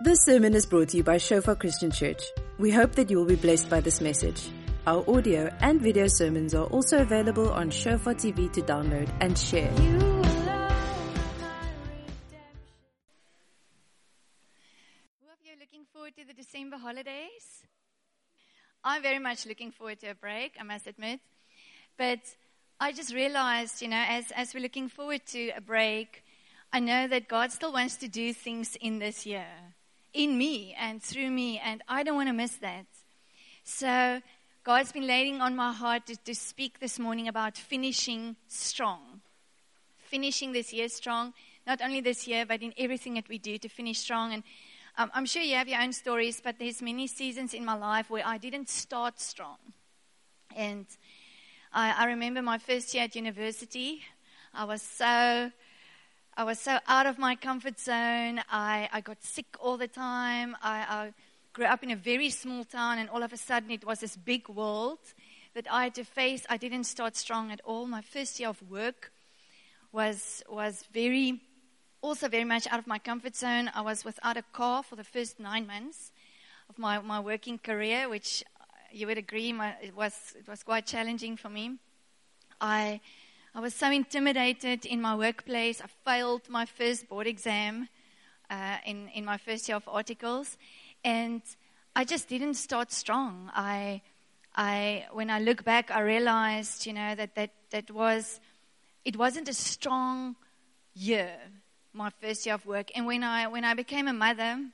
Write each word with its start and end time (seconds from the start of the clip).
This 0.00 0.20
sermon 0.22 0.54
is 0.54 0.64
brought 0.64 0.90
to 0.90 0.98
you 0.98 1.02
by 1.02 1.18
Shofar 1.18 1.56
Christian 1.56 1.90
Church. 1.90 2.22
We 2.56 2.70
hope 2.70 2.92
that 2.92 3.10
you 3.10 3.16
will 3.16 3.24
be 3.24 3.34
blessed 3.34 3.68
by 3.68 3.80
this 3.80 4.00
message. 4.00 4.48
Our 4.86 5.02
audio 5.10 5.52
and 5.60 5.80
video 5.80 6.06
sermons 6.06 6.54
are 6.54 6.66
also 6.66 6.98
available 7.02 7.50
on 7.50 7.70
Shofar 7.70 8.14
TV 8.14 8.48
to 8.52 8.62
download 8.62 9.10
and 9.20 9.36
share. 9.36 9.72
Who 9.72 9.98
of 15.32 15.40
you 15.42 15.54
are 15.54 15.58
looking 15.58 15.84
forward 15.92 16.14
to 16.14 16.24
the 16.24 16.32
December 16.32 16.76
holidays? 16.76 17.64
I'm 18.84 19.02
very 19.02 19.18
much 19.18 19.46
looking 19.46 19.72
forward 19.72 19.98
to 20.02 20.10
a 20.10 20.14
break, 20.14 20.52
I 20.60 20.62
must 20.62 20.86
admit. 20.86 21.18
But 21.96 22.20
I 22.78 22.92
just 22.92 23.12
realized, 23.12 23.82
you 23.82 23.88
know, 23.88 24.04
as, 24.08 24.30
as 24.30 24.54
we're 24.54 24.62
looking 24.62 24.88
forward 24.88 25.22
to 25.32 25.50
a 25.56 25.60
break, 25.60 26.22
I 26.72 26.78
know 26.78 27.08
that 27.08 27.26
God 27.26 27.50
still 27.50 27.72
wants 27.72 27.96
to 27.96 28.06
do 28.06 28.32
things 28.32 28.76
in 28.80 29.00
this 29.00 29.26
year, 29.26 29.46
in 30.18 30.36
me 30.36 30.74
and 30.76 31.00
through 31.00 31.30
me, 31.30 31.60
and 31.64 31.80
I 31.88 32.02
don't 32.02 32.16
want 32.16 32.28
to 32.28 32.32
miss 32.32 32.56
that. 32.56 32.86
So 33.62 34.20
God's 34.64 34.90
been 34.90 35.06
laying 35.06 35.40
on 35.40 35.54
my 35.54 35.72
heart 35.72 36.06
to, 36.06 36.16
to 36.16 36.34
speak 36.34 36.80
this 36.80 36.98
morning 36.98 37.28
about 37.28 37.56
finishing 37.56 38.34
strong. 38.48 39.20
Finishing 39.96 40.50
this 40.52 40.72
year 40.72 40.88
strong, 40.88 41.34
not 41.68 41.80
only 41.80 42.00
this 42.00 42.26
year, 42.26 42.44
but 42.44 42.62
in 42.62 42.74
everything 42.76 43.14
that 43.14 43.28
we 43.28 43.38
do 43.38 43.58
to 43.58 43.68
finish 43.68 44.00
strong. 44.00 44.32
And 44.32 44.42
um, 44.96 45.08
I'm 45.14 45.24
sure 45.24 45.40
you 45.40 45.54
have 45.54 45.68
your 45.68 45.80
own 45.80 45.92
stories, 45.92 46.40
but 46.42 46.58
there's 46.58 46.82
many 46.82 47.06
seasons 47.06 47.54
in 47.54 47.64
my 47.64 47.74
life 47.74 48.10
where 48.10 48.26
I 48.26 48.38
didn't 48.38 48.68
start 48.68 49.20
strong. 49.20 49.58
And 50.56 50.86
I, 51.72 51.94
I 51.96 52.06
remember 52.06 52.42
my 52.42 52.58
first 52.58 52.92
year 52.92 53.04
at 53.04 53.14
university. 53.14 54.02
I 54.52 54.64
was 54.64 54.82
so 54.82 55.52
I 56.38 56.44
was 56.44 56.60
so 56.60 56.78
out 56.86 57.06
of 57.06 57.18
my 57.18 57.34
comfort 57.34 57.80
zone. 57.80 58.40
I, 58.48 58.88
I 58.92 59.00
got 59.00 59.24
sick 59.24 59.56
all 59.58 59.76
the 59.76 59.88
time. 59.88 60.56
I, 60.62 60.86
I 60.88 61.12
grew 61.52 61.64
up 61.64 61.82
in 61.82 61.90
a 61.90 61.96
very 61.96 62.30
small 62.30 62.62
town, 62.62 62.98
and 62.98 63.10
all 63.10 63.24
of 63.24 63.32
a 63.32 63.36
sudden 63.36 63.72
it 63.72 63.84
was 63.84 63.98
this 63.98 64.16
big 64.16 64.48
world 64.48 65.00
that 65.54 65.66
I 65.68 65.82
had 65.82 65.96
to 65.96 66.04
face. 66.04 66.46
I 66.48 66.56
didn't 66.56 66.84
start 66.84 67.16
strong 67.16 67.50
at 67.50 67.60
all. 67.64 67.88
My 67.88 68.02
first 68.02 68.38
year 68.38 68.50
of 68.50 68.62
work 68.70 69.10
was 69.90 70.44
was 70.48 70.84
very 70.92 71.40
also 72.02 72.28
very 72.28 72.44
much 72.44 72.68
out 72.68 72.78
of 72.78 72.86
my 72.86 73.00
comfort 73.00 73.34
zone. 73.34 73.68
I 73.74 73.80
was 73.80 74.04
without 74.04 74.36
a 74.36 74.44
car 74.52 74.84
for 74.84 74.94
the 74.94 75.02
first 75.02 75.40
nine 75.40 75.66
months 75.66 76.12
of 76.70 76.78
my, 76.78 77.00
my 77.00 77.18
working 77.18 77.58
career, 77.58 78.08
which 78.08 78.44
uh, 78.60 78.64
you 78.92 79.08
would 79.08 79.18
agree 79.18 79.52
my, 79.52 79.74
it 79.82 79.96
was 79.96 80.36
it 80.38 80.46
was 80.46 80.62
quite 80.62 80.86
challenging 80.86 81.36
for 81.36 81.48
me. 81.48 81.78
I 82.60 83.00
I 83.58 83.60
was 83.60 83.74
so 83.74 83.90
intimidated 83.90 84.86
in 84.86 85.02
my 85.02 85.16
workplace. 85.16 85.80
I 85.80 85.88
failed 86.04 86.42
my 86.48 86.64
first 86.64 87.08
board 87.08 87.26
exam 87.26 87.88
uh, 88.48 88.76
in 88.86 89.08
in 89.08 89.24
my 89.24 89.36
first 89.36 89.68
year 89.68 89.74
of 89.74 89.88
articles, 89.88 90.56
and 91.02 91.42
I 91.96 92.04
just 92.04 92.28
didn't 92.28 92.54
start 92.54 92.92
strong. 92.92 93.50
I 93.52 94.02
I 94.54 95.06
when 95.10 95.28
I 95.28 95.40
look 95.40 95.64
back, 95.64 95.90
I 95.90 96.02
realized 96.02 96.86
you 96.86 96.92
know 96.92 97.16
that 97.16 97.34
that 97.34 97.50
that 97.70 97.90
was 97.90 98.38
it 99.04 99.16
wasn't 99.16 99.48
a 99.48 99.54
strong 99.54 100.36
year 100.94 101.32
my 101.92 102.10
first 102.20 102.46
year 102.46 102.54
of 102.54 102.64
work. 102.64 102.92
And 102.94 103.06
when 103.06 103.24
I 103.24 103.48
when 103.48 103.64
I 103.64 103.74
became 103.74 104.06
a 104.06 104.12
mother, 104.12 104.70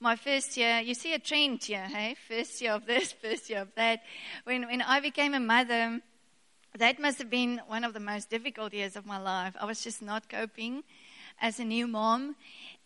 my 0.00 0.16
first 0.16 0.56
year, 0.56 0.80
you 0.80 0.94
see 0.94 1.12
a 1.12 1.18
trend 1.18 1.62
here, 1.64 1.86
hey? 1.92 2.16
First 2.26 2.62
year 2.62 2.72
of 2.72 2.86
this, 2.86 3.12
first 3.22 3.50
year 3.50 3.60
of 3.60 3.74
that. 3.74 4.00
When 4.44 4.66
when 4.66 4.80
I 4.80 5.00
became 5.00 5.34
a 5.34 5.40
mother, 5.40 6.00
that 6.78 6.98
must 6.98 7.18
have 7.18 7.30
been 7.30 7.60
one 7.66 7.84
of 7.84 7.92
the 7.94 8.00
most 8.00 8.30
difficult 8.30 8.72
years 8.74 8.96
of 8.96 9.06
my 9.06 9.18
life. 9.18 9.56
I 9.60 9.64
was 9.64 9.82
just 9.82 10.02
not 10.02 10.28
coping 10.28 10.82
as 11.40 11.60
a 11.60 11.64
new 11.64 11.86
mom. 11.86 12.36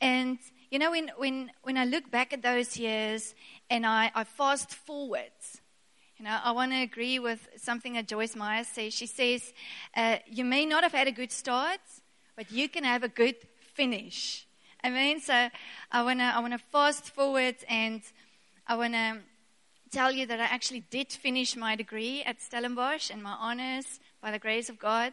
And 0.00 0.38
you 0.70 0.78
know, 0.78 0.90
when 0.90 1.10
when 1.16 1.50
when 1.62 1.78
I 1.78 1.84
look 1.84 2.10
back 2.10 2.32
at 2.32 2.42
those 2.42 2.76
years 2.76 3.34
and 3.70 3.86
I, 3.86 4.10
I 4.14 4.24
fast 4.24 4.74
forward, 4.74 5.32
you 6.18 6.24
know, 6.24 6.38
I 6.42 6.50
want 6.50 6.72
to 6.72 6.82
agree 6.82 7.18
with 7.18 7.48
something 7.56 7.94
that 7.94 8.08
Joyce 8.08 8.36
Meyer 8.36 8.64
says. 8.64 8.92
She 8.92 9.06
says, 9.06 9.52
uh, 9.96 10.16
you 10.26 10.44
may 10.44 10.66
not 10.66 10.82
have 10.82 10.92
had 10.92 11.08
a 11.08 11.12
good 11.12 11.32
start, 11.32 11.80
but 12.36 12.50
you 12.50 12.68
can 12.68 12.84
have 12.84 13.02
a 13.02 13.08
good 13.08 13.36
finish. 13.74 14.46
I 14.84 14.90
mean, 14.90 15.20
so 15.20 15.48
I 15.92 16.02
want 16.02 16.18
to 16.18 16.24
I 16.24 16.38
want 16.40 16.52
to 16.52 16.58
fast 16.58 17.10
forward 17.10 17.56
and 17.68 18.02
I 18.66 18.76
want 18.76 18.94
to 18.94 19.18
tell 19.88 20.12
you 20.12 20.26
that 20.26 20.40
I 20.40 20.44
actually 20.44 20.84
did 20.90 21.12
finish 21.12 21.56
my 21.56 21.74
degree 21.74 22.22
at 22.22 22.40
Stellenbosch 22.40 23.10
and 23.10 23.22
my 23.22 23.32
honors 23.32 24.00
by 24.20 24.30
the 24.30 24.38
grace 24.38 24.68
of 24.68 24.78
God. 24.78 25.12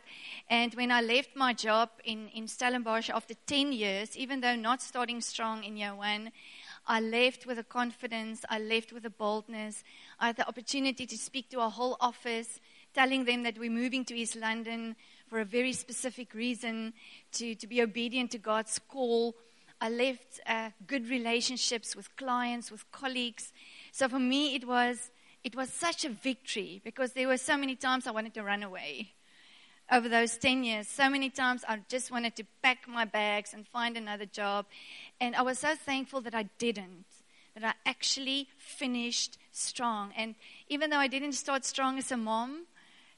And 0.50 0.74
when 0.76 0.92
I 0.92 1.02
left 1.02 1.36
my 1.36 1.54
job 1.54 1.90
in, 2.04 2.28
in 2.30 2.48
Stellenbosch 2.48 3.10
after 3.10 3.34
10 3.48 3.72
years, 3.72 4.16
even 4.18 4.42
though 4.42 4.56
not 4.56 4.82
starting 4.82 5.22
strong 5.22 5.64
in 5.64 5.78
year 5.78 5.96
one, 5.96 6.32
I 6.88 7.00
left 7.00 7.46
with 7.46 7.58
a 7.58 7.64
confidence, 7.64 8.46
I 8.50 8.60
left 8.60 8.94
with 8.94 9.06
a 9.06 9.10
boldness. 9.10 9.84
I 10.20 10.28
had 10.28 10.38
the 10.38 10.48
opportunity 10.48 11.06
to 11.08 11.18
speak 11.18 11.50
to 11.50 11.62
a 11.62 11.70
whole 11.70 11.98
office, 12.00 12.60
telling 12.94 13.26
them 13.26 13.44
that 13.44 13.58
we're 13.58 13.72
moving 13.72 14.06
to 14.06 14.16
East 14.16 14.36
London 14.36 14.96
for 15.28 15.40
a 15.40 15.46
very 15.46 15.74
specific 15.74 16.34
reason 16.34 16.94
to, 17.34 17.56
to 17.56 17.68
be 17.68 17.82
obedient 17.82 18.32
to 18.32 18.38
God's 18.38 18.80
call. 18.88 19.36
I 19.82 19.90
left 19.90 20.40
uh, 20.46 20.70
good 20.88 21.10
relationships 21.10 21.96
with 21.96 22.16
clients, 22.16 22.72
with 22.72 22.90
colleagues. 22.92 23.52
So 23.96 24.10
for 24.10 24.20
me, 24.20 24.56
it 24.56 24.68
was, 24.68 25.10
it 25.42 25.56
was 25.56 25.70
such 25.70 26.04
a 26.04 26.10
victory 26.10 26.82
because 26.84 27.14
there 27.14 27.30
were 27.30 27.38
so 27.38 27.56
many 27.56 27.78
times 27.78 28.06
I 28.06 28.12
wanted 28.12 28.34
to 28.34 28.44
run 28.44 28.62
away. 28.62 29.14
Over 29.90 30.10
those 30.10 30.36
10 30.38 30.66
years, 30.66 30.90
so 30.90 31.10
many 31.10 31.30
times 31.30 31.64
I 31.66 31.80
just 31.88 32.12
wanted 32.12 32.36
to 32.36 32.44
pack 32.62 32.90
my 32.90 33.06
bags 33.06 33.54
and 33.54 33.66
find 33.66 33.96
another 33.96 34.26
job. 34.26 34.66
And 35.22 35.34
I 35.34 35.44
was 35.44 35.60
so 35.60 35.76
thankful 35.76 36.20
that 36.24 36.36
I 36.36 36.50
didn't, 36.58 37.06
that 37.54 37.64
I 37.64 37.90
actually 37.90 38.50
finished 38.58 39.38
strong. 39.54 40.12
And 40.18 40.36
even 40.68 40.90
though 40.90 40.98
I 40.98 41.08
didn't 41.08 41.32
start 41.32 41.64
strong 41.64 41.98
as 41.98 42.12
a 42.12 42.18
mom, 42.18 42.66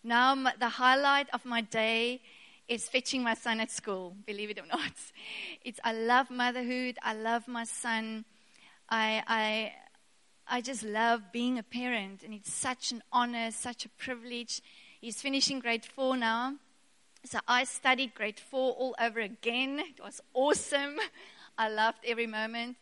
now, 0.04 0.36
the 0.60 0.70
highlight 0.70 1.28
of 1.34 1.44
my 1.44 1.62
day 1.62 2.22
is 2.68 2.88
fetching 2.88 3.24
my 3.24 3.34
son 3.34 3.60
at 3.62 3.72
school, 3.72 4.16
believe 4.28 4.52
it 4.52 4.60
or 4.60 4.68
not. 4.68 4.92
It's, 5.66 5.80
I 5.84 5.94
love 5.94 6.30
motherhood. 6.30 7.00
I 7.02 7.16
love 7.16 7.48
my 7.48 7.64
son. 7.64 8.26
I, 8.90 9.24
I, 9.28 9.74
I 10.50 10.62
just 10.62 10.84
love 10.84 11.32
being 11.32 11.60
a 11.60 11.64
parent, 11.64 12.24
and 12.24 12.34
it's 12.34 12.52
such 12.52 12.92
an 12.92 13.04
honor, 13.12 13.52
such 13.52 13.86
a 13.86 13.90
privilege. 13.90 14.62
He's 15.02 15.22
finishing 15.22 15.60
grade 15.60 15.86
four 15.86 16.16
now. 16.16 16.56
So 17.26 17.40
I 17.48 17.66
studied 17.66 18.14
grade 18.14 18.40
four 18.40 18.72
all 18.74 18.96
over 19.00 19.20
again. 19.20 19.80
It 19.80 20.02
was 20.02 20.22
awesome. 20.34 20.98
I 21.58 21.68
loved 21.70 22.00
every 22.06 22.28
moment. 22.28 22.78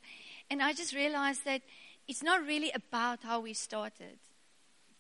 And 0.50 0.62
I 0.62 0.74
just 0.74 0.94
realized 0.94 1.46
that 1.46 1.62
it's 2.08 2.22
not 2.22 2.46
really 2.46 2.72
about 2.76 3.24
how 3.24 3.40
we 3.40 3.54
started, 3.54 4.20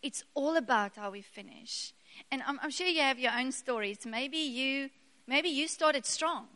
it's 0.01 0.23
all 0.33 0.57
about 0.57 0.95
how 0.95 1.11
we 1.11 1.21
finish. 1.21 1.93
And 2.31 2.41
I'm, 2.47 2.59
I'm 2.63 2.71
sure 2.71 2.87
you 2.87 3.01
have 3.01 3.19
your 3.19 3.33
own 3.37 3.51
stories. 3.51 3.99
Maybe 4.05 4.37
you, 4.37 4.89
maybe 5.27 5.49
you 5.49 5.67
started 5.67 6.05
strong 6.05 6.47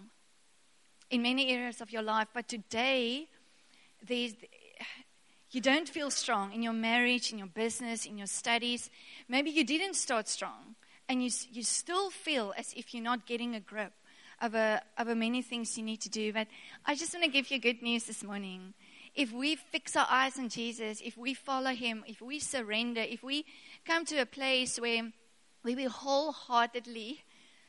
in 1.11 1.21
many 1.21 1.51
areas 1.51 1.81
of 1.81 1.91
your 1.91 2.01
life, 2.01 2.29
but 2.33 2.47
today 2.47 3.27
there's, 4.07 4.33
you 5.51 5.61
don't 5.61 5.89
feel 5.89 6.11
strong 6.11 6.53
in 6.53 6.61
your 6.61 6.73
marriage, 6.73 7.31
in 7.31 7.37
your 7.37 7.47
business, 7.47 8.05
in 8.05 8.17
your 8.17 8.27
studies. 8.27 8.89
Maybe 9.27 9.49
you 9.49 9.63
didn't 9.63 9.95
start 9.95 10.27
strong, 10.27 10.75
and 11.07 11.23
you, 11.23 11.31
you 11.51 11.63
still 11.63 12.09
feel 12.09 12.53
as 12.57 12.73
if 12.75 12.93
you're 12.93 13.03
not 13.03 13.25
getting 13.25 13.55
a 13.55 13.59
grip 13.59 13.93
of, 14.41 14.53
a, 14.55 14.81
of 14.97 15.07
over 15.07 15.15
many 15.15 15.41
things 15.41 15.77
you 15.77 15.83
need 15.83 16.01
to 16.01 16.09
do. 16.09 16.31
But 16.33 16.47
I 16.85 16.95
just 16.95 17.13
want 17.13 17.25
to 17.25 17.31
give 17.31 17.49
you 17.51 17.59
good 17.59 17.81
news 17.81 18.03
this 18.05 18.23
morning. 18.23 18.73
If 19.15 19.31
we 19.31 19.55
fix 19.55 19.95
our 19.95 20.07
eyes 20.09 20.37
on 20.37 20.49
Jesus, 20.49 21.01
if 21.03 21.17
we 21.17 21.33
follow 21.33 21.71
Him, 21.71 22.03
if 22.07 22.21
we 22.21 22.39
surrender, 22.39 23.01
if 23.01 23.23
we 23.23 23.45
come 23.85 24.05
to 24.05 24.17
a 24.17 24.25
place 24.25 24.79
where 24.79 25.11
we 25.63 25.75
will 25.75 25.89
wholeheartedly 25.89 27.23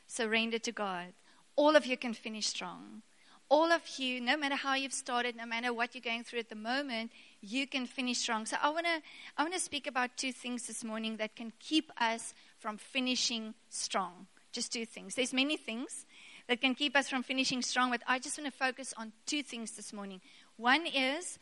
surrender 0.07 0.59
to 0.59 0.73
God, 0.73 1.15
all 1.57 1.77
of 1.77 1.87
you 1.87 1.97
can 1.97 2.13
finish 2.13 2.47
strong. 2.47 3.03
All 3.49 3.73
of 3.73 3.83
you, 3.99 4.21
no 4.21 4.37
matter 4.37 4.55
how 4.55 4.75
you've 4.75 4.93
started, 4.93 5.35
no 5.35 5.45
matter 5.45 5.73
what 5.73 5.95
you're 5.95 6.03
going 6.03 6.23
through 6.23 6.39
at 6.39 6.51
the 6.51 6.55
moment, 6.55 7.11
you 7.43 7.67
can 7.67 7.87
finish 7.87 8.19
strong. 8.19 8.47
So 8.47 8.57
I 8.63 8.69
want 8.71 8.87
to 8.87 9.03
I 9.37 9.43
want 9.43 9.55
to 9.55 9.61
speak 9.61 9.87
about 9.87 10.17
two 10.17 10.33
things 10.33 10.67
this 10.67 10.85
morning 10.85 11.17
that 11.17 11.37
can 11.37 11.53
keep 11.59 11.91
us 11.99 12.35
from 12.59 12.77
finishing 12.77 13.55
strong. 13.69 14.27
Just 14.53 14.73
two 14.73 14.85
things. 14.85 15.15
There's 15.15 15.33
many 15.33 15.57
things 15.57 16.07
that 16.49 16.61
can 16.61 16.75
keep 16.75 16.97
us 16.97 17.09
from 17.09 17.23
finishing 17.23 17.63
strong, 17.63 17.91
but 17.91 18.03
I 18.07 18.19
just 18.19 18.39
want 18.39 18.53
to 18.53 18.57
focus 18.57 18.93
on 18.97 19.13
two 19.27 19.43
things 19.43 19.73
this 19.73 19.93
morning. 19.93 20.21
One 20.57 20.87
is 20.87 21.39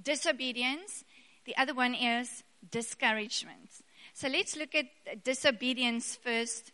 disobedience, 0.00 1.04
the 1.46 1.56
other 1.56 1.74
one 1.74 1.94
is 1.94 2.44
discouragement. 2.70 3.70
So 4.12 4.28
let's 4.28 4.56
look 4.56 4.74
at 4.74 5.24
disobedience 5.24 6.16
first. 6.16 6.72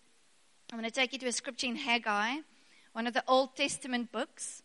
I'm 0.72 0.78
going 0.80 0.90
to 0.90 0.94
take 0.94 1.12
you 1.12 1.18
to 1.20 1.28
a 1.28 1.32
scripture 1.32 1.68
in 1.68 1.76
Haggai, 1.76 2.38
one 2.92 3.06
of 3.06 3.14
the 3.14 3.22
Old 3.28 3.54
Testament 3.54 4.10
books. 4.10 4.62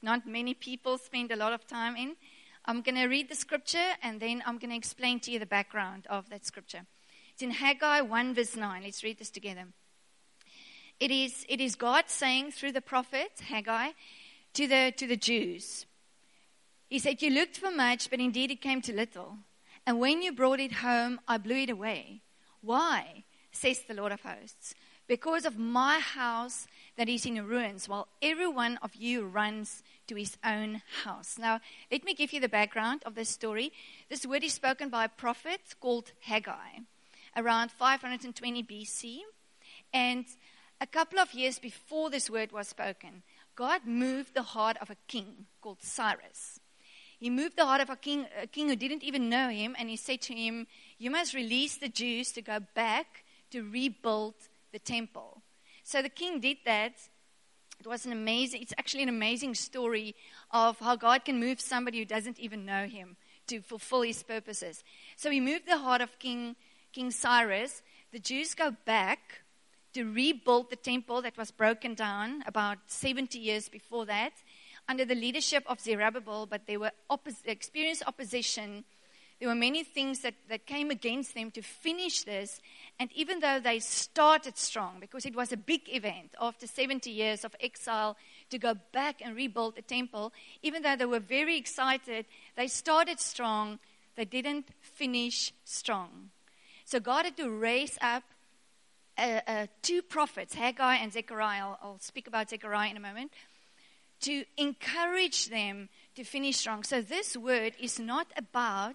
Not 0.00 0.26
many 0.26 0.54
people 0.54 0.96
spend 0.98 1.30
a 1.30 1.36
lot 1.36 1.52
of 1.52 1.66
time 1.66 1.96
in. 1.96 2.16
I'm 2.64 2.80
going 2.80 2.94
to 2.94 3.06
read 3.06 3.28
the 3.28 3.34
scripture 3.34 3.92
and 4.02 4.20
then 4.20 4.42
I'm 4.46 4.58
going 4.58 4.70
to 4.70 4.76
explain 4.76 5.18
to 5.20 5.30
you 5.30 5.38
the 5.38 5.46
background 5.46 6.06
of 6.08 6.30
that 6.30 6.46
scripture. 6.46 6.86
It's 7.32 7.42
in 7.42 7.50
Haggai 7.50 8.02
1, 8.02 8.34
verse 8.34 8.56
9. 8.56 8.82
Let's 8.84 9.02
read 9.02 9.18
this 9.18 9.30
together. 9.30 9.66
It 11.00 11.10
is, 11.10 11.44
it 11.48 11.60
is 11.60 11.74
God 11.74 12.04
saying 12.06 12.52
through 12.52 12.72
the 12.72 12.80
prophet 12.80 13.32
Haggai 13.48 13.90
to 14.54 14.68
the, 14.68 14.92
to 14.96 15.06
the 15.06 15.16
Jews, 15.16 15.86
He 16.88 16.98
said, 16.98 17.22
You 17.22 17.30
looked 17.30 17.56
for 17.56 17.70
much, 17.70 18.10
but 18.10 18.20
indeed 18.20 18.50
it 18.50 18.60
came 18.60 18.82
to 18.82 18.94
little. 18.94 19.38
And 19.84 19.98
when 19.98 20.22
you 20.22 20.32
brought 20.32 20.60
it 20.60 20.74
home, 20.74 21.20
I 21.26 21.38
blew 21.38 21.56
it 21.56 21.70
away. 21.70 22.20
Why? 22.60 23.24
says 23.50 23.80
the 23.82 23.94
Lord 23.94 24.12
of 24.12 24.22
hosts. 24.22 24.74
Because 25.08 25.44
of 25.44 25.58
my 25.58 25.98
house 25.98 26.66
that 26.96 27.08
is 27.08 27.26
in 27.26 27.44
ruins, 27.46 27.88
while 27.88 28.08
every 28.22 28.48
one 28.48 28.78
of 28.82 28.94
you 28.94 29.26
runs 29.26 29.82
to 30.12 30.18
his 30.18 30.36
own 30.44 30.82
house. 31.04 31.38
Now, 31.38 31.60
let 31.90 32.04
me 32.04 32.12
give 32.12 32.34
you 32.34 32.40
the 32.40 32.48
background 32.48 33.02
of 33.06 33.14
this 33.14 33.30
story. 33.30 33.72
This 34.10 34.26
word 34.26 34.44
is 34.44 34.52
spoken 34.52 34.90
by 34.90 35.06
a 35.06 35.08
prophet 35.08 35.60
called 35.80 36.12
Haggai 36.20 36.80
around 37.34 37.70
520 37.70 38.62
BC. 38.62 39.20
And 39.94 40.26
a 40.82 40.86
couple 40.86 41.18
of 41.18 41.32
years 41.32 41.58
before 41.58 42.10
this 42.10 42.28
word 42.28 42.52
was 42.52 42.68
spoken, 42.68 43.22
God 43.56 43.86
moved 43.86 44.34
the 44.34 44.42
heart 44.42 44.76
of 44.82 44.90
a 44.90 44.96
king 45.08 45.46
called 45.62 45.78
Cyrus. 45.80 46.60
He 47.18 47.30
moved 47.30 47.56
the 47.56 47.64
heart 47.64 47.80
of 47.80 47.88
a 47.88 47.96
king, 47.96 48.26
a 48.38 48.46
king 48.46 48.68
who 48.68 48.76
didn't 48.76 49.04
even 49.04 49.30
know 49.30 49.48
him, 49.48 49.74
and 49.78 49.88
he 49.88 49.96
said 49.96 50.20
to 50.22 50.34
him, 50.34 50.66
You 50.98 51.10
must 51.10 51.32
release 51.32 51.76
the 51.76 51.88
Jews 51.88 52.32
to 52.32 52.42
go 52.42 52.58
back 52.74 53.24
to 53.50 53.62
rebuild 53.62 54.34
the 54.72 54.78
temple. 54.78 55.40
So 55.84 56.02
the 56.02 56.10
king 56.10 56.38
did 56.40 56.58
that. 56.66 56.94
It 57.82 57.88
was 57.88 58.06
an 58.06 58.12
amazing, 58.12 58.62
it's 58.62 58.72
actually 58.78 59.02
an 59.02 59.08
amazing 59.08 59.56
story 59.56 60.14
of 60.52 60.78
how 60.78 60.94
God 60.94 61.24
can 61.24 61.40
move 61.40 61.60
somebody 61.60 61.98
who 61.98 62.04
doesn't 62.04 62.38
even 62.38 62.64
know 62.64 62.86
him 62.86 63.16
to 63.48 63.60
fulfill 63.60 64.02
his 64.02 64.22
purposes. 64.22 64.84
So 65.16 65.32
he 65.32 65.40
moved 65.40 65.66
the 65.66 65.78
heart 65.78 66.00
of 66.00 66.16
King, 66.20 66.54
King 66.92 67.10
Cyrus. 67.10 67.82
The 68.12 68.20
Jews 68.20 68.54
go 68.54 68.76
back 68.84 69.40
to 69.94 70.04
rebuild 70.04 70.70
the 70.70 70.76
temple 70.76 71.22
that 71.22 71.36
was 71.36 71.50
broken 71.50 71.94
down 71.94 72.44
about 72.46 72.78
70 72.86 73.36
years 73.36 73.68
before 73.68 74.06
that 74.06 74.34
under 74.88 75.04
the 75.04 75.16
leadership 75.16 75.64
of 75.66 75.80
Zerubbabel, 75.80 76.46
but 76.46 76.68
they 76.68 76.76
were 76.76 76.92
oppos- 77.10 77.44
experienced 77.46 78.04
opposition 78.06 78.84
there 79.42 79.48
were 79.48 79.56
many 79.56 79.82
things 79.82 80.20
that, 80.20 80.34
that 80.48 80.66
came 80.66 80.92
against 80.92 81.34
them 81.34 81.50
to 81.50 81.62
finish 81.62 82.22
this. 82.22 82.60
And 83.00 83.10
even 83.12 83.40
though 83.40 83.58
they 83.58 83.80
started 83.80 84.56
strong, 84.56 84.98
because 85.00 85.26
it 85.26 85.34
was 85.34 85.50
a 85.50 85.56
big 85.56 85.80
event 85.88 86.36
after 86.40 86.68
70 86.68 87.10
years 87.10 87.44
of 87.44 87.56
exile 87.60 88.16
to 88.50 88.58
go 88.58 88.74
back 88.92 89.20
and 89.20 89.34
rebuild 89.34 89.74
the 89.74 89.82
temple, 89.82 90.32
even 90.62 90.84
though 90.84 90.94
they 90.94 91.06
were 91.06 91.18
very 91.18 91.56
excited, 91.56 92.26
they 92.54 92.68
started 92.68 93.18
strong, 93.18 93.80
they 94.14 94.24
didn't 94.24 94.68
finish 94.80 95.52
strong. 95.64 96.30
So 96.84 97.00
God 97.00 97.24
had 97.24 97.36
to 97.38 97.50
raise 97.50 97.98
up 98.00 98.22
uh, 99.18 99.40
uh, 99.48 99.66
two 99.82 100.02
prophets, 100.02 100.54
Haggai 100.54 100.98
and 100.98 101.12
Zechariah. 101.12 101.62
I'll, 101.62 101.78
I'll 101.82 101.98
speak 101.98 102.28
about 102.28 102.50
Zechariah 102.50 102.92
in 102.92 102.96
a 102.96 103.00
moment. 103.00 103.32
To 104.20 104.44
encourage 104.56 105.48
them 105.48 105.88
to 106.14 106.22
finish 106.22 106.58
strong. 106.58 106.84
So, 106.84 107.02
this 107.02 107.36
word 107.36 107.72
is 107.80 107.98
not 107.98 108.28
about 108.36 108.94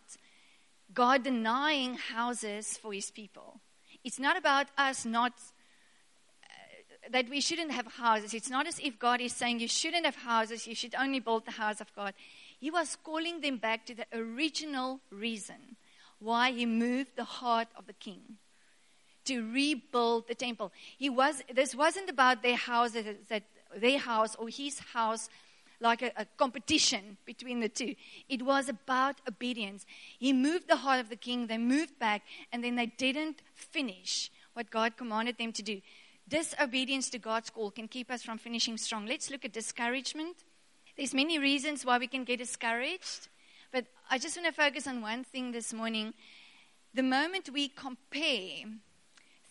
God 0.98 1.24
denying 1.24 1.94
houses 1.94 2.76
for 2.76 2.92
his 2.92 3.12
people. 3.12 3.62
It's 4.04 4.18
not 4.18 4.36
about 4.36 4.66
us 4.80 5.06
not, 5.06 5.32
uh, 6.44 7.10
that 7.12 7.30
we 7.30 7.40
shouldn't 7.40 7.70
have 7.70 7.86
houses. 7.86 8.34
It's 8.34 8.50
not 8.50 8.66
as 8.66 8.80
if 8.80 8.98
God 8.98 9.22
is 9.22 9.32
saying 9.32 9.60
you 9.60 9.68
shouldn't 9.68 10.06
have 10.06 10.16
houses, 10.16 10.66
you 10.66 10.74
should 10.74 10.96
only 10.96 11.20
build 11.20 11.46
the 11.46 11.52
house 11.52 11.82
of 11.82 11.94
God. 11.96 12.16
He 12.60 12.72
was 12.72 12.98
calling 13.04 13.42
them 13.42 13.58
back 13.58 13.86
to 13.86 13.94
the 13.94 14.08
original 14.12 15.00
reason 15.12 15.78
why 16.18 16.52
he 16.52 16.66
moved 16.66 17.12
the 17.16 17.26
heart 17.26 17.68
of 17.76 17.86
the 17.86 17.94
king 17.94 18.40
to 19.26 19.54
rebuild 19.54 20.28
the 20.28 20.34
temple. 20.34 20.72
He 20.98 21.12
was, 21.12 21.44
this 21.54 21.76
wasn't 21.76 22.10
about 22.10 22.42
their 22.42 22.56
houses, 22.56 23.06
that, 23.30 23.44
their 23.76 24.00
house 24.00 24.36
or 24.36 24.50
his 24.50 24.80
house 24.80 25.30
like 25.80 26.02
a, 26.02 26.12
a, 26.18 26.26
competition 26.38 27.18
between 27.26 27.60
the 27.60 27.70
two. 27.70 27.96
It 28.28 28.42
was 28.42 28.70
about 28.70 29.22
obedience. 29.28 29.86
He 30.18 30.34
moved 30.34 30.68
the 30.68 30.78
heart 30.78 31.00
of 31.00 31.10
the 31.10 31.16
king, 31.16 31.48
they 31.48 31.58
moved 31.58 32.00
back, 32.00 32.24
and 32.52 32.64
then 32.64 32.76
they 32.76 32.88
didn't 32.88 33.42
finish 33.54 34.32
what 34.54 34.72
God 34.72 34.98
commanded 34.98 35.38
them 35.38 35.52
to 35.54 35.62
do. 35.62 35.82
Disobedience 36.28 37.10
to 37.12 37.20
God's 37.20 37.50
call 37.50 37.72
can 37.72 37.88
keep 37.88 38.12
us 38.12 38.24
from 38.24 38.38
finishing 38.38 38.78
strong. 38.78 39.06
Let's 39.06 39.30
look 39.30 39.46
at 39.46 39.54
discouragement. 39.54 40.38
There's 40.98 41.14
many 41.14 41.38
reasons 41.40 41.86
why 41.86 42.00
we 42.00 42.08
can 42.08 42.24
get 42.24 42.40
discouraged, 42.40 43.30
but 43.72 43.86
I 44.10 44.18
just 44.18 44.36
want 44.36 44.48
to 44.48 44.62
focus 44.62 44.88
on 44.88 45.02
one 45.02 45.24
thing 45.24 45.52
this 45.52 45.72
morning. 45.72 46.14
The 46.94 47.04
moment 47.04 47.52
we 47.54 47.70
compare 47.70 48.66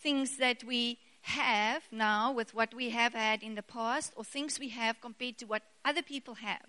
things 0.01 0.37
that 0.37 0.63
we 0.65 0.99
have 1.27 1.83
now 1.91 2.31
with 2.31 2.53
what 2.53 2.73
we 2.73 2.89
have 2.91 3.13
had 3.13 3.43
in 3.43 3.55
the 3.55 3.61
past 3.61 4.13
or 4.15 4.23
things 4.23 4.59
we 4.59 4.69
have 4.69 5.01
compared 5.01 5.37
to 5.37 5.45
what 5.45 5.63
other 5.83 6.01
people 6.01 6.35
have, 6.35 6.65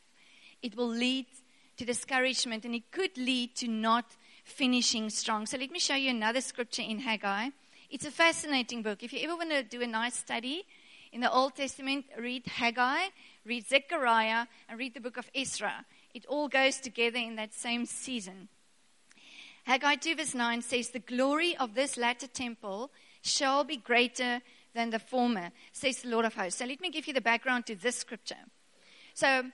it 0.62 0.76
will 0.76 0.88
lead 0.88 1.26
to 1.76 1.84
discouragement 1.84 2.64
and 2.64 2.74
it 2.74 2.90
could 2.90 3.16
lead 3.16 3.54
to 3.56 3.68
not 3.68 4.16
finishing 4.44 5.10
strong. 5.10 5.46
So 5.46 5.56
let 5.58 5.70
me 5.70 5.78
show 5.78 5.94
you 5.94 6.10
another 6.10 6.40
scripture 6.40 6.82
in 6.82 6.98
Haggai. 6.98 7.50
It's 7.90 8.04
a 8.04 8.10
fascinating 8.10 8.82
book. 8.82 9.02
If 9.02 9.12
you 9.12 9.20
ever 9.24 9.36
want 9.36 9.50
to 9.50 9.62
do 9.62 9.80
a 9.80 9.86
nice 9.86 10.16
study 10.16 10.64
in 11.12 11.20
the 11.20 11.30
Old 11.30 11.54
Testament, 11.54 12.06
read 12.18 12.46
Haggai, 12.46 13.08
read 13.46 13.66
Zechariah, 13.66 14.46
and 14.68 14.78
read 14.78 14.94
the 14.94 15.00
book 15.00 15.16
of 15.16 15.30
Ezra. 15.34 15.84
It 16.14 16.26
all 16.26 16.48
goes 16.48 16.78
together 16.78 17.18
in 17.18 17.36
that 17.36 17.54
same 17.54 17.86
season. 17.86 18.48
Haggai 19.64 19.96
2 19.96 20.16
verse 20.16 20.34
9 20.34 20.62
says, 20.62 20.88
The 20.88 20.98
glory 20.98 21.56
of 21.56 21.74
this 21.74 21.96
latter 21.96 22.26
temple 22.26 22.90
shall 23.22 23.64
be 23.64 23.76
greater 23.76 24.40
than 24.74 24.90
the 24.90 24.98
former, 24.98 25.50
says 25.72 26.02
the 26.02 26.08
Lord 26.08 26.24
of 26.24 26.34
hosts. 26.34 26.58
So 26.58 26.64
let 26.64 26.80
me 26.80 26.90
give 26.90 27.06
you 27.06 27.14
the 27.14 27.20
background 27.20 27.66
to 27.66 27.74
this 27.74 27.96
scripture. 27.96 28.44
So 29.14 29.44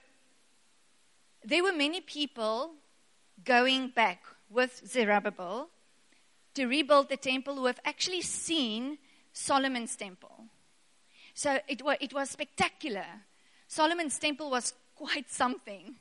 there 1.43 1.63
were 1.63 1.73
many 1.73 2.01
people 2.01 2.71
going 3.43 3.89
back 3.89 4.23
with 4.49 4.81
Zerubbabel 4.85 5.69
to 6.53 6.65
rebuild 6.67 7.09
the 7.09 7.17
temple 7.17 7.55
who 7.55 7.65
have 7.65 7.79
actually 7.85 8.21
seen 8.21 8.97
Solomon's 9.33 9.95
temple. 9.95 10.45
So 11.33 11.59
it 11.67 11.81
was, 11.83 11.97
it 11.99 12.13
was 12.13 12.29
spectacular. 12.29 13.05
Solomon's 13.67 14.17
temple 14.17 14.49
was 14.49 14.73
quite 14.95 15.29
something. 15.29 15.95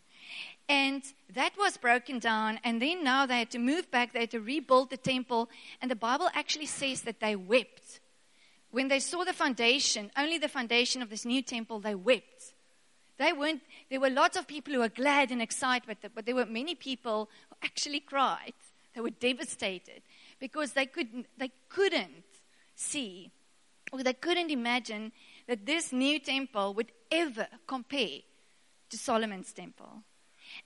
And 0.69 1.03
that 1.35 1.53
was 1.59 1.77
broken 1.77 2.19
down. 2.19 2.59
And 2.65 2.81
then 2.81 3.05
now 3.05 3.27
they 3.27 3.39
had 3.39 3.51
to 3.51 3.59
move 3.59 3.91
back, 3.91 4.13
they 4.13 4.21
had 4.21 4.31
to 4.31 4.41
rebuild 4.41 4.91
the 4.91 4.97
temple. 4.97 5.49
And 5.83 5.91
the 5.91 5.97
Bible 5.97 6.29
actually 6.35 6.67
says 6.67 7.03
that 7.03 7.21
they 7.21 7.37
wept. 7.37 8.01
When 8.71 8.89
they 8.89 9.01
saw 9.01 9.25
the 9.25 9.33
foundation, 9.33 10.11
only 10.17 10.39
the 10.39 10.49
foundation 10.49 11.03
of 11.03 11.11
this 11.11 11.25
new 11.25 11.43
temple, 11.43 11.81
they 11.81 11.95
wept. 11.95 12.55
They 13.19 13.33
weren't, 13.33 13.63
there 13.91 14.01
were 14.01 14.11
lots 14.11 14.37
of 14.37 14.49
people 14.49 14.75
who 14.75 14.81
were 14.81 14.89
glad 14.89 15.31
and 15.31 15.41
excited, 15.41 15.87
but, 15.87 16.15
but 16.15 16.27
there 16.27 16.35
were 16.35 16.47
many 16.47 16.75
people 16.75 17.29
who 17.51 17.57
actually 17.63 18.01
cried. 18.01 18.55
They 18.95 19.01
were 19.01 19.11
devastated 19.11 20.03
because 20.41 20.73
they, 20.73 20.87
couldn't, 20.87 21.27
they 21.39 21.53
couldn't 21.69 22.25
see 22.75 23.31
or 23.93 24.03
they 24.03 24.13
couldn't 24.13 24.51
imagine 24.51 25.13
that 25.47 25.67
this 25.67 25.93
new 25.93 26.19
temple 26.19 26.75
would 26.75 26.91
ever 27.13 27.47
compare 27.67 28.19
to 28.91 28.99
Solomon's 28.99 29.53
temple. 29.53 30.03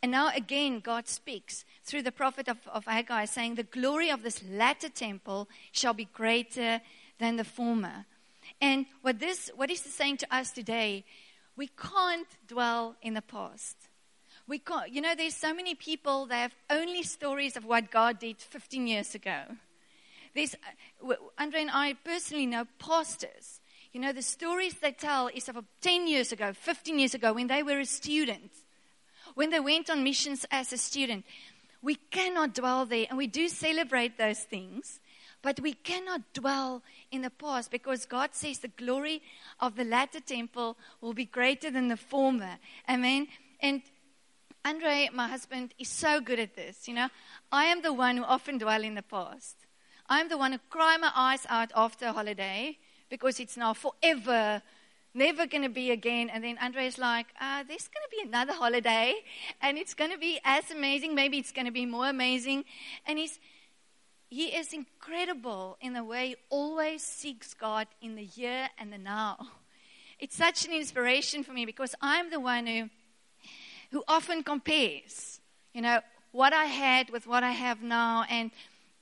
And 0.02 0.12
now 0.12 0.30
again, 0.34 0.80
God 0.80 1.08
speaks 1.08 1.64
through 1.84 2.02
the 2.02 2.12
prophet 2.12 2.48
of, 2.48 2.58
of 2.68 2.84
Haggai, 2.84 3.24
saying, 3.24 3.54
The 3.54 3.62
glory 3.62 4.10
of 4.10 4.22
this 4.22 4.42
latter 4.50 4.88
temple 4.88 5.48
shall 5.72 5.94
be 5.94 6.08
greater 6.12 6.80
than 7.18 7.36
the 7.36 7.44
former. 7.44 8.06
And 8.60 8.86
what 9.02 9.20
this 9.20 9.50
what 9.54 9.70
is 9.70 9.80
saying 9.80 10.18
to 10.18 10.34
us 10.34 10.50
today? 10.50 11.04
We 11.56 11.68
can't 11.68 12.28
dwell 12.46 12.96
in 13.02 13.14
the 13.14 13.22
past. 13.22 13.76
We 14.46 14.58
can't, 14.58 14.90
you 14.90 15.02
know, 15.02 15.14
there's 15.14 15.34
so 15.34 15.52
many 15.52 15.74
people 15.74 16.26
that 16.26 16.36
have 16.36 16.54
only 16.70 17.02
stories 17.02 17.56
of 17.56 17.66
what 17.66 17.90
God 17.90 18.18
did 18.18 18.38
15 18.38 18.86
years 18.86 19.14
ago. 19.14 19.42
There's, 20.34 20.54
uh, 20.54 21.14
Andre 21.38 21.62
and 21.62 21.70
I 21.70 21.94
personally 22.04 22.46
know 22.46 22.64
pastors. 22.78 23.60
You 23.92 24.00
know, 24.00 24.12
the 24.12 24.22
stories 24.22 24.74
they 24.74 24.92
tell 24.92 25.28
is 25.28 25.48
of 25.48 25.62
10 25.80 26.06
years 26.06 26.32
ago, 26.32 26.52
15 26.52 26.98
years 26.98 27.14
ago, 27.14 27.32
when 27.32 27.48
they 27.48 27.62
were 27.62 27.80
a 27.80 27.84
student 27.84 28.52
when 29.38 29.50
they 29.50 29.60
went 29.60 29.88
on 29.88 30.02
missions 30.02 30.44
as 30.50 30.72
a 30.72 30.76
student. 30.76 31.24
We 31.80 31.94
cannot 31.94 32.56
dwell 32.56 32.86
there, 32.86 33.06
and 33.08 33.16
we 33.16 33.28
do 33.28 33.46
celebrate 33.46 34.18
those 34.18 34.40
things, 34.40 34.98
but 35.42 35.60
we 35.60 35.74
cannot 35.74 36.32
dwell 36.32 36.82
in 37.12 37.22
the 37.22 37.30
past 37.30 37.70
because 37.70 38.04
God 38.04 38.30
says 38.32 38.58
the 38.58 38.66
glory 38.66 39.22
of 39.60 39.76
the 39.76 39.84
latter 39.84 40.18
temple 40.18 40.76
will 41.00 41.12
be 41.12 41.24
greater 41.24 41.70
than 41.70 41.86
the 41.86 41.96
former. 41.96 42.58
Amen. 42.90 43.28
And 43.60 43.82
Andre, 44.64 45.08
my 45.14 45.28
husband, 45.28 45.72
is 45.78 45.88
so 45.88 46.20
good 46.20 46.40
at 46.40 46.56
this. 46.56 46.88
You 46.88 46.94
know, 46.94 47.08
I 47.52 47.66
am 47.66 47.82
the 47.82 47.92
one 47.92 48.16
who 48.16 48.24
often 48.24 48.58
dwell 48.58 48.82
in 48.82 48.96
the 48.96 49.02
past. 49.02 49.54
I'm 50.08 50.28
the 50.28 50.36
one 50.36 50.50
who 50.50 50.58
cry 50.68 50.96
my 50.96 51.12
eyes 51.14 51.46
out 51.48 51.70
after 51.76 52.06
a 52.06 52.12
holiday 52.12 52.76
because 53.08 53.38
it's 53.38 53.56
now 53.56 53.72
forever 53.72 54.62
never 55.18 55.46
going 55.46 55.64
to 55.64 55.68
be 55.68 55.90
again. 55.90 56.30
And 56.30 56.42
then 56.42 56.56
Andre's 56.58 56.96
like, 56.96 57.26
uh, 57.40 57.64
there's 57.68 57.88
going 57.88 58.06
to 58.08 58.16
be 58.16 58.28
another 58.28 58.52
holiday, 58.54 59.14
and 59.60 59.76
it's 59.76 59.94
going 59.94 60.10
to 60.12 60.18
be 60.18 60.40
as 60.44 60.70
amazing. 60.70 61.14
Maybe 61.14 61.38
it's 61.38 61.52
going 61.52 61.66
to 61.66 61.72
be 61.72 61.84
more 61.84 62.08
amazing. 62.08 62.64
And 63.06 63.18
he's, 63.18 63.38
he 64.30 64.46
is 64.46 64.72
incredible 64.72 65.76
in 65.80 65.92
the 65.92 66.04
way 66.04 66.28
he 66.28 66.36
always 66.48 67.02
seeks 67.02 67.52
God 67.52 67.86
in 68.00 68.14
the 68.14 68.24
here 68.24 68.68
and 68.78 68.92
the 68.92 68.98
now. 68.98 69.38
It's 70.18 70.36
such 70.36 70.66
an 70.66 70.72
inspiration 70.72 71.44
for 71.44 71.52
me 71.52 71.66
because 71.66 71.94
I'm 72.00 72.30
the 72.30 72.40
one 72.40 72.66
who, 72.66 72.88
who 73.92 74.02
often 74.08 74.42
compares 74.42 75.38
you 75.78 75.82
know, 75.82 76.00
what 76.32 76.52
I 76.52 76.64
had 76.64 77.10
with 77.10 77.26
what 77.26 77.44
I 77.44 77.52
have 77.52 77.82
now. 77.82 78.24
And 78.28 78.50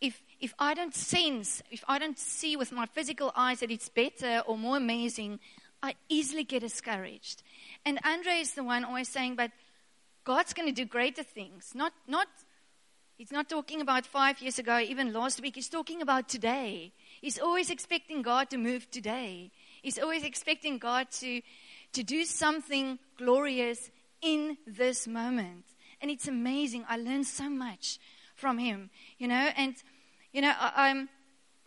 if, 0.00 0.20
if 0.40 0.54
I 0.58 0.74
don't 0.74 0.94
sense, 0.94 1.62
if 1.70 1.82
I 1.88 1.98
don't 1.98 2.18
see 2.18 2.56
with 2.56 2.70
my 2.70 2.84
physical 2.84 3.32
eyes 3.34 3.60
that 3.60 3.70
it's 3.70 3.88
better 3.88 4.42
or 4.46 4.58
more 4.58 4.76
amazing, 4.76 5.40
I 5.86 5.94
easily 6.08 6.42
get 6.42 6.60
discouraged. 6.60 7.44
And 7.84 8.00
Andre 8.04 8.40
is 8.40 8.54
the 8.54 8.64
one 8.64 8.84
always 8.84 9.08
saying, 9.08 9.36
but 9.36 9.52
God's 10.24 10.52
going 10.52 10.66
to 10.66 10.74
do 10.74 10.84
greater 10.84 11.22
things. 11.22 11.72
Not, 11.76 11.92
not, 12.08 12.26
he's 13.16 13.30
not 13.30 13.48
talking 13.48 13.80
about 13.80 14.04
five 14.04 14.42
years 14.42 14.58
ago, 14.58 14.80
even 14.80 15.12
last 15.12 15.40
week. 15.40 15.54
He's 15.54 15.68
talking 15.68 16.02
about 16.02 16.28
today. 16.28 16.92
He's 17.20 17.38
always 17.38 17.70
expecting 17.70 18.22
God 18.22 18.50
to 18.50 18.58
move 18.58 18.90
today. 18.90 19.52
He's 19.80 19.96
always 19.96 20.24
expecting 20.24 20.78
God 20.78 21.08
to, 21.20 21.40
to 21.92 22.02
do 22.02 22.24
something 22.24 22.98
glorious 23.16 23.92
in 24.20 24.56
this 24.66 25.06
moment. 25.06 25.66
And 26.02 26.10
it's 26.10 26.26
amazing. 26.26 26.84
I 26.88 26.96
learned 26.96 27.28
so 27.28 27.48
much 27.48 28.00
from 28.34 28.58
him, 28.58 28.90
you 29.18 29.28
know, 29.28 29.50
and, 29.56 29.76
you 30.32 30.42
know, 30.42 30.52
I, 30.58 30.88
am 30.88 31.08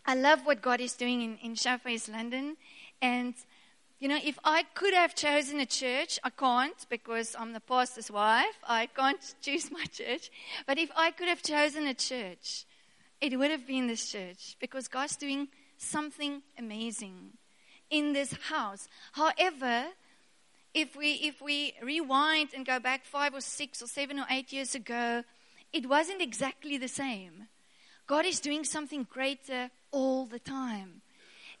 I 0.04 0.14
love 0.14 0.44
what 0.44 0.60
God 0.60 0.82
is 0.82 0.92
doing 0.92 1.22
in, 1.22 1.38
in 1.38 1.54
Shofar 1.54 1.90
East 1.90 2.10
London. 2.10 2.58
And, 3.00 3.34
you 4.00 4.08
know, 4.08 4.18
if 4.24 4.38
I 4.44 4.64
could 4.74 4.94
have 4.94 5.14
chosen 5.14 5.60
a 5.60 5.66
church, 5.66 6.18
I 6.24 6.30
can't 6.30 6.86
because 6.88 7.36
I'm 7.38 7.52
the 7.52 7.60
pastor's 7.60 8.10
wife. 8.10 8.56
I 8.66 8.86
can't 8.86 9.20
choose 9.42 9.70
my 9.70 9.84
church. 9.84 10.30
But 10.66 10.78
if 10.78 10.90
I 10.96 11.10
could 11.10 11.28
have 11.28 11.42
chosen 11.42 11.86
a 11.86 11.94
church, 11.94 12.64
it 13.20 13.38
would 13.38 13.50
have 13.50 13.66
been 13.66 13.86
this 13.86 14.10
church 14.10 14.56
because 14.58 14.88
God's 14.88 15.16
doing 15.16 15.48
something 15.76 16.40
amazing 16.58 17.32
in 17.90 18.14
this 18.14 18.32
house. 18.48 18.88
However, 19.12 19.88
if 20.72 20.96
we, 20.96 21.12
if 21.14 21.42
we 21.42 21.74
rewind 21.82 22.50
and 22.54 22.64
go 22.64 22.80
back 22.80 23.04
five 23.04 23.34
or 23.34 23.42
six 23.42 23.82
or 23.82 23.86
seven 23.86 24.18
or 24.18 24.26
eight 24.30 24.50
years 24.50 24.74
ago, 24.74 25.24
it 25.74 25.86
wasn't 25.86 26.22
exactly 26.22 26.78
the 26.78 26.88
same. 26.88 27.48
God 28.06 28.24
is 28.24 28.40
doing 28.40 28.64
something 28.64 29.06
greater 29.10 29.70
all 29.90 30.24
the 30.24 30.38
time. 30.38 31.02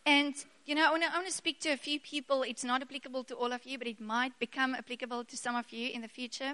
And, 0.06 0.34
you 0.70 0.76
know, 0.76 0.86
I 0.86 0.92
want, 0.92 1.26
to, 1.26 1.32
speak 1.32 1.58
to 1.62 1.70
a 1.70 1.76
few 1.76 1.98
people. 1.98 2.44
It's 2.44 2.62
not 2.62 2.80
applicable 2.80 3.24
to 3.24 3.34
all 3.34 3.52
of 3.52 3.66
you, 3.66 3.76
but 3.76 3.88
it 3.88 4.00
might 4.00 4.38
become 4.38 4.76
applicable 4.76 5.24
to 5.24 5.36
some 5.36 5.56
of 5.56 5.72
you 5.72 5.90
in 5.90 6.00
the 6.00 6.06
future. 6.06 6.52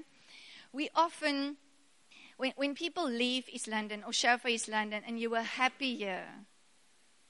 We 0.73 0.89
often, 0.95 1.59
when, 2.39 2.55
when 2.57 2.75
people 2.75 3.07
leave 3.07 3.47
East 3.47 3.69
London 3.69 4.03
or 4.07 4.15
Shofar 4.15 4.51
East 4.51 4.71
London 4.71 5.03
and 5.07 5.21
you 5.21 5.29
were 5.29 5.43
happy 5.43 5.97
here, 5.97 6.25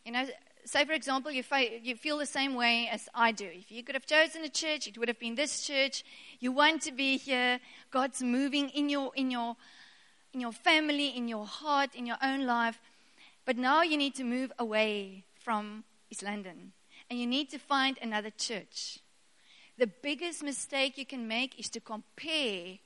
you 0.04 0.12
know, 0.12 0.28
say, 0.64 0.84
for 0.84 0.92
example, 0.92 1.32
you, 1.32 1.42
you 1.82 1.96
feel 1.96 2.18
the 2.18 2.24
same 2.24 2.54
way 2.54 2.88
as 2.92 3.08
I 3.12 3.32
do. 3.32 3.48
If 3.52 3.72
you 3.72 3.82
could 3.82 3.96
have 3.96 4.06
chosen 4.06 4.44
a 4.44 4.48
church, 4.48 4.86
it 4.86 4.96
would 4.96 5.08
have 5.08 5.18
been 5.18 5.34
this 5.34 5.66
church. 5.66 6.04
You 6.38 6.52
want 6.52 6.82
to 6.82 6.92
be 6.92 7.16
here. 7.16 7.58
God's 7.90 8.22
moving 8.22 8.68
in 8.68 8.88
your, 8.88 9.10
in 9.16 9.32
your, 9.32 9.56
in 10.32 10.38
your 10.38 10.52
family, 10.52 11.08
in 11.08 11.26
your 11.26 11.46
heart, 11.46 11.96
in 11.96 12.06
your 12.06 12.18
own 12.22 12.46
life. 12.46 12.80
But 13.44 13.58
now 13.58 13.82
you 13.82 13.96
need 13.96 14.14
to 14.14 14.22
move 14.22 14.52
away 14.56 15.24
from 15.34 15.82
East 16.10 16.22
London 16.22 16.74
and 17.08 17.18
you 17.18 17.26
need 17.26 17.50
to 17.50 17.58
find 17.58 17.98
another 18.00 18.30
church. 18.30 18.98
The 19.78 19.86
biggest 19.86 20.42
mistake 20.42 20.96
you 20.96 21.06
can 21.06 21.28
make 21.28 21.58
is 21.58 21.68
to 21.70 21.80
compare 21.80 22.78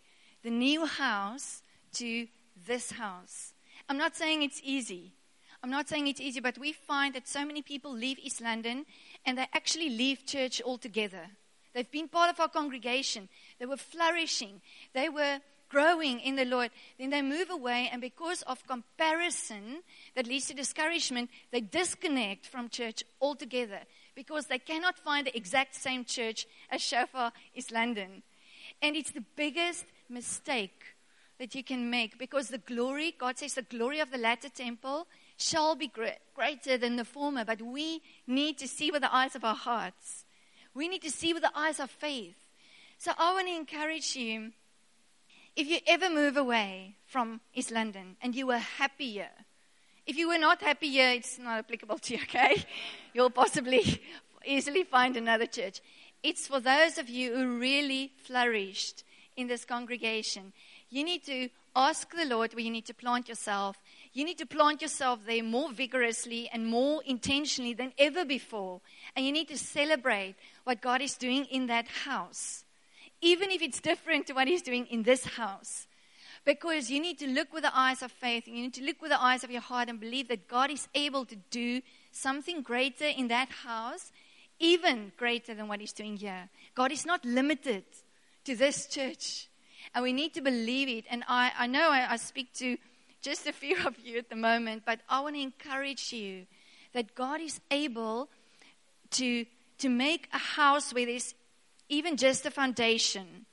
the 0.42 0.50
new 0.50 0.86
house 0.86 1.62
to 1.94 2.26
this 2.66 2.92
house. 2.92 3.54
I'm 3.88 3.98
not 3.98 4.16
saying 4.16 4.42
it's 4.42 4.60
easy. 4.64 5.12
I'm 5.62 5.70
not 5.70 5.88
saying 5.88 6.06
it's 6.06 6.20
easy, 6.20 6.40
but 6.40 6.58
we 6.58 6.72
find 6.72 7.14
that 7.14 7.28
so 7.28 7.44
many 7.44 7.62
people 7.62 7.92
leave 7.92 8.18
East 8.18 8.40
London 8.40 8.86
and 9.26 9.36
they 9.38 9.46
actually 9.52 9.90
leave 9.90 10.26
church 10.26 10.62
altogether. 10.64 11.26
They've 11.74 11.90
been 11.90 12.08
part 12.08 12.30
of 12.30 12.40
our 12.40 12.48
congregation. 12.48 13.28
They 13.58 13.66
were 13.66 13.76
flourishing. 13.76 14.60
They 14.94 15.08
were 15.08 15.40
growing 15.68 16.20
in 16.20 16.34
the 16.34 16.44
Lord. 16.44 16.70
Then 16.98 17.10
they 17.10 17.22
move 17.22 17.48
away, 17.48 17.88
and 17.92 18.00
because 18.00 18.42
of 18.42 18.66
comparison 18.66 19.82
that 20.16 20.26
leads 20.26 20.48
to 20.48 20.54
discouragement, 20.54 21.30
they 21.52 21.60
disconnect 21.60 22.46
from 22.46 22.68
church 22.68 23.04
altogether 23.20 23.80
because 24.20 24.48
they 24.48 24.58
cannot 24.58 24.98
find 24.98 25.26
the 25.26 25.34
exact 25.34 25.74
same 25.74 26.04
church 26.04 26.46
as 26.70 26.82
Shofar 26.82 27.32
East 27.54 27.72
London. 27.72 28.22
And 28.82 28.94
it's 28.94 29.12
the 29.12 29.24
biggest 29.34 29.86
mistake 30.10 30.82
that 31.38 31.54
you 31.54 31.64
can 31.64 31.88
make 31.88 32.18
because 32.18 32.48
the 32.48 32.58
glory, 32.58 33.14
God 33.18 33.38
says, 33.38 33.54
the 33.54 33.62
glory 33.62 33.98
of 33.98 34.10
the 34.10 34.18
latter 34.18 34.50
temple 34.50 35.06
shall 35.38 35.74
be 35.74 35.90
greater 36.34 36.76
than 36.76 36.96
the 36.96 37.04
former. 37.06 37.46
But 37.46 37.62
we 37.62 38.02
need 38.26 38.58
to 38.58 38.68
see 38.68 38.90
with 38.90 39.00
the 39.00 39.14
eyes 39.14 39.34
of 39.34 39.42
our 39.42 39.54
hearts. 39.54 40.26
We 40.74 40.86
need 40.86 41.00
to 41.00 41.10
see 41.10 41.32
with 41.32 41.42
the 41.42 41.58
eyes 41.58 41.80
of 41.80 41.90
faith. 41.90 42.36
So 42.98 43.12
I 43.18 43.32
want 43.32 43.48
to 43.48 43.54
encourage 43.54 44.14
you 44.16 44.52
if 45.56 45.66
you 45.66 45.78
ever 45.86 46.10
move 46.10 46.36
away 46.36 46.96
from 47.06 47.40
East 47.54 47.70
London 47.70 48.16
and 48.20 48.34
you 48.34 48.46
were 48.46 48.58
happier, 48.58 49.30
if 50.06 50.16
you 50.16 50.28
were 50.28 50.38
not 50.38 50.62
happier, 50.62 51.08
it's 51.10 51.38
not 51.38 51.58
applicable 51.58 51.98
to 51.98 52.14
you, 52.14 52.22
okay? 52.24 52.64
You'll 53.14 53.30
possibly 53.30 54.02
easily 54.44 54.84
find 54.84 55.16
another 55.16 55.46
church. 55.46 55.80
It's 56.22 56.46
for 56.46 56.60
those 56.60 56.98
of 56.98 57.08
you 57.08 57.34
who 57.34 57.58
really 57.58 58.12
flourished 58.24 59.04
in 59.36 59.46
this 59.46 59.64
congregation. 59.64 60.52
You 60.90 61.04
need 61.04 61.24
to 61.24 61.48
ask 61.74 62.10
the 62.14 62.26
Lord 62.26 62.52
where 62.52 62.64
you 62.64 62.70
need 62.70 62.86
to 62.86 62.94
plant 62.94 63.28
yourself 63.28 63.80
you 64.12 64.24
need 64.24 64.38
to 64.38 64.46
plant 64.46 64.82
yourself 64.82 65.20
there 65.24 65.42
more 65.42 65.70
vigorously 65.70 66.50
and 66.52 66.66
more 66.66 67.00
intentionally 67.06 67.74
than 67.74 67.92
ever 67.96 68.24
before. 68.24 68.80
And 69.14 69.24
you 69.24 69.30
need 69.30 69.48
to 69.48 69.58
celebrate 69.58 70.34
what 70.64 70.80
God 70.80 71.00
is 71.00 71.14
doing 71.14 71.44
in 71.44 71.66
that 71.68 71.86
house, 71.86 72.64
even 73.20 73.50
if 73.50 73.62
it's 73.62 73.80
different 73.80 74.26
to 74.26 74.32
what 74.32 74.48
He's 74.48 74.62
doing 74.62 74.86
in 74.86 75.04
this 75.04 75.24
house. 75.24 75.86
Because 76.44 76.90
you 76.90 77.00
need 77.00 77.18
to 77.18 77.28
look 77.28 77.52
with 77.52 77.64
the 77.64 77.78
eyes 77.78 78.02
of 78.02 78.10
faith, 78.10 78.46
and 78.46 78.56
you 78.56 78.62
need 78.62 78.74
to 78.74 78.84
look 78.84 79.02
with 79.02 79.10
the 79.10 79.22
eyes 79.22 79.44
of 79.44 79.50
your 79.50 79.60
heart 79.60 79.88
and 79.88 80.00
believe 80.00 80.28
that 80.28 80.48
God 80.48 80.70
is 80.70 80.88
able 80.94 81.24
to 81.26 81.36
do 81.50 81.82
something 82.12 82.62
greater 82.62 83.06
in 83.06 83.28
that 83.28 83.50
house, 83.50 84.10
even 84.58 85.12
greater 85.16 85.54
than 85.54 85.68
what 85.68 85.80
He's 85.80 85.92
doing 85.92 86.16
here. 86.16 86.48
God 86.74 86.92
is 86.92 87.04
not 87.04 87.24
limited 87.24 87.84
to 88.44 88.56
this 88.56 88.86
church. 88.86 89.48
And 89.94 90.02
we 90.02 90.12
need 90.12 90.34
to 90.34 90.40
believe 90.40 90.88
it. 90.88 91.04
And 91.10 91.24
I, 91.28 91.52
I 91.58 91.66
know 91.66 91.90
I, 91.90 92.12
I 92.12 92.16
speak 92.16 92.52
to 92.54 92.76
just 93.22 93.46
a 93.46 93.52
few 93.52 93.76
of 93.86 93.98
you 93.98 94.18
at 94.18 94.30
the 94.30 94.36
moment, 94.36 94.82
but 94.86 95.00
I 95.08 95.20
want 95.20 95.36
to 95.36 95.42
encourage 95.42 96.12
you 96.12 96.46
that 96.92 97.14
God 97.14 97.40
is 97.40 97.60
able 97.70 98.28
to, 99.12 99.44
to 99.78 99.88
make 99.88 100.28
a 100.32 100.38
house 100.38 100.92
where 100.92 101.06
there's 101.06 101.34
even 101.88 102.16
just 102.16 102.46
a 102.46 102.50
foundation. 102.50 103.46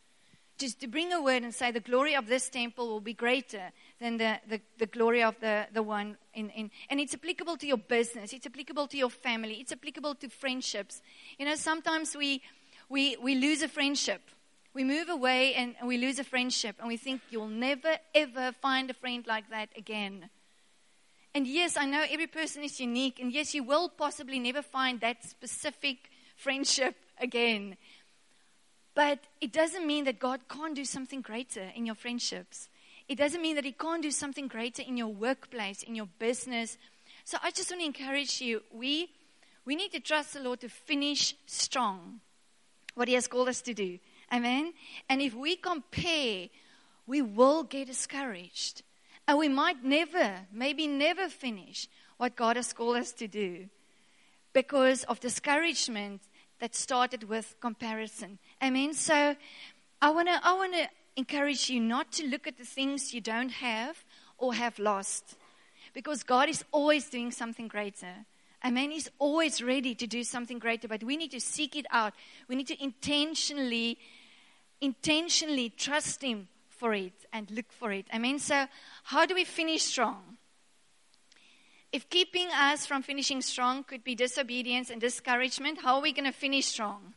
Just 0.58 0.80
to 0.82 0.88
bring 0.88 1.14
a 1.14 1.22
word 1.22 1.44
and 1.44 1.54
say 1.54 1.72
the 1.72 1.80
glory 1.80 2.16
of 2.16 2.28
this 2.28 2.50
temple 2.50 2.88
will 2.88 3.02
be 3.02 3.14
greater 3.14 3.72
than 4.00 4.18
the, 4.18 4.40
the, 4.50 4.60
the 4.80 4.86
glory 4.88 5.22
of 5.22 5.40
the, 5.40 5.68
the 5.72 5.84
one 5.84 6.18
in, 6.34 6.50
in. 6.50 6.72
And 6.90 7.00
it's 7.00 7.14
applicable 7.14 7.58
to 7.58 7.68
your 7.68 7.78
business, 7.78 8.34
it's 8.34 8.48
applicable 8.48 8.88
to 8.88 8.98
your 8.98 9.10
family, 9.10 9.56
it's 9.56 9.72
applicable 9.72 10.16
to 10.16 10.30
friendships. 10.30 11.02
You 11.38 11.46
know, 11.46 11.56
sometimes 11.56 12.16
we, 12.16 12.42
we, 12.90 13.18
we 13.22 13.36
lose 13.36 13.62
a 13.62 13.68
friendship 13.68 14.22
we 14.78 14.84
move 14.84 15.10
away 15.10 15.56
and 15.56 15.74
we 15.84 15.98
lose 15.98 16.20
a 16.20 16.24
friendship 16.24 16.76
and 16.78 16.88
we 16.88 16.98
think 16.98 17.22
you'll 17.32 17.48
never 17.48 17.98
ever 18.14 18.52
find 18.52 18.92
a 18.92 18.94
friend 18.94 19.26
like 19.26 19.50
that 19.50 19.70
again. 19.76 20.30
And 21.34 21.48
yes, 21.48 21.78
I 21.78 21.86
know 21.86 22.06
every 22.10 22.28
person 22.28 22.64
is 22.64 22.80
unique, 22.80 23.20
and 23.20 23.32
yes, 23.32 23.54
you 23.54 23.64
will 23.64 23.90
possibly 23.90 24.40
never 24.40 24.62
find 24.62 25.00
that 25.02 25.24
specific 25.24 26.10
friendship 26.36 26.96
again. 27.20 27.78
But 28.98 29.20
it 29.40 29.54
doesn't 29.54 29.86
mean 29.86 30.06
that 30.06 30.18
God 30.18 30.40
can't 30.50 30.74
do 30.74 30.84
something 30.84 31.22
greater 31.22 31.70
in 31.76 31.86
your 31.86 31.94
friendships. 31.94 32.68
It 33.08 33.20
doesn't 33.20 33.44
mean 33.44 33.56
that 33.58 33.64
He 33.64 33.72
can't 33.72 34.02
do 34.02 34.10
something 34.10 34.48
greater 34.48 34.82
in 34.82 34.98
your 34.98 35.14
workplace, 35.14 35.84
in 35.84 35.94
your 35.94 36.08
business. 36.18 36.80
So 37.24 37.38
I 37.44 37.52
just 37.52 37.70
want 37.70 37.82
to 37.82 37.86
encourage 37.86 38.42
you 38.42 38.64
we, 38.74 39.12
we 39.66 39.76
need 39.76 39.92
to 39.92 40.00
trust 40.00 40.34
the 40.34 40.40
Lord 40.40 40.62
to 40.62 40.70
finish 40.70 41.36
strong 41.46 42.22
what 42.96 43.08
He 43.08 43.14
has 43.14 43.28
called 43.28 43.50
us 43.50 43.62
to 43.62 43.76
do. 43.76 44.00
Amen. 44.34 44.74
And 45.08 45.22
if 45.22 45.36
we 45.36 45.58
compare, 45.58 46.48
we 47.06 47.22
will 47.22 47.62
get 47.66 47.86
discouraged. 47.86 48.82
And 49.28 49.38
we 49.38 49.48
might 49.48 49.84
never, 49.84 50.40
maybe 50.52 50.88
never 50.88 51.30
finish 51.30 51.88
what 52.18 52.36
God 52.36 52.56
has 52.56 52.74
called 52.74 52.98
us 52.98 53.12
to 53.12 53.28
do 53.28 53.70
because 54.54 55.04
of 55.04 55.20
discouragement 55.20 56.20
that 56.60 56.76
started 56.76 57.26
with 57.26 57.56
comparison. 57.60 58.40
Amen. 58.64 58.94
So 58.94 59.36
I 60.02 60.10
want 60.10 60.28
to 60.28 60.40
I 60.44 60.54
want 60.54 60.74
to 60.74 60.88
encourage 61.16 61.70
you 61.70 61.80
not 61.80 62.12
to 62.14 62.28
look 62.28 62.48
at 62.48 62.58
the 62.58 62.66
things 62.66 63.14
you 63.14 63.22
don't 63.22 63.50
have 63.50 64.04
or 64.38 64.54
have 64.54 64.78
lost 64.80 65.36
because 65.94 66.24
God 66.24 66.50
is 66.50 66.64
always 66.72 67.10
doing 67.10 67.32
something 67.32 67.68
greater. 67.68 68.26
Amen. 68.66 68.92
He's 68.92 69.10
always 69.20 69.62
ready 69.62 69.96
to 69.96 70.08
do 70.08 70.24
something 70.24 70.60
greater, 70.60 70.88
but 70.88 71.04
we 71.04 71.18
need 71.18 71.32
to 71.32 71.40
seek 71.40 71.76
it 71.76 71.86
out. 71.92 72.14
We 72.48 72.56
need 72.56 72.68
to 72.68 72.84
intentionally 72.84 73.98
intentionally 74.80 75.70
trust 75.70 76.22
Him 76.22 76.48
for 76.70 76.94
it 76.94 77.26
and 77.34 77.50
look 77.50 77.72
for 77.72 77.92
it. 77.92 78.06
I 78.14 78.20
mean, 78.20 78.40
so 78.40 78.68
how 79.04 79.26
do 79.26 79.34
we 79.34 79.44
finish 79.44 79.84
strong? 79.84 80.37
If 81.92 82.10
keeping 82.10 82.50
us 82.50 82.86
from 82.86 83.02
finishing 83.02 83.42
strong 83.42 83.84
could 83.84 84.04
be 84.04 84.16
disobedience 84.16 84.90
and 84.90 85.00
discouragement, 85.00 85.80
how 85.82 85.96
are 85.96 86.02
we 86.02 86.12
going 86.12 86.26
to 86.26 86.32
finish 86.32 86.66
strong? 86.66 87.14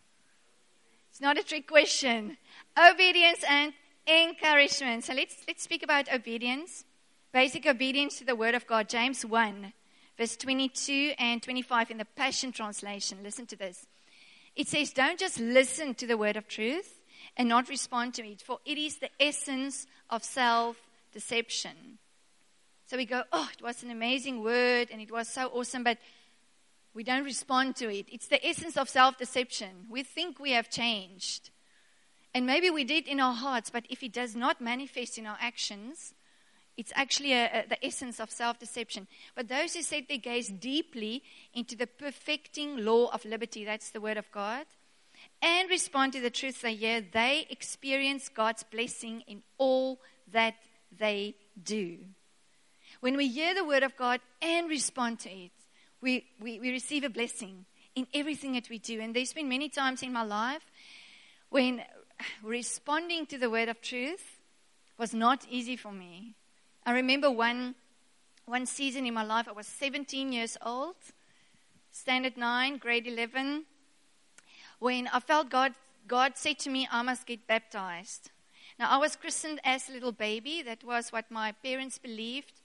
It's 1.11 1.21
not 1.21 1.39
a 1.39 1.43
trick 1.43 1.67
question. 1.67 2.37
Obedience 2.79 3.45
and 3.49 3.73
encouragement. 4.07 5.05
So 5.05 5.15
let's, 5.15 5.37
let's 5.47 5.62
speak 5.62 5.83
about 5.83 6.12
obedience. 6.12 6.85
Basic 7.33 7.67
obedience 7.67 8.19
to 8.19 8.25
the 8.25 8.37
word 8.37 8.55
of 8.55 8.67
God. 8.67 8.89
James 8.89 9.25
1, 9.25 9.73
verse 10.17 10.37
22 10.37 11.12
and 11.19 11.43
25 11.43 11.91
in 11.91 11.99
the 11.99 12.05
Passion 12.05 12.53
Translation. 12.53 13.19
Listen 13.23 13.47
to 13.47 13.57
this. 13.57 13.87
It 14.57 14.69
says, 14.69 14.93
Don't 14.93 15.19
just 15.19 15.39
listen 15.39 15.95
to 15.95 16.07
the 16.07 16.17
word 16.17 16.37
of 16.37 16.49
truth 16.49 17.00
and 17.37 17.49
not 17.49 17.69
respond 17.69 18.15
to 18.15 18.27
it, 18.27 18.43
for 18.43 18.59
it 18.65 18.79
is 18.79 18.99
the 18.99 19.11
essence 19.21 19.87
of 20.09 20.25
self 20.25 20.77
deception. 21.12 21.99
So 22.90 22.97
we 22.97 23.06
go, 23.06 23.23
Oh, 23.32 23.49
it 23.56 23.62
was 23.62 23.85
an 23.85 23.92
amazing 23.92 24.42
word 24.42 24.88
and 24.90 25.00
it 25.00 25.12
was 25.12 25.28
so 25.28 25.47
awesome, 25.54 25.85
but 25.85 25.99
we 26.92 27.04
don't 27.04 27.23
respond 27.23 27.76
to 27.76 27.88
it. 27.88 28.06
It's 28.11 28.26
the 28.26 28.44
essence 28.44 28.76
of 28.76 28.88
self 28.88 29.16
deception. 29.16 29.87
We 29.88 30.02
think 30.02 30.40
we 30.40 30.50
have 30.50 30.68
changed. 30.68 31.50
And 32.35 32.47
maybe 32.47 32.68
we 32.68 32.82
did 32.82 33.06
in 33.06 33.20
our 33.20 33.35
hearts, 33.35 33.70
but 33.70 33.85
if 33.88 34.02
it 34.02 34.12
does 34.12 34.35
not 34.35 34.61
manifest 34.61 35.18
in 35.18 35.26
our 35.28 35.38
actions, 35.40 36.14
it's 36.76 36.92
actually 36.97 37.32
a, 37.32 37.61
a, 37.61 37.68
the 37.68 37.87
essence 37.87 38.18
of 38.18 38.28
self 38.28 38.59
deception. 38.59 39.06
But 39.37 39.47
those 39.47 39.75
who 39.75 39.82
set 39.82 40.09
their 40.09 40.18
gaze 40.18 40.49
deeply 40.49 41.23
into 41.54 41.76
the 41.76 41.87
perfecting 41.87 42.85
law 42.85 43.09
of 43.12 43.25
liberty, 43.25 43.64
that's 43.64 43.90
the 43.90 44.00
word 44.00 44.16
of 44.16 44.32
God, 44.32 44.66
and 45.40 45.70
respond 45.70 46.12
to 46.14 46.20
the 46.20 46.28
truth 46.28 46.61
they 46.61 46.75
hear, 46.75 47.00
they 47.00 47.47
experience 47.50 48.28
God's 48.28 48.64
blessing 48.64 49.23
in 49.28 49.44
all 49.59 50.00
that 50.32 50.54
they 50.99 51.37
do. 51.62 51.99
When 53.00 53.16
we 53.16 53.28
hear 53.28 53.54
the 53.54 53.64
word 53.64 53.83
of 53.83 53.97
God 53.97 54.21
and 54.42 54.69
respond 54.69 55.21
to 55.21 55.30
it, 55.30 55.52
we, 56.00 56.26
we, 56.40 56.61
we 56.61 56.71
receive 56.71 57.04
a 57.04 57.11
blessing 57.11 57.64
in 57.95 58.07
everything 58.14 58.52
that 58.52 58.69
we 58.69 58.78
do. 58.78 59.00
And 59.00 59.14
there's 59.14 59.33
been 59.33 59.49
many 59.49 59.69
times 59.69 60.02
in 60.02 60.12
my 60.12 60.23
life 60.23 60.71
when 61.49 61.83
responding 62.42 63.26
to 63.26 63.38
the 63.38 63.50
word 63.50 63.69
of 63.69 63.80
truth 63.80 64.40
was 64.99 65.14
not 65.14 65.47
easy 65.50 65.76
for 65.76 65.92
me. 65.92 66.35
I 66.85 66.92
remember 66.92 67.30
one, 67.30 67.75
one 68.47 68.66
season 68.66 69.07
in 69.07 69.14
my 69.14 69.25
life, 69.25 69.49
I 69.49 69.52
was 69.52 69.66
17 69.66 70.33
years 70.33 70.57
old, 70.64 70.97
standard 71.90 72.37
9, 72.37 72.78
grade 72.78 73.07
11, 73.07 73.64
when 74.78 75.09
I 75.09 75.21
felt 75.21 75.50
God, 75.50 75.75
God 76.07 76.33
said 76.37 76.59
to 76.61 76.71
me, 76.71 76.88
I 76.90 77.02
must 77.02 77.26
get 77.26 77.47
baptized. 77.47 78.30
Now, 78.78 78.90
I 78.90 78.97
was 78.97 79.14
christened 79.14 79.61
as 79.62 79.88
a 79.88 79.92
little 79.92 80.12
baby. 80.12 80.62
That 80.62 80.83
was 80.83 81.12
what 81.12 81.30
my 81.30 81.52
parents 81.52 81.99
believed. 81.99 82.60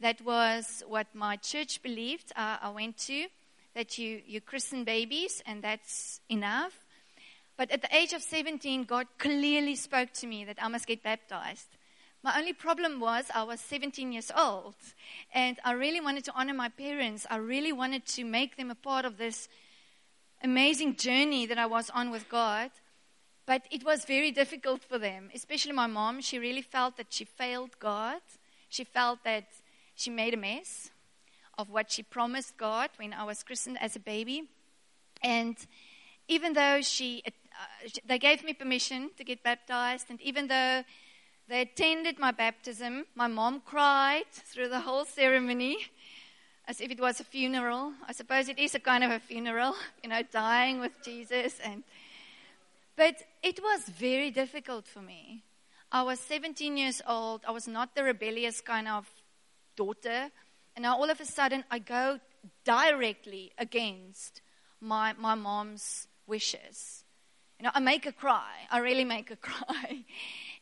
That 0.00 0.20
was 0.22 0.82
what 0.86 1.14
my 1.14 1.36
church 1.36 1.82
believed. 1.82 2.32
Uh, 2.34 2.56
I 2.62 2.70
went 2.70 2.96
to 3.06 3.26
that 3.74 3.98
you, 3.98 4.22
you 4.26 4.40
christen 4.40 4.84
babies, 4.84 5.42
and 5.46 5.62
that's 5.62 6.20
enough. 6.28 6.84
But 7.56 7.70
at 7.70 7.82
the 7.82 7.94
age 7.94 8.14
of 8.14 8.22
17, 8.22 8.84
God 8.84 9.06
clearly 9.18 9.76
spoke 9.76 10.12
to 10.14 10.26
me 10.26 10.44
that 10.44 10.56
I 10.60 10.68
must 10.68 10.86
get 10.86 11.02
baptized. 11.02 11.68
My 12.22 12.38
only 12.38 12.52
problem 12.52 13.00
was 13.00 13.26
I 13.34 13.42
was 13.42 13.60
17 13.60 14.12
years 14.12 14.30
old, 14.34 14.74
and 15.34 15.58
I 15.64 15.72
really 15.72 16.00
wanted 16.00 16.24
to 16.24 16.32
honor 16.34 16.54
my 16.54 16.70
parents. 16.70 17.26
I 17.30 17.36
really 17.36 17.72
wanted 17.72 18.06
to 18.06 18.24
make 18.24 18.56
them 18.56 18.70
a 18.70 18.74
part 18.74 19.04
of 19.04 19.18
this 19.18 19.48
amazing 20.42 20.96
journey 20.96 21.46
that 21.46 21.58
I 21.58 21.66
was 21.66 21.90
on 21.90 22.10
with 22.10 22.28
God. 22.28 22.70
But 23.46 23.62
it 23.70 23.84
was 23.84 24.04
very 24.04 24.30
difficult 24.30 24.82
for 24.82 24.98
them, 24.98 25.30
especially 25.34 25.72
my 25.72 25.86
mom. 25.86 26.20
She 26.20 26.38
really 26.38 26.62
felt 26.62 26.96
that 26.96 27.12
she 27.12 27.24
failed 27.24 27.78
God. 27.78 28.20
She 28.68 28.84
felt 28.84 29.24
that 29.24 29.48
she 30.00 30.10
made 30.10 30.34
a 30.34 30.36
mess 30.36 30.90
of 31.58 31.70
what 31.70 31.90
she 31.90 32.02
promised 32.02 32.56
God 32.56 32.90
when 32.96 33.12
I 33.12 33.24
was 33.24 33.42
christened 33.42 33.78
as 33.80 33.96
a 33.96 34.00
baby. 34.00 34.44
And 35.22 35.56
even 36.28 36.54
though 36.54 36.80
she 36.80 37.22
uh, 37.26 37.30
they 38.06 38.18
gave 38.18 38.42
me 38.44 38.54
permission 38.54 39.10
to 39.16 39.24
get 39.24 39.42
baptized, 39.42 40.06
and 40.08 40.20
even 40.22 40.48
though 40.48 40.82
they 41.48 41.62
attended 41.62 42.18
my 42.18 42.30
baptism, 42.30 43.04
my 43.14 43.26
mom 43.26 43.60
cried 43.60 44.30
through 44.30 44.68
the 44.68 44.80
whole 44.80 45.04
ceremony 45.04 45.76
as 46.66 46.80
if 46.80 46.90
it 46.90 47.00
was 47.00 47.18
a 47.18 47.24
funeral. 47.24 47.92
I 48.08 48.12
suppose 48.12 48.48
it 48.48 48.58
is 48.58 48.74
a 48.74 48.78
kind 48.78 49.02
of 49.02 49.10
a 49.10 49.18
funeral, 49.18 49.74
you 50.02 50.08
know, 50.08 50.22
dying 50.22 50.80
with 50.80 50.92
Jesus. 51.04 51.58
And 51.62 51.82
but 52.96 53.16
it 53.42 53.60
was 53.60 53.88
very 53.88 54.30
difficult 54.30 54.86
for 54.86 55.02
me. 55.02 55.42
I 55.90 56.02
was 56.02 56.20
17 56.20 56.76
years 56.76 57.02
old. 57.06 57.42
I 57.46 57.50
was 57.50 57.66
not 57.66 57.96
the 57.96 58.04
rebellious 58.04 58.60
kind 58.60 58.86
of 58.86 59.10
daughter, 59.80 60.20
and 60.74 60.82
now 60.82 60.94
all 61.00 61.10
of 61.10 61.20
a 61.20 61.24
sudden 61.38 61.64
I 61.70 61.78
go 61.78 62.20
directly 62.64 63.52
against 63.66 64.42
my 64.80 65.14
my 65.28 65.34
mom's 65.34 66.08
wishes. 66.26 67.04
You 67.58 67.64
know, 67.64 67.72
I 67.74 67.80
make 67.80 68.04
her 68.04 68.16
cry. 68.24 68.52
I 68.70 68.78
really 68.78 69.04
make 69.04 69.28
her 69.30 69.40
cry. 69.50 70.04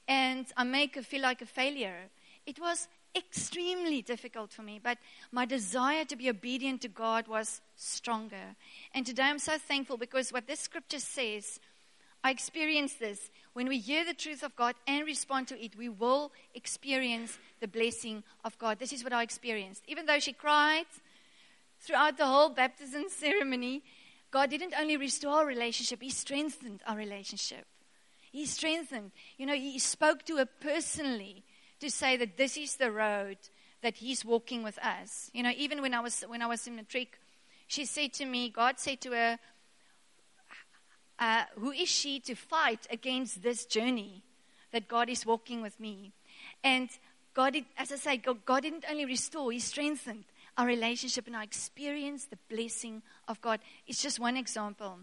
and 0.07 0.47
I 0.57 0.65
make 0.65 0.95
her 0.97 1.03
feel 1.03 1.23
like 1.23 1.43
a 1.43 1.47
failure. 1.47 2.01
It 2.47 2.59
was 2.59 2.89
extremely 3.17 4.01
difficult 4.03 4.53
for 4.53 4.63
me, 4.63 4.81
but 4.83 4.99
my 5.33 5.45
desire 5.45 6.05
to 6.07 6.17
be 6.17 6.31
obedient 6.31 6.81
to 6.83 6.89
God 6.89 7.29
was 7.29 7.61
stronger. 7.77 8.47
And 8.95 9.05
today 9.05 9.25
I'm 9.25 9.39
so 9.39 9.59
thankful 9.59 9.97
because 9.97 10.33
what 10.33 10.47
this 10.47 10.61
scripture 10.61 11.01
says, 11.01 11.61
I 12.25 12.31
experienced 12.31 12.99
this. 12.99 13.31
When 13.53 13.69
we 13.69 13.79
hear 13.79 14.05
the 14.05 14.15
truth 14.15 14.43
of 14.43 14.57
God 14.57 14.75
and 14.87 15.07
respond 15.07 15.49
to 15.49 15.65
it, 15.65 15.77
we 15.77 15.89
will 15.89 16.33
experience 16.55 17.39
the 17.61 17.69
blessing 17.69 18.23
of 18.45 18.59
God. 18.59 18.79
This 18.79 18.93
is 18.93 19.05
what 19.05 19.13
I 19.13 19.23
experienced. 19.23 19.83
Even 19.87 20.07
though 20.07 20.19
she 20.19 20.33
cried 20.33 20.87
throughout 21.81 22.19
the 22.19 22.27
whole 22.27 22.51
baptism 22.51 23.05
ceremony, 23.09 23.83
God 24.31 24.51
didn't 24.51 24.75
only 24.79 24.97
restore 24.97 25.39
our 25.39 25.47
relationship, 25.47 26.03
He 26.03 26.11
strengthened 26.11 26.83
our 26.87 26.97
relationship. 26.97 27.67
He 28.31 28.47
strengthened. 28.47 29.13
You 29.39 29.47
know, 29.47 29.55
He 29.55 29.79
spoke 29.79 30.25
to 30.27 30.37
her 30.37 30.47
personally 30.47 31.45
to 31.81 31.91
say 31.91 32.17
that 32.17 32.37
this 32.37 32.57
is 32.57 32.77
the 32.77 32.91
road 32.91 33.39
that 33.83 33.97
He's 33.97 34.25
walking 34.25 34.63
with 34.63 34.79
us. 34.79 35.31
You 35.33 35.43
know, 35.45 35.53
even 35.57 35.81
when 35.81 35.95
I 35.95 36.01
was 36.01 36.23
when 36.23 36.43
I 36.43 36.47
was 36.47 36.67
in 36.67 36.75
the 36.75 36.83
matric, 36.83 37.19
she 37.69 37.85
said 37.85 38.13
to 38.15 38.27
me, 38.27 38.51
God 38.51 38.79
said 38.79 39.01
to 39.03 39.13
her, 39.13 39.39
uh, 41.19 41.45
"Who 41.59 41.73
is 41.73 41.89
she 41.89 42.21
to 42.21 42.35
fight 42.35 42.87
against 42.91 43.43
this 43.43 43.65
journey 43.67 44.23
that 44.73 44.89
God 44.89 45.09
is 45.09 45.27
walking 45.27 45.63
with 45.63 45.79
me?" 45.81 46.13
And 46.63 46.89
God, 47.35 47.53
did, 47.53 47.65
as 47.77 47.93
I 47.93 47.97
say, 47.97 48.17
God, 48.17 48.45
God 48.45 48.63
didn't 48.63 48.85
only 48.89 49.05
restore; 49.05 49.53
He 49.53 49.61
strengthened 49.61 50.25
our 50.57 50.67
relationship 50.67 51.27
and 51.27 51.37
our 51.37 51.43
experience 51.43 52.25
the 52.25 52.39
blessing 52.49 53.03
of 53.29 53.41
God. 53.41 53.61
It's 53.87 54.03
just 54.03 54.19
one 54.19 54.37
example 54.37 54.99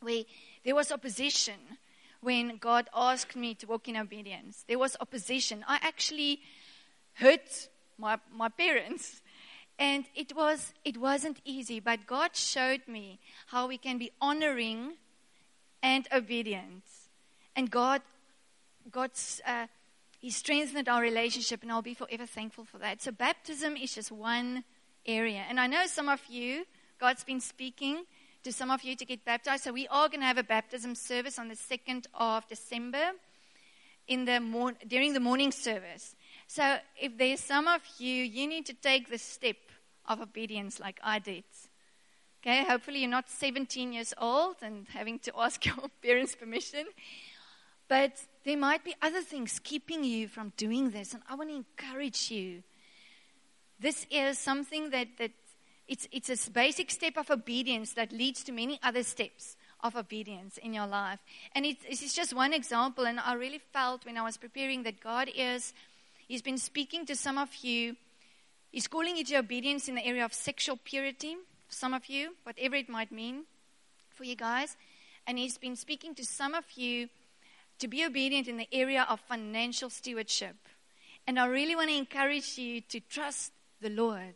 where 0.00 0.24
there 0.64 0.74
was 0.74 0.92
opposition 0.92 1.78
when 2.20 2.58
God 2.58 2.88
asked 2.94 3.34
me 3.34 3.54
to 3.54 3.66
walk 3.66 3.88
in 3.88 3.96
obedience. 3.96 4.64
There 4.68 4.78
was 4.78 4.96
opposition. 5.00 5.64
I 5.66 5.78
actually 5.82 6.40
hurt 7.14 7.68
my, 7.98 8.18
my 8.32 8.48
parents. 8.48 9.22
And 9.78 10.04
it 10.14 10.36
was 10.36 10.74
it 10.84 10.98
wasn't 10.98 11.40
easy, 11.44 11.80
but 11.80 12.06
God 12.06 12.36
showed 12.36 12.86
me 12.86 13.18
how 13.46 13.66
we 13.66 13.78
can 13.78 13.98
be 13.98 14.12
honoring 14.20 14.92
and 15.82 16.06
obedience. 16.12 17.08
And 17.56 17.70
God 17.70 18.02
God's 18.90 19.40
uh, 19.46 19.66
He 20.18 20.30
strengthened 20.30 20.88
our 20.88 21.02
relationship, 21.02 21.62
and 21.62 21.70
I'll 21.70 21.82
be 21.82 21.94
forever 21.94 22.26
thankful 22.26 22.64
for 22.64 22.78
that. 22.78 23.02
So 23.02 23.12
baptism 23.12 23.76
is 23.76 23.94
just 23.94 24.10
one 24.10 24.64
area. 25.06 25.44
And 25.48 25.60
I 25.60 25.66
know 25.66 25.86
some 25.86 26.08
of 26.08 26.20
you, 26.28 26.64
God's 26.98 27.24
been 27.24 27.40
speaking 27.40 28.04
to 28.42 28.52
some 28.52 28.70
of 28.70 28.82
you 28.82 28.96
to 28.96 29.04
get 29.04 29.24
baptized. 29.24 29.64
So 29.64 29.72
we 29.72 29.86
are 29.88 30.08
going 30.08 30.20
to 30.20 30.26
have 30.26 30.38
a 30.38 30.42
baptism 30.42 30.94
service 30.94 31.38
on 31.38 31.48
the 31.48 31.54
2nd 31.54 32.06
of 32.14 32.46
December 32.48 33.12
in 34.08 34.24
the 34.24 34.40
mor- 34.40 34.74
during 34.86 35.12
the 35.12 35.20
morning 35.20 35.52
service. 35.52 36.16
So 36.46 36.78
if 37.00 37.16
there's 37.16 37.40
some 37.40 37.68
of 37.68 37.82
you, 37.98 38.24
you 38.24 38.48
need 38.48 38.66
to 38.66 38.74
take 38.74 39.08
the 39.08 39.18
step 39.18 39.56
of 40.06 40.20
obedience 40.20 40.80
like 40.80 40.98
I 41.02 41.18
did. 41.18 41.44
Okay, 42.42 42.64
hopefully 42.64 42.98
you're 42.98 43.08
not 43.08 43.30
17 43.30 43.92
years 43.92 44.12
old 44.18 44.56
and 44.62 44.88
having 44.92 45.20
to 45.20 45.32
ask 45.38 45.64
your 45.66 45.76
parents' 46.02 46.34
permission. 46.34 46.86
But 47.86 48.24
there 48.44 48.56
might 48.56 48.82
be 48.82 48.96
other 49.00 49.20
things 49.20 49.60
keeping 49.62 50.02
you 50.02 50.26
from 50.26 50.52
doing 50.56 50.90
this. 50.90 51.14
And 51.14 51.22
I 51.28 51.36
want 51.36 51.50
to 51.50 51.54
encourage 51.54 52.32
you 52.32 52.64
this 53.78 54.06
is 54.10 54.38
something 54.38 54.90
that, 54.90 55.06
that 55.18 55.30
it's, 55.86 56.08
it's 56.10 56.48
a 56.48 56.50
basic 56.50 56.90
step 56.90 57.16
of 57.16 57.30
obedience 57.30 57.92
that 57.92 58.10
leads 58.10 58.42
to 58.44 58.52
many 58.52 58.80
other 58.82 59.04
steps 59.04 59.56
of 59.80 59.94
obedience 59.94 60.58
in 60.58 60.74
your 60.74 60.88
life. 60.88 61.20
And 61.54 61.64
it, 61.64 61.76
it's 61.88 62.12
just 62.12 62.34
one 62.34 62.52
example. 62.52 63.04
And 63.04 63.20
I 63.20 63.34
really 63.34 63.60
felt 63.72 64.04
when 64.04 64.18
I 64.18 64.22
was 64.22 64.36
preparing 64.36 64.82
that 64.82 65.00
God 65.00 65.30
is, 65.32 65.74
He's 66.26 66.42
been 66.42 66.58
speaking 66.58 67.06
to 67.06 67.14
some 67.14 67.38
of 67.38 67.54
you. 67.62 67.96
He's 68.72 68.88
calling 68.88 69.16
you 69.16 69.24
to 69.26 69.36
obedience 69.36 69.88
in 69.88 69.94
the 69.94 70.06
area 70.06 70.24
of 70.24 70.32
sexual 70.32 70.78
purity, 70.82 71.36
some 71.72 71.94
of 71.94 72.06
you, 72.06 72.34
whatever 72.44 72.76
it 72.76 72.88
might 72.88 73.10
mean 73.10 73.44
for 74.10 74.24
you 74.24 74.36
guys. 74.36 74.76
And 75.26 75.38
He's 75.38 75.58
been 75.58 75.76
speaking 75.76 76.14
to 76.16 76.24
some 76.24 76.54
of 76.54 76.64
you 76.74 77.08
to 77.78 77.88
be 77.88 78.04
obedient 78.04 78.48
in 78.48 78.56
the 78.56 78.68
area 78.72 79.06
of 79.08 79.20
financial 79.20 79.90
stewardship. 79.90 80.56
And 81.26 81.38
I 81.38 81.46
really 81.46 81.76
want 81.76 81.90
to 81.90 81.96
encourage 81.96 82.58
you 82.58 82.80
to 82.82 83.00
trust 83.00 83.52
the 83.80 83.90
Lord, 83.90 84.34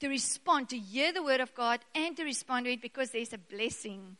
to 0.00 0.08
respond, 0.08 0.68
to 0.70 0.78
hear 0.78 1.12
the 1.12 1.22
word 1.22 1.40
of 1.40 1.54
God, 1.54 1.80
and 1.94 2.16
to 2.16 2.24
respond 2.24 2.66
to 2.66 2.72
it 2.72 2.82
because 2.82 3.10
there's 3.10 3.32
a 3.32 3.38
blessing. 3.38 4.16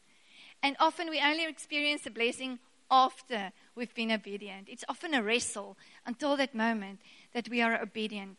And 0.63 0.77
often 0.81 1.11
we 1.11 1.21
only 1.21 1.47
experience 1.47 2.03
the 2.03 2.11
blessing 2.11 2.59
after 2.91 3.53
we've 3.75 3.95
been 3.95 4.13
obedient. 4.13 4.69
It's 4.69 4.85
often 4.89 5.15
a 5.15 5.23
wrestle 5.23 5.77
until 6.07 6.37
that 6.37 6.55
moment 6.55 7.01
that 7.35 7.49
we 7.49 7.61
are 7.61 7.81
obedient. 7.81 8.37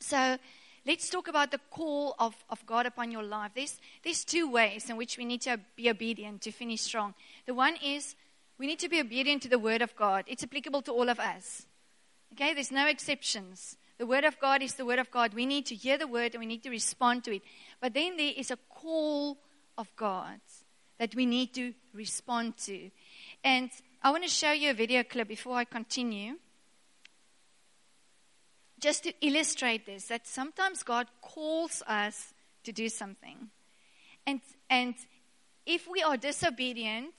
So 0.00 0.38
let's 0.88 1.10
talk 1.10 1.28
about 1.28 1.50
the 1.50 1.60
call 1.70 2.14
of, 2.18 2.34
of 2.48 2.64
God 2.64 2.86
upon 2.86 3.12
your 3.12 3.22
life. 3.22 3.52
There's, 3.54 3.78
there's 4.02 4.24
two 4.24 4.50
ways 4.50 4.88
in 4.88 4.96
which 4.96 5.18
we 5.18 5.26
need 5.26 5.42
to 5.42 5.60
be 5.76 5.90
obedient 5.90 6.40
to 6.42 6.50
finish 6.50 6.80
strong. 6.80 7.12
The 7.46 7.52
one 7.52 7.76
is 7.84 8.16
we 8.58 8.66
need 8.66 8.78
to 8.78 8.88
be 8.88 8.98
obedient 8.98 9.42
to 9.42 9.50
the 9.50 9.58
Word 9.58 9.82
of 9.82 9.94
God, 9.94 10.24
it's 10.26 10.42
applicable 10.42 10.82
to 10.82 10.92
all 10.92 11.10
of 11.10 11.20
us. 11.20 11.66
Okay, 12.32 12.54
there's 12.54 12.72
no 12.72 12.86
exceptions. 12.86 13.76
The 13.98 14.06
Word 14.06 14.24
of 14.24 14.40
God 14.40 14.62
is 14.62 14.74
the 14.74 14.86
Word 14.86 14.98
of 14.98 15.10
God. 15.10 15.34
We 15.34 15.44
need 15.44 15.66
to 15.66 15.74
hear 15.74 15.98
the 15.98 16.06
Word 16.06 16.34
and 16.34 16.40
we 16.40 16.46
need 16.46 16.62
to 16.62 16.70
respond 16.70 17.24
to 17.24 17.36
it. 17.36 17.42
But 17.80 17.94
then 17.94 18.16
there 18.16 18.32
is 18.34 18.50
a 18.50 18.58
call 18.70 19.38
of 19.76 19.94
God 19.96 20.40
that 20.98 21.14
we 21.14 21.26
need 21.26 21.52
to 21.54 21.74
respond 21.92 22.56
to. 22.58 22.90
And 23.44 23.70
I 24.02 24.10
want 24.10 24.22
to 24.24 24.30
show 24.30 24.52
you 24.52 24.70
a 24.70 24.74
video 24.74 25.02
clip 25.02 25.28
before 25.28 25.56
I 25.56 25.64
continue. 25.64 26.36
Just 28.80 29.04
to 29.04 29.12
illustrate 29.20 29.86
this, 29.86 30.06
that 30.06 30.26
sometimes 30.26 30.82
God 30.82 31.06
calls 31.20 31.82
us 31.86 32.32
to 32.64 32.72
do 32.72 32.88
something. 32.88 33.48
And, 34.26 34.40
and 34.70 34.94
if 35.66 35.88
we 35.90 36.02
are 36.02 36.16
disobedient, 36.16 37.14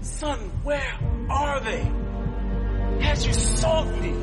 Son, 0.01 0.39
where 0.63 0.97
are 1.29 1.59
they? 1.59 1.83
Had 3.03 3.23
you 3.23 3.33
sought 3.33 3.85
me, 4.01 4.15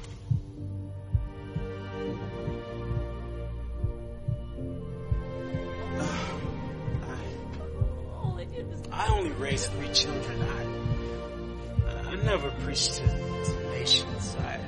I 8.91 9.07
only 9.13 9.31
raised 9.31 9.71
three 9.71 9.93
children. 9.93 10.43
I, 10.43 12.09
I 12.09 12.17
never 12.17 12.51
preached 12.65 12.95
to, 12.95 13.07
to 13.07 13.71
nations. 13.71 14.37
I, 14.41 14.59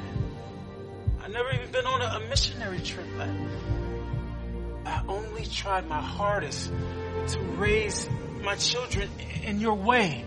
I 1.24 1.28
never 1.28 1.50
even 1.50 1.72
been 1.72 1.85
on 1.85 2.00
a, 2.00 2.24
a 2.24 2.28
missionary 2.28 2.78
trip. 2.78 3.06
I, 3.18 3.28
I 4.85 5.02
only 5.09 5.46
tried 5.46 5.88
my 5.88 6.00
hardest 6.00 6.70
to 7.28 7.40
raise 7.59 8.09
my 8.44 8.54
children 8.54 9.11
in 9.42 9.59
your 9.59 9.74
way. 9.74 10.24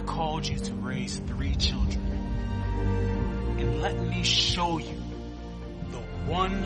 I 0.00 0.02
called 0.04 0.48
you 0.48 0.56
to 0.56 0.72
raise 0.76 1.18
three 1.18 1.54
children. 1.56 2.00
And 3.58 3.82
let 3.82 4.00
me 4.00 4.22
show 4.22 4.78
you 4.78 4.96
the 5.90 5.98
one 6.26 6.58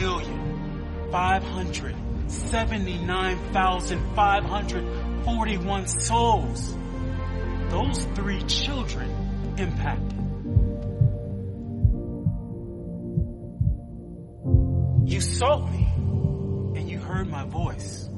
million 0.00 1.08
five 1.12 1.44
hundred 1.44 1.94
seventy-nine 2.26 3.38
thousand 3.52 4.02
five 4.16 4.42
hundred 4.42 4.84
forty-one 5.24 5.86
souls 5.86 6.74
those 7.68 8.04
three 8.16 8.42
children 8.42 9.08
impacted. 9.58 10.18
You 15.08 15.20
sought 15.20 15.70
me 15.70 15.88
and 16.80 16.90
you 16.90 16.98
heard 16.98 17.28
my 17.28 17.44
voice. 17.44 18.08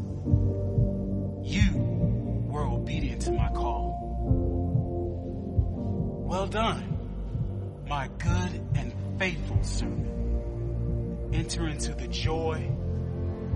Well 6.34 6.48
done, 6.48 7.84
my 7.88 8.08
good 8.18 8.60
and 8.74 8.92
faithful 9.20 9.62
servant. 9.62 11.32
Enter 11.32 11.68
into 11.68 11.94
the 11.94 12.08
joy 12.08 12.72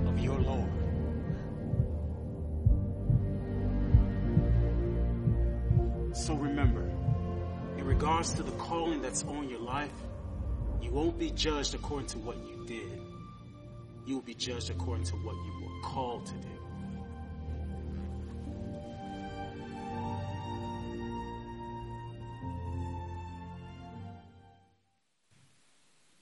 of 0.06 0.20
your 0.20 0.38
Lord. 0.38 0.70
So 6.14 6.34
remember, 6.34 6.88
in 7.78 7.84
regards 7.84 8.32
to 8.34 8.44
the 8.44 8.52
calling 8.52 9.02
that's 9.02 9.24
on 9.24 9.48
your 9.50 9.58
life, 9.58 9.90
you 10.80 10.92
won't 10.92 11.18
be 11.18 11.30
judged 11.30 11.74
according 11.74 12.06
to 12.10 12.18
what 12.18 12.36
you 12.46 12.64
did. 12.64 13.00
You 14.06 14.14
will 14.14 14.22
be 14.22 14.34
judged 14.34 14.70
according 14.70 15.06
to 15.06 15.16
what 15.16 15.34
you 15.34 15.64
were 15.64 15.80
called 15.82 16.26
to 16.26 16.34
do. 16.34 16.57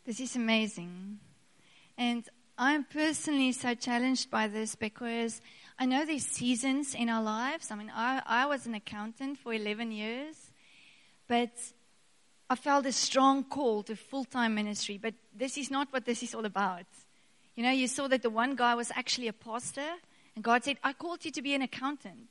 This 0.06 0.20
is 0.20 0.36
amazing. 0.36 1.18
And 1.98 2.22
I'm 2.56 2.84
personally 2.84 3.50
so 3.50 3.74
challenged 3.74 4.30
by 4.30 4.46
this 4.46 4.76
because 4.76 5.40
I 5.80 5.86
know 5.86 6.04
there's 6.04 6.24
seasons 6.24 6.94
in 6.94 7.08
our 7.08 7.20
lives. 7.20 7.72
I 7.72 7.74
mean, 7.74 7.90
I, 7.92 8.22
I 8.24 8.46
was 8.46 8.66
an 8.66 8.74
accountant 8.74 9.36
for 9.36 9.52
11 9.52 9.90
years, 9.90 10.36
but 11.26 11.50
I 12.48 12.54
felt 12.54 12.86
a 12.86 12.92
strong 12.92 13.42
call 13.42 13.82
to 13.82 13.96
full 13.96 14.24
time 14.24 14.54
ministry. 14.54 14.96
But 14.96 15.14
this 15.34 15.58
is 15.58 15.72
not 15.72 15.92
what 15.92 16.04
this 16.04 16.22
is 16.22 16.36
all 16.36 16.44
about. 16.44 16.86
You 17.56 17.64
know, 17.64 17.72
you 17.72 17.88
saw 17.88 18.06
that 18.06 18.22
the 18.22 18.30
one 18.30 18.54
guy 18.54 18.76
was 18.76 18.92
actually 18.94 19.26
a 19.26 19.32
pastor, 19.32 19.90
and 20.36 20.44
God 20.44 20.62
said, 20.62 20.76
I 20.84 20.92
called 20.92 21.24
you 21.24 21.32
to 21.32 21.42
be 21.42 21.52
an 21.52 21.62
accountant. 21.62 22.30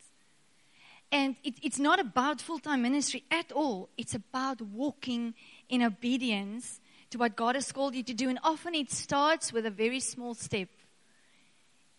And 1.11 1.35
it, 1.43 1.55
it's 1.61 1.79
not 1.79 1.99
about 1.99 2.39
full 2.39 2.59
time 2.59 2.83
ministry 2.83 3.25
at 3.29 3.51
all, 3.51 3.89
it's 3.97 4.15
about 4.15 4.61
walking 4.61 5.33
in 5.67 5.83
obedience 5.83 6.79
to 7.15 7.19
what 7.19 7.37
God 7.37 7.55
has 7.55 7.71
called 7.71 7.95
you 7.95 8.03
to 8.03 8.13
do. 8.13 8.27
And 8.27 8.39
often 8.43 8.75
it 8.75 8.91
starts 8.91 9.53
with 9.53 9.65
a 9.65 9.71
very 9.71 10.01
small 10.01 10.33
step. 10.33 10.67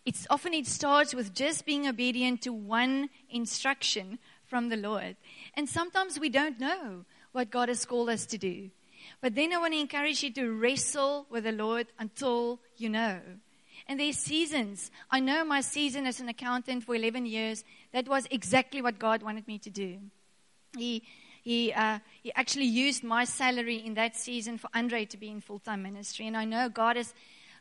It's 0.05 0.27
often 0.29 0.53
it 0.53 0.67
starts 0.67 1.15
with 1.15 1.33
just 1.33 1.65
being 1.65 1.87
obedient 1.87 2.43
to 2.43 2.53
one 2.53 3.09
instruction 3.29 4.19
from 4.45 4.69
the 4.69 4.77
Lord. 4.77 5.17
And 5.55 5.67
sometimes 5.67 6.19
we 6.19 6.29
don't 6.29 6.59
know 6.59 7.03
what 7.31 7.49
God 7.49 7.67
has 7.67 7.83
called 7.83 8.09
us 8.09 8.27
to 8.27 8.37
do. 8.37 8.69
But 9.19 9.33
then 9.33 9.53
I 9.53 9.57
want 9.57 9.73
to 9.73 9.79
encourage 9.79 10.21
you 10.21 10.31
to 10.33 10.51
wrestle 10.51 11.25
with 11.31 11.45
the 11.45 11.51
Lord 11.51 11.87
until 11.97 12.59
you 12.77 12.89
know. 12.89 13.19
And 13.87 13.99
there's 13.99 14.17
seasons. 14.17 14.91
I 15.09 15.19
know 15.19 15.43
my 15.43 15.61
season 15.61 16.05
as 16.05 16.19
an 16.19 16.29
accountant 16.29 16.83
for 16.83 16.93
11 16.93 17.25
years, 17.25 17.63
that 17.91 18.07
was 18.07 18.27
exactly 18.29 18.83
what 18.83 18.99
God 18.99 19.23
wanted 19.23 19.47
me 19.47 19.57
to 19.59 19.69
do. 19.71 19.97
He 20.77 21.01
he, 21.47 21.71
uh, 21.71 21.99
he 22.21 22.33
actually 22.33 22.65
used 22.65 23.05
my 23.05 23.23
salary 23.23 23.77
in 23.77 23.93
that 23.93 24.17
season 24.17 24.57
for 24.57 24.69
Andre 24.73 25.05
to 25.05 25.15
be 25.15 25.29
in 25.29 25.39
full 25.39 25.59
time 25.59 25.81
ministry. 25.81 26.27
And 26.27 26.35
I 26.35 26.43
know 26.43 26.67
God 26.67 26.97
has, 26.97 27.13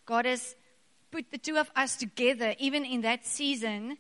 God 0.05 0.25
has 0.25 0.57
put 1.13 1.31
the 1.31 1.39
two 1.39 1.57
of 1.57 1.71
us 1.77 1.95
together, 1.95 2.57
even 2.59 2.85
in 2.85 3.03
that 3.03 3.25
season, 3.25 3.99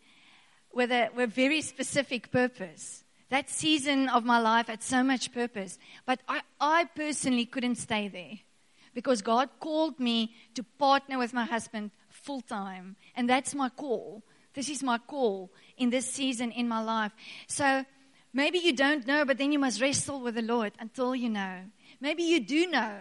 with 0.75 0.90
a, 0.90 1.11
with 1.14 1.31
a 1.31 1.33
very 1.33 1.61
specific 1.61 2.33
purpose. 2.33 3.05
That 3.29 3.49
season 3.49 4.09
of 4.09 4.25
my 4.25 4.40
life 4.40 4.66
had 4.66 4.83
so 4.83 5.05
much 5.05 5.33
purpose. 5.33 5.79
But 6.05 6.18
I, 6.27 6.40
I 6.61 6.87
personally 6.87 7.46
couldn't 7.46 7.77
stay 7.77 8.09
there 8.09 8.40
because 8.92 9.22
God 9.22 9.51
called 9.61 10.01
me 10.01 10.35
to 10.57 10.64
partner 10.64 11.16
with 11.16 11.33
my 11.33 11.44
husband 11.44 11.92
full 12.09 12.40
time. 12.40 12.96
And 13.14 13.31
that's 13.31 13.55
my 13.55 13.68
call. 13.68 14.25
This 14.53 14.68
is 14.68 14.83
my 14.83 14.99
call 14.99 15.53
in 15.77 15.90
this 15.90 16.11
season 16.11 16.51
in 16.51 16.66
my 16.66 16.83
life. 16.83 17.12
So 17.46 17.85
Maybe 18.37 18.59
you 18.59 18.75
don't 18.75 19.07
know, 19.07 19.25
but 19.25 19.38
then 19.38 19.51
you 19.51 19.59
must 19.59 19.81
wrestle 19.81 20.20
with 20.20 20.35
the 20.35 20.42
Lord 20.42 20.75
until 20.79 21.16
you 21.16 21.31
know. 21.31 21.61
Maybe 22.03 22.22
you 22.22 22.38
do 22.38 22.66
know, 22.66 22.99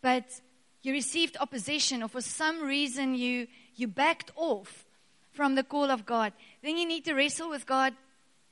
but 0.00 0.40
you 0.82 0.92
received 0.92 1.36
opposition, 1.40 2.00
or 2.00 2.06
for 2.06 2.20
some 2.20 2.62
reason 2.62 3.16
you, 3.16 3.48
you 3.74 3.88
backed 3.88 4.30
off 4.36 4.84
from 5.32 5.56
the 5.56 5.64
call 5.64 5.90
of 5.90 6.06
God. 6.06 6.32
Then 6.62 6.76
you 6.76 6.86
need 6.86 7.04
to 7.06 7.14
wrestle 7.14 7.50
with 7.50 7.66
God 7.66 7.94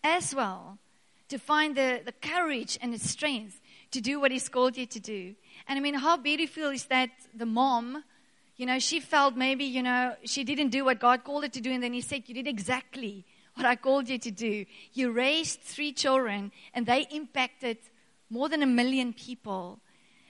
as 0.02 0.34
well 0.34 0.78
to 1.28 1.38
find 1.38 1.76
the, 1.76 2.00
the 2.04 2.10
courage 2.28 2.76
and 2.82 2.92
the 2.92 2.98
strength 2.98 3.60
to 3.92 4.00
do 4.00 4.18
what 4.18 4.32
He's 4.32 4.48
called 4.48 4.76
you 4.76 4.86
to 4.86 4.98
do. 4.98 5.36
And 5.68 5.78
I 5.78 5.80
mean, 5.80 5.94
how 5.94 6.16
beautiful 6.16 6.70
is 6.70 6.86
that 6.86 7.10
the 7.32 7.46
mom, 7.46 8.02
you 8.56 8.66
know, 8.66 8.80
she 8.80 8.98
felt 8.98 9.36
maybe, 9.36 9.62
you 9.62 9.84
know, 9.84 10.16
she 10.24 10.42
didn't 10.42 10.70
do 10.70 10.84
what 10.84 10.98
God 10.98 11.22
called 11.22 11.44
her 11.44 11.50
to 11.50 11.60
do, 11.60 11.70
and 11.70 11.80
then 11.80 11.92
He 11.92 12.00
said, 12.00 12.24
You 12.26 12.34
did 12.34 12.48
exactly 12.48 13.26
what 13.60 13.68
I 13.68 13.76
called 13.76 14.08
you 14.08 14.18
to 14.18 14.30
do. 14.30 14.64
You 14.94 15.12
raised 15.12 15.60
three 15.60 15.92
children, 15.92 16.50
and 16.74 16.86
they 16.86 17.06
impacted 17.10 17.78
more 18.30 18.48
than 18.48 18.62
a 18.62 18.66
million 18.66 19.12
people. 19.12 19.80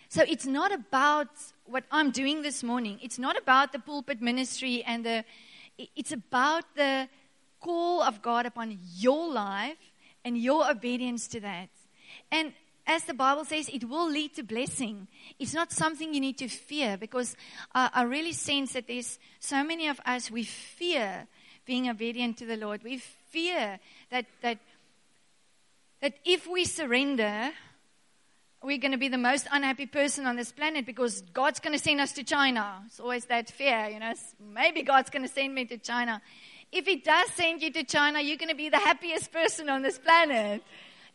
So 0.09 0.25
it's 0.27 0.47
not 0.47 0.73
about 0.73 1.29
what 1.67 1.85
I'm 1.93 2.11
doing 2.11 2.43
this 2.43 2.65
morning. 2.65 2.99
It's 3.01 3.19
not 3.19 3.39
about 3.39 3.73
the 3.73 3.79
pulpit 3.79 4.21
ministry 4.21 4.83
and 4.85 5.07
the, 5.07 5.25
it's 5.95 6.11
about 6.11 6.65
the 6.75 7.09
call 7.61 8.03
of 8.03 8.21
God 8.21 8.47
upon 8.47 8.77
your 8.97 9.31
life 9.31 9.79
and 10.25 10.37
your 10.37 10.69
obedience 10.69 11.29
to 11.29 11.41
that. 11.41 11.69
And 12.33 12.53
as 12.87 13.05
the 13.05 13.15
Bible 13.15 13.45
says, 13.45 13.69
it 13.69 13.89
will 13.89 14.11
lead 14.11 14.35
to 14.35 14.43
blessing. 14.43 15.07
It's 15.39 15.55
not 15.55 15.71
something 15.71 16.13
you 16.13 16.21
need 16.21 16.39
to 16.39 16.49
fear 16.49 16.97
because 16.97 17.37
uh, 17.73 17.91
I 17.95 18.03
really 18.03 18.33
sense 18.33 18.73
that 18.73 18.89
there's 18.89 19.21
so 19.39 19.63
many 19.63 19.87
of 19.87 20.01
us, 20.05 20.29
we 20.29 20.43
fear 20.43 21.29
being 21.67 21.89
obedient 21.89 22.39
to 22.39 22.47
the 22.47 22.57
Lord. 22.57 22.83
We 22.83 22.99
fear 23.31 23.79
that, 24.11 24.27
that, 24.43 24.59
that 26.01 26.15
if 26.25 26.47
we 26.47 26.65
surrender, 26.65 27.51
we're 28.63 28.79
going 28.79 28.93
to 28.93 28.99
be 28.99 29.09
the 29.09 29.19
most 29.19 29.47
unhappy 29.51 29.87
person 29.87 30.27
on 30.27 30.37
this 30.37 30.53
planet 30.53 30.85
because 30.85 31.23
God's 31.33 31.61
going 31.61 31.77
to 31.77 31.83
send 31.83 32.01
us 32.01 32.13
to 32.13 32.25
China. 32.25 32.83
It's 32.87 33.01
always 33.01 33.25
that 33.27 33.51
fear, 33.51 33.89
you 33.89 33.99
know. 33.99 34.13
Maybe 34.39 34.83
God's 34.83 35.11
going 35.11 35.27
to 35.27 35.33
send 35.33 35.55
me 35.55 35.65
to 35.67 35.79
China. 35.79 36.21
If 36.71 36.87
He 36.87 36.97
does 36.97 37.31
send 37.31 37.63
you 37.63 37.73
to 37.73 37.85
China, 37.85 38.21
you're 38.21 38.37
going 38.37 38.51
to 38.51 38.55
be 38.55 38.69
the 38.69 38.79
happiest 38.79 39.33
person 39.33 39.69
on 39.71 39.83
this 39.83 39.99
planet. 39.99 40.63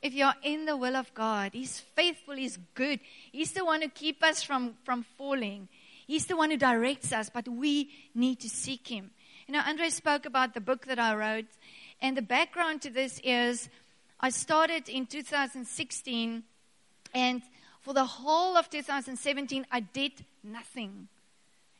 If 0.01 0.13
you're 0.13 0.33
in 0.43 0.65
the 0.65 0.75
will 0.75 0.95
of 0.95 1.13
God, 1.13 1.51
He's 1.53 1.79
faithful, 1.79 2.35
He's 2.35 2.57
good. 2.73 2.99
He's 3.31 3.51
the 3.51 3.63
one 3.63 3.81
who 3.81 3.89
keeps 3.89 4.23
us 4.23 4.43
from, 4.43 4.73
from 4.83 5.05
falling. 5.17 5.67
He's 6.07 6.25
the 6.25 6.35
one 6.35 6.51
who 6.51 6.57
directs 6.57 7.13
us, 7.13 7.29
but 7.29 7.47
we 7.47 7.89
need 8.13 8.39
to 8.41 8.49
seek 8.49 8.87
Him. 8.87 9.11
You 9.47 9.53
know, 9.53 9.61
Andre 9.63 9.89
spoke 9.89 10.25
about 10.25 10.55
the 10.55 10.59
book 10.59 10.87
that 10.87 10.97
I 10.97 11.13
wrote, 11.13 11.45
and 12.01 12.17
the 12.17 12.23
background 12.23 12.81
to 12.81 12.89
this 12.89 13.21
is 13.23 13.69
I 14.19 14.31
started 14.31 14.89
in 14.89 15.05
2016, 15.05 16.43
and 17.13 17.41
for 17.81 17.93
the 17.93 18.05
whole 18.05 18.57
of 18.57 18.71
2017, 18.71 19.67
I 19.71 19.81
did 19.81 20.13
nothing. 20.43 21.09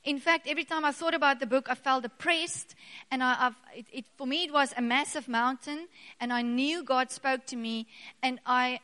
In 0.04 0.20
fact, 0.20 0.46
every 0.48 0.64
time 0.64 0.86
I 0.86 0.92
thought 0.92 1.16
about 1.16 1.40
the 1.40 1.48
book, 1.48 1.66
I 1.68 1.74
felt 1.74 2.04
depressed, 2.04 2.76
and 3.10 3.24
I, 3.24 3.50
it, 3.76 3.88
it, 3.92 4.06
for 4.16 4.28
me, 4.28 4.44
it 4.44 4.54
was 4.54 4.72
a 4.78 4.82
massive 4.84 5.28
mountain, 5.28 5.88
and 6.20 6.32
I 6.32 6.44
knew 6.44 6.84
God 6.84 7.10
spoke 7.10 7.48
to 7.48 7.56
me, 7.56 7.88
and 8.22 8.40
I, 8.46 8.80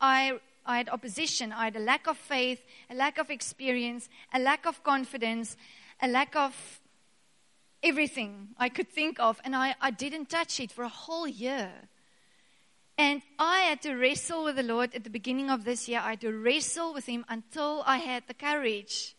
I, 0.00 0.40
I 0.66 0.78
had 0.78 0.88
opposition. 0.88 1.52
I 1.52 1.66
had 1.66 1.76
a 1.76 1.80
lack 1.80 2.08
of 2.08 2.16
faith, 2.16 2.64
a 2.90 2.96
lack 2.96 3.18
of 3.18 3.30
experience, 3.30 4.08
a 4.32 4.40
lack 4.40 4.66
of 4.66 4.82
confidence, 4.82 5.56
a 6.02 6.08
lack 6.08 6.34
of 6.34 6.80
everything 7.84 8.48
I 8.58 8.70
could 8.70 8.88
think 8.88 9.20
of, 9.20 9.40
and 9.44 9.54
I, 9.54 9.74
I 9.80 9.90
didn't 9.90 10.30
touch 10.30 10.58
it 10.58 10.72
for 10.72 10.82
a 10.82 10.88
whole 10.88 11.28
year. 11.28 11.70
And 12.96 13.22
I 13.38 13.60
had 13.60 13.82
to 13.82 13.94
wrestle 13.94 14.44
with 14.44 14.56
the 14.56 14.62
Lord 14.62 14.94
at 14.94 15.04
the 15.04 15.10
beginning 15.10 15.50
of 15.50 15.64
this 15.64 15.88
year. 15.88 16.00
I 16.02 16.10
had 16.10 16.20
to 16.22 16.32
wrestle 16.32 16.94
with 16.94 17.06
Him 17.06 17.24
until 17.28 17.82
I 17.86 17.98
had 17.98 18.22
the 18.26 18.34
courage 18.34 19.14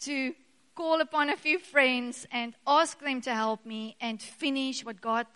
to 0.00 0.34
call 0.74 1.00
upon 1.00 1.28
a 1.28 1.36
few 1.36 1.58
friends 1.58 2.26
and 2.32 2.54
ask 2.66 2.98
them 3.00 3.20
to 3.22 3.34
help 3.34 3.66
me 3.66 3.96
and 4.00 4.22
finish 4.22 4.84
what 4.84 5.00
God 5.00 5.26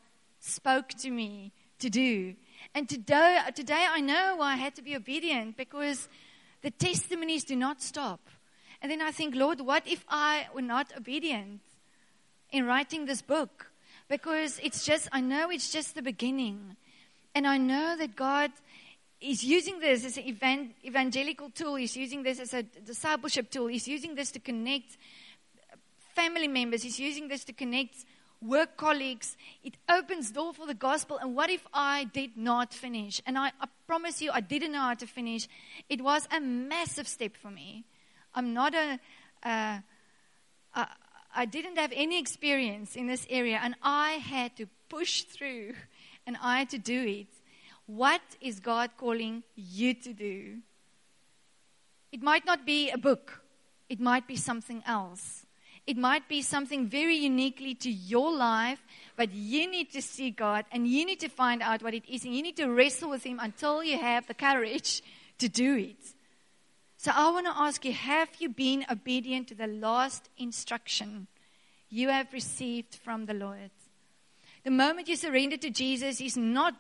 spoke 0.41 0.89
to 1.01 1.11
me 1.11 1.53
to 1.81 1.91
do. 1.91 2.35
And 2.75 2.89
today, 2.89 3.41
today 3.55 3.87
I 3.89 4.01
know 4.01 4.37
why 4.37 4.53
I 4.53 4.57
had 4.57 4.75
to 4.77 4.83
be 4.83 4.97
obedient 4.97 5.57
because 5.57 6.09
the 6.63 6.71
testimonies 6.71 7.45
do 7.45 7.57
not 7.57 7.83
stop. 7.83 8.21
And 8.81 8.91
then 8.91 9.03
I 9.03 9.11
think, 9.11 9.35
Lord, 9.35 9.61
what 9.61 9.87
if 9.87 10.05
I 10.09 10.47
were 10.55 10.63
not 10.63 10.93
obedient? 10.97 11.61
In 12.57 12.67
writing 12.67 13.07
this 13.07 13.23
book 13.23 13.71
because 14.09 14.59
it's 14.63 14.85
just, 14.85 15.09
I 15.13 15.21
know 15.21 15.51
it's 15.51 15.71
just 15.71 15.95
the 15.95 16.03
beginning. 16.03 16.77
And 17.35 17.47
I 17.47 17.59
know 17.59 17.97
that 17.97 18.17
God 18.17 18.51
is 19.21 19.45
using 19.45 19.81
this 19.81 20.05
as 20.05 20.17
an 20.17 20.73
evangelical 20.85 21.51
tool, 21.51 21.77
He's 21.77 21.97
using 21.97 22.23
this 22.23 22.41
as 22.41 22.55
a 22.55 22.63
discipleship 22.63 23.51
tool, 23.51 23.67
He's 23.67 23.89
using 23.89 24.15
this 24.15 24.31
to 24.33 24.39
connect 24.39 24.97
family 26.15 26.49
members, 26.49 26.83
He's 26.83 26.99
using 26.99 27.29
this 27.29 27.45
to 27.45 27.53
connect 27.53 28.05
work 28.41 28.77
colleagues. 28.77 29.37
It 29.65 29.75
opens 29.89 30.31
door 30.31 30.53
for 30.53 30.67
the 30.67 30.75
gospel. 30.75 31.19
And 31.19 31.35
what 31.35 31.51
if 31.51 31.67
I 31.73 32.05
did 32.05 32.37
not 32.37 32.73
finish? 32.73 33.21
And 33.27 33.39
I, 33.39 33.53
I 33.61 33.67
promise 33.87 34.21
you, 34.21 34.31
I 34.33 34.41
didn't 34.41 34.73
know 34.73 34.81
how 34.81 34.95
to 34.95 35.07
finish. 35.07 35.49
It 35.89 36.03
was 36.03 36.29
a 36.31 36.41
massive 36.41 37.09
step 37.09 37.37
for 37.37 37.51
me. 37.51 37.85
I'm 38.35 38.53
not 38.53 38.75
a, 38.75 39.01
uh, 39.43 39.79
I 41.37 41.45
didn't 41.45 41.77
have 41.77 41.93
any 41.95 42.19
experience 42.19 42.97
in 42.97 43.07
this 43.07 43.27
area, 43.29 43.61
and 43.63 43.75
I 43.83 44.13
had 44.13 44.57
to 44.57 44.67
push 44.89 45.23
through, 45.23 45.75
and 46.27 46.37
I 46.43 46.61
had 46.61 46.71
to 46.71 46.79
do 46.79 47.05
it. 47.07 47.27
What 47.85 48.23
is 48.41 48.59
God 48.59 48.91
calling 48.97 49.45
you 49.55 49.95
to 49.95 50.13
do? 50.13 50.57
It 52.11 52.23
might 52.23 52.47
not 52.47 52.65
be 52.65 52.91
a 52.91 52.99
book. 52.99 53.43
It 53.89 54.01
might 54.01 54.27
be 54.27 54.37
something 54.37 54.83
else. 54.87 55.47
It 55.87 55.97
might 55.97 56.29
be 56.29 56.43
something 56.43 56.89
very 56.89 57.17
uniquely 57.17 57.75
to 57.77 57.91
your 57.91 58.35
life, 58.35 58.81
but 59.17 59.33
you 59.33 59.71
need 59.71 59.93
to 59.93 60.03
see 60.03 60.31
God 60.31 60.65
and 60.73 60.89
you 60.89 61.07
need 61.07 61.21
to 61.21 61.29
find 61.29 61.63
out 61.63 61.83
what 61.83 61.95
it 61.95 62.03
is 62.09 62.25
and 62.25 62.35
you 62.35 62.43
need 62.43 62.57
to 62.57 62.67
wrestle 62.67 63.11
with 63.11 63.23
Him 63.23 63.39
until 63.39 63.85
you 63.85 63.97
have 63.97 64.27
the 64.27 64.35
courage 64.35 65.03
to 65.39 65.49
do 65.49 65.77
it. 65.77 66.16
So 67.07 67.13
I 67.15 67.31
want 67.31 67.47
to 67.47 67.53
ask 67.57 67.85
you 67.85 67.93
have 67.93 68.31
you 68.41 68.49
been 68.49 68.85
obedient 68.91 69.47
to 69.47 69.55
the 69.55 69.69
last 69.69 70.29
instruction 70.39 71.29
you 71.89 72.09
have 72.09 72.33
received 72.33 72.97
from 72.97 73.27
the 73.27 73.33
Lord? 73.33 73.71
The 74.65 74.73
moment 74.73 75.07
you 75.07 75.15
surrender 75.15 75.57
to 75.57 75.71
Jesus, 75.71 76.19
He's 76.19 76.37
not 76.37 76.75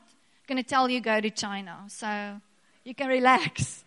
going 0.49 0.57
to 0.57 0.69
tell 0.69 0.91
you 0.91 1.01
go 1.01 1.21
to 1.21 1.31
China. 1.31 1.85
So 1.87 2.41
you 2.83 2.93
can 2.93 3.07
relax. 3.07 3.85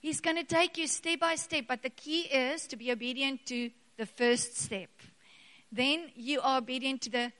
He's 0.00 0.20
going 0.20 0.38
to 0.38 0.42
take 0.42 0.76
you 0.76 0.88
step 0.88 1.20
by 1.20 1.36
step, 1.36 1.66
but 1.68 1.84
the 1.84 1.90
key 1.90 2.22
is 2.22 2.66
to 2.66 2.74
be 2.74 2.90
obedient 2.90 3.46
to 3.46 3.70
the 3.96 4.06
first 4.06 4.58
step. 4.58 4.90
Then 5.70 6.10
you 6.16 6.40
are 6.40 6.58
obedient 6.58 7.02
to 7.02 7.10
the 7.10 7.32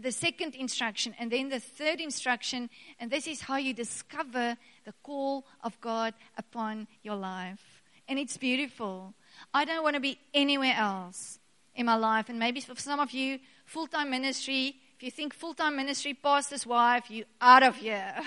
the 0.00 0.12
second 0.12 0.54
instruction 0.54 1.14
and 1.18 1.30
then 1.30 1.48
the 1.48 1.60
third 1.60 2.00
instruction 2.00 2.68
and 2.98 3.10
this 3.10 3.26
is 3.26 3.42
how 3.42 3.56
you 3.56 3.72
discover 3.72 4.56
the 4.84 4.94
call 5.02 5.46
of 5.62 5.80
God 5.80 6.14
upon 6.36 6.86
your 7.02 7.16
life. 7.16 7.82
And 8.08 8.18
it's 8.18 8.36
beautiful. 8.36 9.14
I 9.54 9.64
don't 9.64 9.82
want 9.82 9.94
to 9.94 10.00
be 10.00 10.18
anywhere 10.34 10.74
else 10.76 11.38
in 11.74 11.86
my 11.86 11.96
life 11.96 12.28
and 12.28 12.38
maybe 12.38 12.60
for 12.60 12.74
some 12.76 13.00
of 13.00 13.12
you 13.12 13.38
full-time 13.64 14.10
ministry, 14.10 14.76
if 14.96 15.02
you 15.02 15.10
think 15.10 15.32
full-time 15.32 15.76
ministry 15.76 16.14
pastor's 16.14 16.66
wife, 16.66 17.10
you 17.10 17.24
out 17.40 17.62
of 17.62 17.76
here. 17.76 18.14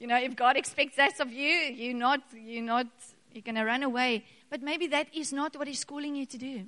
You 0.00 0.06
know, 0.06 0.16
if 0.16 0.36
God 0.36 0.56
expects 0.56 0.94
that 0.94 1.18
of 1.18 1.32
you, 1.32 1.48
you're 1.48 1.92
not, 1.92 2.20
you're 2.32 2.62
not, 2.62 2.86
you're 3.32 3.42
going 3.42 3.56
to 3.56 3.64
run 3.64 3.82
away. 3.82 4.24
But 4.48 4.62
maybe 4.62 4.86
that 4.86 5.08
is 5.12 5.32
not 5.32 5.56
what 5.56 5.66
He's 5.66 5.84
calling 5.84 6.14
you 6.14 6.24
to 6.24 6.38
do. 6.38 6.66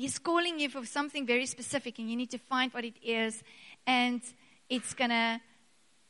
He's 0.00 0.18
calling 0.18 0.58
you 0.58 0.70
for 0.70 0.86
something 0.86 1.26
very 1.26 1.44
specific, 1.44 1.98
and 1.98 2.08
you 2.08 2.16
need 2.16 2.30
to 2.30 2.38
find 2.38 2.72
what 2.72 2.86
it 2.86 2.94
is, 3.02 3.42
and 3.86 4.22
it's 4.70 4.94
going 4.94 5.10
to 5.10 5.38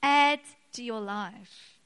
add 0.00 0.38
to 0.74 0.84
your 0.84 1.00
life. 1.00 1.80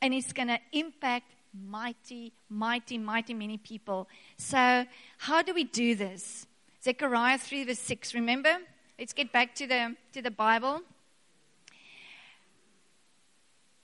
And 0.00 0.14
it's 0.14 0.32
going 0.32 0.46
to 0.46 0.60
impact 0.70 1.32
mighty, 1.52 2.32
mighty, 2.48 2.98
mighty 2.98 3.34
many 3.34 3.58
people. 3.58 4.06
So, 4.36 4.86
how 5.18 5.42
do 5.42 5.52
we 5.52 5.64
do 5.64 5.96
this? 5.96 6.46
Zechariah 6.84 7.38
3, 7.38 7.64
verse 7.64 7.80
6. 7.80 8.14
Remember? 8.14 8.56
Let's 8.96 9.12
get 9.12 9.32
back 9.32 9.56
to 9.56 9.66
the, 9.66 9.96
to 10.12 10.22
the 10.22 10.30
Bible 10.30 10.82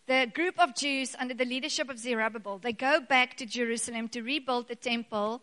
the 0.07 0.31
group 0.33 0.59
of 0.59 0.75
Jews 0.75 1.17
under 1.19 1.35
the 1.35 1.45
leadership 1.45 1.91
of 1.91 1.99
Zerubbabel, 1.99 2.59
they 2.59 2.73
go 2.73 3.01
back 3.01 3.37
to 3.39 3.47
Jerusalem 3.47 4.09
to 4.09 4.23
rebuild 4.23 4.69
the 4.69 4.77
temple, 4.77 5.43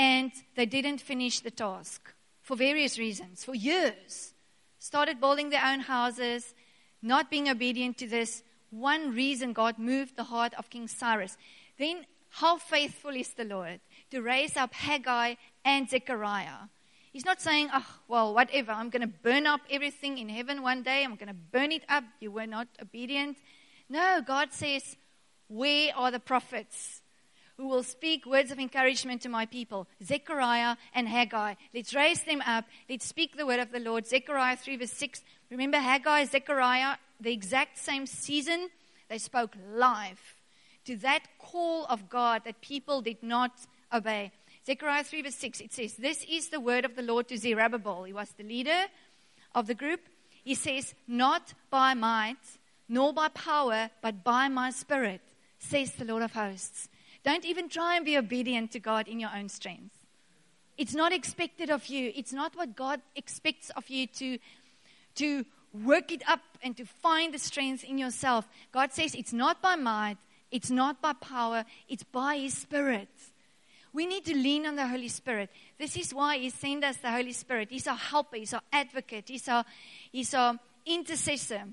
and 0.00 0.32
they 0.56 0.64
didn't 0.64 0.98
finish 1.02 1.40
the 1.40 1.50
task 1.50 2.14
for 2.40 2.56
various 2.56 2.98
reasons. 2.98 3.44
For 3.44 3.54
years, 3.54 4.32
started 4.78 5.20
building 5.20 5.50
their 5.50 5.62
own 5.62 5.80
houses, 5.80 6.54
not 7.02 7.30
being 7.30 7.50
obedient 7.50 7.98
to 7.98 8.08
this. 8.08 8.42
One 8.70 9.14
reason 9.14 9.52
God 9.52 9.78
moved 9.78 10.16
the 10.16 10.24
heart 10.24 10.54
of 10.54 10.70
King 10.70 10.88
Cyrus. 10.88 11.36
Then, 11.78 12.06
how 12.30 12.56
faithful 12.56 13.10
is 13.10 13.34
the 13.34 13.44
Lord 13.44 13.80
to 14.10 14.22
raise 14.22 14.56
up 14.56 14.72
Haggai 14.72 15.34
and 15.66 15.90
Zechariah? 15.90 16.70
He's 17.12 17.26
not 17.26 17.42
saying, 17.42 17.68
oh, 17.74 17.86
well, 18.08 18.32
whatever, 18.32 18.72
I'm 18.72 18.88
going 18.88 19.02
to 19.02 19.18
burn 19.22 19.46
up 19.46 19.60
everything 19.68 20.16
in 20.16 20.30
heaven 20.30 20.62
one 20.62 20.82
day, 20.82 21.04
I'm 21.04 21.16
going 21.16 21.28
to 21.28 21.34
burn 21.34 21.72
it 21.72 21.84
up. 21.90 22.04
You 22.20 22.30
were 22.30 22.46
not 22.46 22.68
obedient. 22.80 23.36
No, 23.90 24.22
God 24.26 24.54
says, 24.54 24.96
Where 25.48 25.92
are 25.94 26.10
the 26.10 26.20
prophets 26.20 26.99
who 27.60 27.68
will 27.68 27.82
speak 27.82 28.24
words 28.24 28.50
of 28.50 28.58
encouragement 28.58 29.20
to 29.20 29.28
my 29.28 29.44
people? 29.44 29.86
Zechariah 30.02 30.76
and 30.94 31.06
Haggai. 31.06 31.54
Let's 31.74 31.94
raise 31.94 32.22
them 32.22 32.40
up. 32.46 32.64
Let's 32.88 33.04
speak 33.04 33.36
the 33.36 33.44
word 33.44 33.60
of 33.60 33.70
the 33.70 33.80
Lord. 33.80 34.06
Zechariah 34.06 34.56
3, 34.56 34.78
verse 34.78 34.92
6. 34.92 35.22
Remember 35.50 35.76
Haggai, 35.76 36.24
Zechariah, 36.24 36.96
the 37.20 37.32
exact 37.32 37.76
same 37.76 38.06
season, 38.06 38.70
they 39.10 39.18
spoke 39.18 39.54
life 39.74 40.36
to 40.86 40.96
that 40.96 41.24
call 41.38 41.84
of 41.84 42.08
God 42.08 42.42
that 42.46 42.62
people 42.62 43.02
did 43.02 43.22
not 43.22 43.52
obey. 43.92 44.32
Zechariah 44.64 45.04
3, 45.04 45.22
verse 45.22 45.34
6, 45.34 45.60
it 45.60 45.74
says, 45.74 45.94
This 45.94 46.24
is 46.30 46.48
the 46.48 46.60
word 46.60 46.86
of 46.86 46.96
the 46.96 47.02
Lord 47.02 47.28
to 47.28 47.36
Zerubbabel. 47.36 48.04
He 48.04 48.14
was 48.14 48.30
the 48.30 48.44
leader 48.44 48.86
of 49.54 49.66
the 49.66 49.74
group. 49.74 50.00
He 50.42 50.54
says, 50.54 50.94
Not 51.06 51.52
by 51.68 51.92
might 51.92 52.38
nor 52.88 53.12
by 53.12 53.28
power, 53.28 53.90
but 54.00 54.24
by 54.24 54.48
my 54.48 54.70
spirit, 54.70 55.20
says 55.58 55.92
the 55.92 56.06
Lord 56.06 56.22
of 56.22 56.32
hosts. 56.32 56.88
Don't 57.22 57.44
even 57.44 57.68
try 57.68 57.96
and 57.96 58.04
be 58.04 58.16
obedient 58.16 58.72
to 58.72 58.80
God 58.80 59.08
in 59.08 59.20
your 59.20 59.30
own 59.34 59.48
strength. 59.48 59.98
It's 60.78 60.94
not 60.94 61.12
expected 61.12 61.70
of 61.70 61.86
you. 61.86 62.12
It's 62.14 62.32
not 62.32 62.56
what 62.56 62.74
God 62.74 63.00
expects 63.14 63.70
of 63.70 63.90
you 63.90 64.06
to, 64.06 64.38
to 65.16 65.44
work 65.84 66.10
it 66.10 66.22
up 66.26 66.40
and 66.62 66.76
to 66.76 66.84
find 66.84 67.34
the 67.34 67.38
strength 67.38 67.84
in 67.84 67.98
yourself. 67.98 68.48
God 68.72 68.92
says 68.92 69.14
it's 69.14 69.32
not 69.32 69.60
by 69.60 69.76
might, 69.76 70.16
it's 70.50 70.70
not 70.70 71.02
by 71.02 71.12
power, 71.12 71.64
it's 71.88 72.02
by 72.02 72.38
His 72.38 72.56
Spirit. 72.56 73.08
We 73.92 74.06
need 74.06 74.24
to 74.26 74.34
lean 74.34 74.66
on 74.66 74.76
the 74.76 74.86
Holy 74.86 75.08
Spirit. 75.08 75.50
This 75.78 75.96
is 75.96 76.14
why 76.14 76.38
He 76.38 76.48
sent 76.48 76.84
us 76.84 76.96
the 76.96 77.10
Holy 77.10 77.32
Spirit. 77.32 77.68
He's 77.70 77.86
our 77.86 77.96
helper, 77.96 78.36
He's 78.36 78.54
our 78.54 78.62
advocate, 78.72 79.28
He's 79.28 79.48
our, 79.48 79.64
he's 80.10 80.32
our 80.32 80.58
intercessor. 80.86 81.64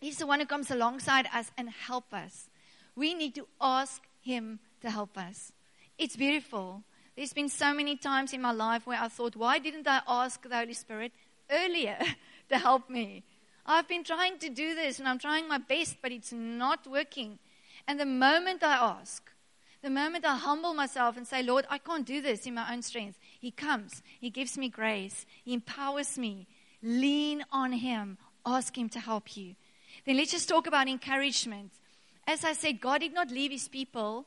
He's 0.00 0.18
the 0.18 0.26
one 0.26 0.40
who 0.40 0.46
comes 0.46 0.70
alongside 0.70 1.26
us 1.34 1.50
and 1.56 1.70
help 1.70 2.12
us. 2.12 2.48
We 2.94 3.14
need 3.14 3.34
to 3.36 3.46
ask 3.60 4.02
him 4.20 4.58
to 4.86 4.92
help 4.92 5.18
us. 5.18 5.52
It's 5.98 6.16
beautiful. 6.16 6.82
There's 7.16 7.32
been 7.32 7.48
so 7.48 7.74
many 7.74 7.96
times 7.96 8.32
in 8.32 8.40
my 8.40 8.52
life 8.52 8.86
where 8.86 9.00
I 9.00 9.08
thought, 9.08 9.34
why 9.34 9.58
didn't 9.58 9.88
I 9.88 10.00
ask 10.06 10.42
the 10.42 10.56
Holy 10.56 10.74
Spirit 10.74 11.12
earlier 11.50 11.98
to 12.50 12.58
help 12.58 12.88
me? 12.88 13.24
I've 13.64 13.88
been 13.88 14.04
trying 14.04 14.38
to 14.38 14.48
do 14.48 14.76
this 14.76 15.00
and 15.00 15.08
I'm 15.08 15.18
trying 15.18 15.48
my 15.48 15.58
best, 15.58 15.96
but 16.00 16.12
it's 16.12 16.32
not 16.32 16.86
working. 16.86 17.38
And 17.88 17.98
the 17.98 18.06
moment 18.06 18.62
I 18.62 18.76
ask, 18.76 19.28
the 19.82 19.90
moment 19.90 20.24
I 20.24 20.36
humble 20.36 20.72
myself 20.72 21.16
and 21.16 21.26
say, 21.26 21.42
Lord, 21.42 21.66
I 21.68 21.78
can't 21.78 22.06
do 22.06 22.20
this 22.20 22.46
in 22.46 22.54
my 22.54 22.72
own 22.72 22.82
strength, 22.82 23.18
He 23.40 23.50
comes, 23.50 24.02
He 24.20 24.30
gives 24.30 24.56
me 24.56 24.68
grace, 24.68 25.26
He 25.44 25.52
empowers 25.52 26.16
me. 26.16 26.46
Lean 26.82 27.44
on 27.50 27.72
Him, 27.72 28.18
ask 28.44 28.78
Him 28.78 28.88
to 28.90 29.00
help 29.00 29.36
you. 29.36 29.56
Then 30.04 30.16
let's 30.16 30.30
just 30.30 30.48
talk 30.48 30.68
about 30.68 30.88
encouragement. 30.88 31.72
As 32.26 32.44
I 32.44 32.52
said, 32.52 32.80
God 32.80 33.00
did 33.00 33.14
not 33.14 33.30
leave 33.30 33.52
his 33.52 33.68
people 33.68 34.26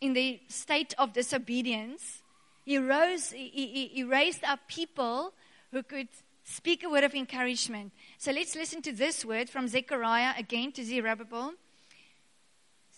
in 0.00 0.12
the 0.12 0.40
state 0.48 0.94
of 0.98 1.12
disobedience. 1.12 2.22
He, 2.64 2.78
rose, 2.78 3.30
he, 3.30 3.48
he, 3.48 3.86
he 3.88 4.04
raised 4.04 4.44
up 4.44 4.60
people 4.68 5.32
who 5.70 5.82
could 5.82 6.08
speak 6.44 6.84
a 6.84 6.88
word 6.88 7.04
of 7.04 7.14
encouragement. 7.14 7.92
So 8.18 8.32
let's 8.32 8.54
listen 8.54 8.82
to 8.82 8.92
this 8.92 9.24
word 9.24 9.50
from 9.50 9.68
Zechariah 9.68 10.34
again 10.38 10.72
to 10.72 10.84
Zerubbabel. 10.84 11.54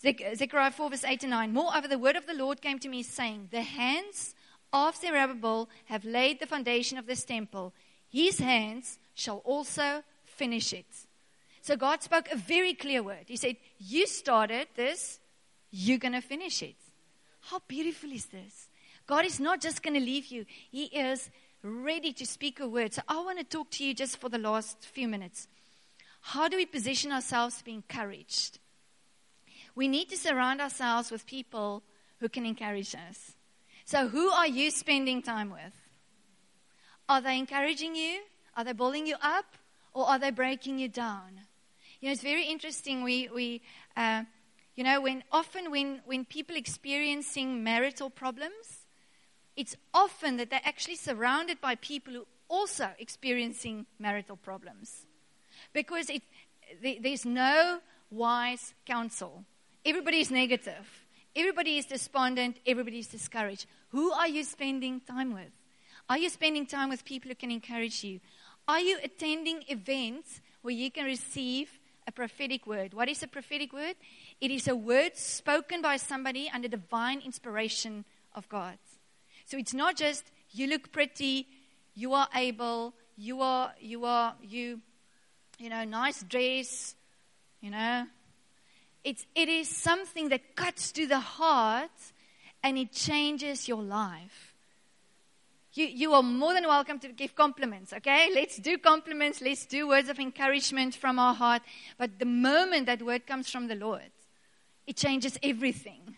Zechariah 0.01 0.71
4, 0.71 0.89
verse 0.89 1.03
8 1.03 1.23
and 1.23 1.31
9. 1.31 1.53
Moreover, 1.53 1.87
the 1.87 1.97
word 1.97 2.15
of 2.15 2.25
the 2.25 2.33
Lord 2.33 2.61
came 2.61 2.79
to 2.79 2.87
me, 2.87 3.03
saying, 3.03 3.49
The 3.51 3.61
hands 3.61 4.33
of 4.71 4.95
Zerubbabel 4.95 5.69
have 5.85 6.05
laid 6.05 6.39
the 6.39 6.47
foundation 6.47 6.97
of 6.97 7.05
this 7.05 7.25
temple. 7.25 7.73
His 8.07 8.39
hands 8.39 8.97
shall 9.13 9.39
also 9.39 10.03
finish 10.23 10.71
it. 10.71 10.85
So 11.61 11.75
God 11.75 12.01
spoke 12.01 12.29
a 12.31 12.37
very 12.37 12.73
clear 12.73 13.03
word. 13.03 13.25
He 13.27 13.35
said, 13.35 13.57
You 13.77 14.07
started 14.07 14.67
this, 14.75 15.19
you're 15.69 15.97
going 15.97 16.13
to 16.13 16.21
finish 16.21 16.63
it. 16.63 16.75
How 17.49 17.61
beautiful 17.67 18.11
is 18.11 18.25
this? 18.27 18.69
God 19.07 19.25
is 19.25 19.39
not 19.39 19.61
just 19.61 19.81
going 19.81 19.95
to 19.95 19.99
leave 19.99 20.27
you, 20.27 20.45
He 20.71 20.85
is 20.85 21.29
ready 21.63 22.13
to 22.13 22.25
speak 22.25 22.59
a 22.59 22.67
word. 22.67 22.93
So 22.93 23.01
I 23.07 23.21
want 23.21 23.39
to 23.39 23.43
talk 23.43 23.69
to 23.71 23.83
you 23.83 23.93
just 23.93 24.17
for 24.17 24.29
the 24.29 24.37
last 24.37 24.85
few 24.85 25.07
minutes. 25.07 25.47
How 26.21 26.47
do 26.47 26.57
we 26.57 26.65
position 26.65 27.11
ourselves 27.11 27.57
to 27.57 27.63
be 27.63 27.73
encouraged? 27.73 28.59
We 29.75 29.87
need 29.87 30.09
to 30.09 30.17
surround 30.17 30.61
ourselves 30.61 31.11
with 31.11 31.25
people 31.25 31.83
who 32.19 32.29
can 32.29 32.45
encourage 32.45 32.93
us. 32.95 33.33
So, 33.85 34.07
who 34.07 34.29
are 34.29 34.47
you 34.47 34.69
spending 34.71 35.21
time 35.21 35.49
with? 35.49 35.75
Are 37.07 37.21
they 37.21 37.37
encouraging 37.37 37.95
you? 37.95 38.19
Are 38.55 38.63
they 38.63 38.73
building 38.73 39.07
you 39.07 39.15
up? 39.21 39.45
or 39.93 40.07
are 40.07 40.19
they 40.19 40.31
breaking 40.31 40.79
you 40.79 40.87
down? 40.87 41.41
You 41.99 42.07
know, 42.07 42.13
it's 42.13 42.21
very 42.21 42.45
interesting. 42.45 43.03
We, 43.03 43.29
we 43.33 43.61
uh, 43.97 44.23
you 44.79 44.85
know, 44.85 45.01
when 45.01 45.25
often 45.29 45.71
when, 45.71 45.99
when 46.05 46.23
people 46.23 46.55
experiencing 46.55 47.65
marital 47.65 48.09
problems, 48.09 48.85
it's 49.57 49.75
often 49.93 50.37
that 50.37 50.49
they're 50.49 50.61
actually 50.63 50.95
surrounded 50.95 51.59
by 51.59 51.75
people 51.75 52.13
who 52.13 52.25
also 52.47 52.87
experiencing 52.97 53.87
marital 53.99 54.37
problems 54.37 55.05
because 55.73 56.09
it, 56.09 56.21
there's 56.81 57.25
no 57.25 57.79
wise 58.09 58.73
counsel. 58.85 59.43
Everybody 59.83 60.21
is 60.21 60.31
negative. 60.31 60.87
Everybody 61.35 61.77
is 61.77 61.85
despondent. 61.85 62.55
Everybody 62.65 62.99
is 62.99 63.07
discouraged. 63.07 63.65
Who 63.89 64.13
are 64.13 64.29
you 64.29 64.45
spending 64.45 65.01
time 65.01 65.33
with? 65.33 65.51
Are 66.09 66.17
you 66.17 66.29
spending 66.29 66.65
time 66.65 66.87
with 66.87 67.03
people 67.03 67.27
who 67.27 67.35
can 67.35 67.51
encourage 67.51 68.01
you? 68.05 68.21
Are 68.65 68.79
you 68.79 68.97
attending 69.03 69.61
events 69.67 70.39
where 70.61 70.73
you 70.73 70.89
can 70.89 71.03
receive 71.03 71.69
a 72.09 72.11
prophetic 72.11 72.65
word? 72.65 72.93
What 72.93 73.07
is 73.07 73.21
a 73.23 73.27
prophetic 73.27 73.71
word? 73.71 73.95
It 74.41 74.51
is 74.51 74.67
a 74.67 74.75
word 74.75 75.17
spoken 75.17 75.81
by 75.81 75.97
somebody 75.97 76.49
under 76.53 76.67
divine 76.67 77.21
inspiration 77.21 78.05
of 78.33 78.47
God. 78.47 78.77
So 79.45 79.57
it's 79.57 79.73
not 79.73 79.97
just 79.97 80.23
you 80.51 80.67
look 80.67 80.91
pretty, 80.91 81.47
you 81.93 82.13
are 82.13 82.27
able, 82.33 82.93
you 83.17 83.41
are, 83.41 83.73
you 83.81 84.05
are, 84.05 84.35
you, 84.41 84.79
you 85.57 85.69
know, 85.69 85.83
nice 85.83 86.23
dress, 86.23 86.95
you 87.59 87.71
know. 87.71 88.05
It's, 89.03 89.25
it 89.35 89.49
is 89.49 89.67
something 89.67 90.29
that 90.29 90.55
cuts 90.55 90.91
to 90.93 91.07
the 91.07 91.19
heart 91.19 91.91
and 92.63 92.77
it 92.77 92.93
changes 92.93 93.67
your 93.67 93.81
life. 93.81 94.55
You, 95.73 95.85
you 95.85 96.13
are 96.13 96.23
more 96.23 96.53
than 96.53 96.65
welcome 96.65 96.99
to 96.99 97.09
give 97.09 97.35
compliments, 97.35 97.93
okay? 97.93 98.29
Let's 98.33 98.57
do 98.57 98.77
compliments. 98.77 99.41
Let's 99.41 99.65
do 99.65 99.87
words 99.87 100.09
of 100.09 100.19
encouragement 100.19 100.95
from 100.95 101.19
our 101.19 101.33
heart. 101.33 101.61
But 101.97 102.19
the 102.19 102.25
moment 102.25 102.87
that 102.87 103.01
word 103.01 103.27
comes 103.27 103.49
from 103.49 103.67
the 103.67 103.75
Lord, 103.75 104.11
it 104.89 104.97
changes 104.97 105.37
everything. 105.43 106.15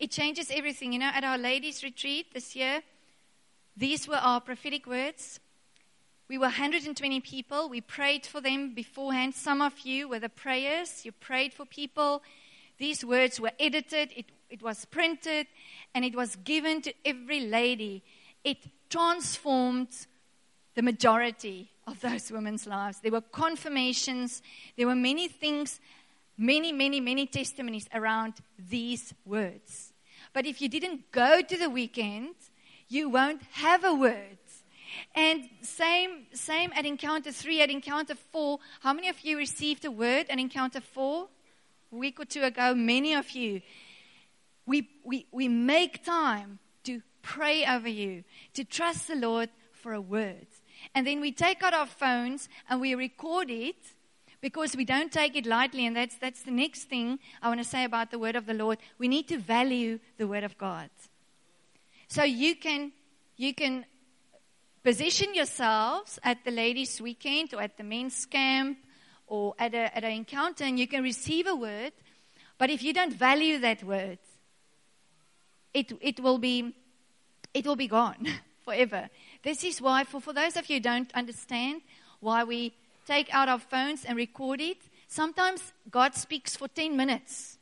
It 0.00 0.10
changes 0.10 0.50
everything. 0.52 0.92
You 0.92 0.98
know, 0.98 1.12
at 1.14 1.22
our 1.22 1.38
ladies' 1.38 1.84
retreat 1.84 2.34
this 2.34 2.56
year, 2.56 2.82
these 3.76 4.08
were 4.08 4.16
our 4.16 4.40
prophetic 4.40 4.84
words. 4.84 5.38
We 6.28 6.36
were 6.36 6.46
120 6.46 7.20
people. 7.20 7.68
We 7.68 7.80
prayed 7.80 8.26
for 8.26 8.40
them 8.40 8.74
beforehand. 8.74 9.36
Some 9.36 9.62
of 9.62 9.78
you 9.84 10.08
were 10.08 10.18
the 10.18 10.28
prayers. 10.28 11.04
You 11.04 11.12
prayed 11.12 11.54
for 11.54 11.64
people. 11.64 12.24
These 12.78 13.04
words 13.04 13.38
were 13.38 13.52
edited, 13.60 14.10
it, 14.16 14.26
it 14.48 14.60
was 14.60 14.86
printed, 14.86 15.46
and 15.94 16.04
it 16.04 16.16
was 16.16 16.34
given 16.34 16.82
to 16.82 16.92
every 17.04 17.40
lady. 17.40 18.02
It 18.42 18.56
transformed 18.88 19.94
the 20.74 20.82
majority 20.82 21.70
of 21.86 22.00
those 22.00 22.32
women's 22.32 22.66
lives. 22.66 22.98
There 23.00 23.12
were 23.12 23.20
confirmations, 23.20 24.42
there 24.76 24.88
were 24.88 24.96
many 24.96 25.28
things, 25.28 25.78
many, 26.40 26.72
many, 26.72 27.00
many 27.00 27.26
testimonies 27.26 27.86
around 27.92 28.34
these 28.58 29.12
words. 29.26 29.92
But 30.32 30.46
if 30.46 30.62
you 30.62 30.68
didn't 30.68 31.12
go 31.12 31.42
to 31.42 31.56
the 31.56 31.68
weekend, 31.68 32.34
you 32.88 33.10
won't 33.10 33.42
have 33.52 33.84
a 33.84 33.94
word. 33.94 34.38
And 35.14 35.48
same, 35.60 36.26
same 36.32 36.72
at 36.74 36.86
encounter 36.86 37.30
three, 37.30 37.60
at 37.60 37.70
encounter 37.70 38.14
four. 38.14 38.58
How 38.80 38.94
many 38.94 39.08
of 39.08 39.20
you 39.20 39.36
received 39.36 39.84
a 39.84 39.90
word 39.90 40.26
at 40.30 40.38
encounter 40.38 40.80
four? 40.80 41.28
A 41.92 41.96
week 41.96 42.18
or 42.18 42.24
two 42.24 42.42
ago, 42.42 42.74
many 42.74 43.14
of 43.14 43.30
you. 43.32 43.60
We, 44.66 44.88
we, 45.04 45.26
we 45.30 45.46
make 45.46 46.04
time 46.04 46.58
to 46.84 47.02
pray 47.22 47.66
over 47.66 47.88
you, 47.88 48.24
to 48.54 48.64
trust 48.64 49.08
the 49.08 49.16
Lord 49.16 49.50
for 49.72 49.92
a 49.92 50.00
word. 50.00 50.46
And 50.94 51.06
then 51.06 51.20
we 51.20 51.32
take 51.32 51.62
out 51.62 51.74
our 51.74 51.86
phones 51.86 52.48
and 52.68 52.80
we 52.80 52.94
record 52.94 53.50
it 53.50 53.94
because 54.40 54.76
we 54.76 54.84
don't 54.84 55.12
take 55.12 55.36
it 55.36 55.46
lightly. 55.46 55.86
And 55.86 55.96
that's, 55.96 56.16
that's 56.16 56.42
the 56.42 56.50
next 56.50 56.84
thing 56.84 57.18
I 57.42 57.48
want 57.48 57.60
to 57.60 57.68
say 57.68 57.84
about 57.84 58.10
the 58.10 58.18
word 58.18 58.36
of 58.36 58.46
the 58.46 58.54
Lord. 58.54 58.78
We 58.98 59.08
need 59.08 59.28
to 59.28 59.38
value 59.38 59.98
the 60.16 60.26
word 60.26 60.44
of 60.44 60.56
God. 60.56 60.90
So 62.08 62.24
you 62.24 62.56
can, 62.56 62.92
you 63.36 63.54
can 63.54 63.84
position 64.82 65.34
yourselves 65.34 66.18
at 66.22 66.44
the 66.44 66.50
ladies' 66.50 67.00
weekend 67.00 67.54
or 67.54 67.62
at 67.62 67.76
the 67.76 67.84
men's 67.84 68.26
camp 68.26 68.78
or 69.26 69.54
at, 69.58 69.74
a, 69.74 69.96
at 69.96 70.04
an 70.04 70.12
encounter 70.12 70.64
and 70.64 70.78
you 70.78 70.88
can 70.88 71.02
receive 71.02 71.46
a 71.46 71.54
word. 71.54 71.92
But 72.58 72.70
if 72.70 72.82
you 72.82 72.92
don't 72.92 73.12
value 73.12 73.58
that 73.60 73.84
word, 73.84 74.18
it, 75.72 75.92
it, 76.00 76.20
will, 76.20 76.38
be, 76.38 76.74
it 77.54 77.66
will 77.66 77.76
be 77.76 77.86
gone 77.86 78.26
forever. 78.64 79.08
This 79.42 79.64
is 79.64 79.80
why, 79.80 80.04
for, 80.04 80.20
for 80.20 80.32
those 80.32 80.56
of 80.56 80.68
you 80.68 80.76
who 80.76 80.80
don't 80.80 81.12
understand 81.14 81.82
why 82.18 82.44
we 82.44 82.74
take 83.10 83.34
out 83.34 83.48
our 83.48 83.58
phones 83.58 84.04
and 84.04 84.16
record 84.16 84.60
it. 84.60 84.78
Sometimes 85.08 85.72
God 85.90 86.14
speaks 86.14 86.56
for 86.56 86.68
10 86.68 86.96
minutes. 86.96 87.58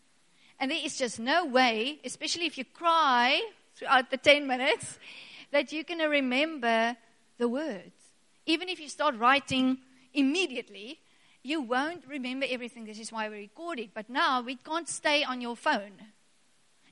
And 0.60 0.70
there 0.70 0.84
is 0.84 0.98
just 0.98 1.18
no 1.18 1.46
way, 1.46 2.00
especially 2.04 2.44
if 2.44 2.58
you 2.58 2.64
cry 2.64 3.40
throughout 3.74 4.10
the 4.10 4.18
10 4.18 4.46
minutes, 4.46 4.98
that 5.50 5.72
you're 5.72 5.84
going 5.84 6.00
to 6.00 6.08
remember 6.08 6.96
the 7.38 7.48
words. 7.48 7.96
Even 8.44 8.68
if 8.68 8.78
you 8.78 8.88
start 8.88 9.16
writing 9.16 9.78
immediately, 10.12 10.98
you 11.42 11.62
won't 11.62 12.06
remember 12.06 12.44
everything. 12.50 12.84
This 12.84 12.98
is 12.98 13.10
why 13.10 13.30
we 13.30 13.36
record 13.36 13.78
it. 13.78 13.90
But 13.94 14.10
now 14.10 14.44
it 14.46 14.62
can't 14.62 14.88
stay 14.88 15.24
on 15.24 15.40
your 15.40 15.56
phone. 15.56 15.96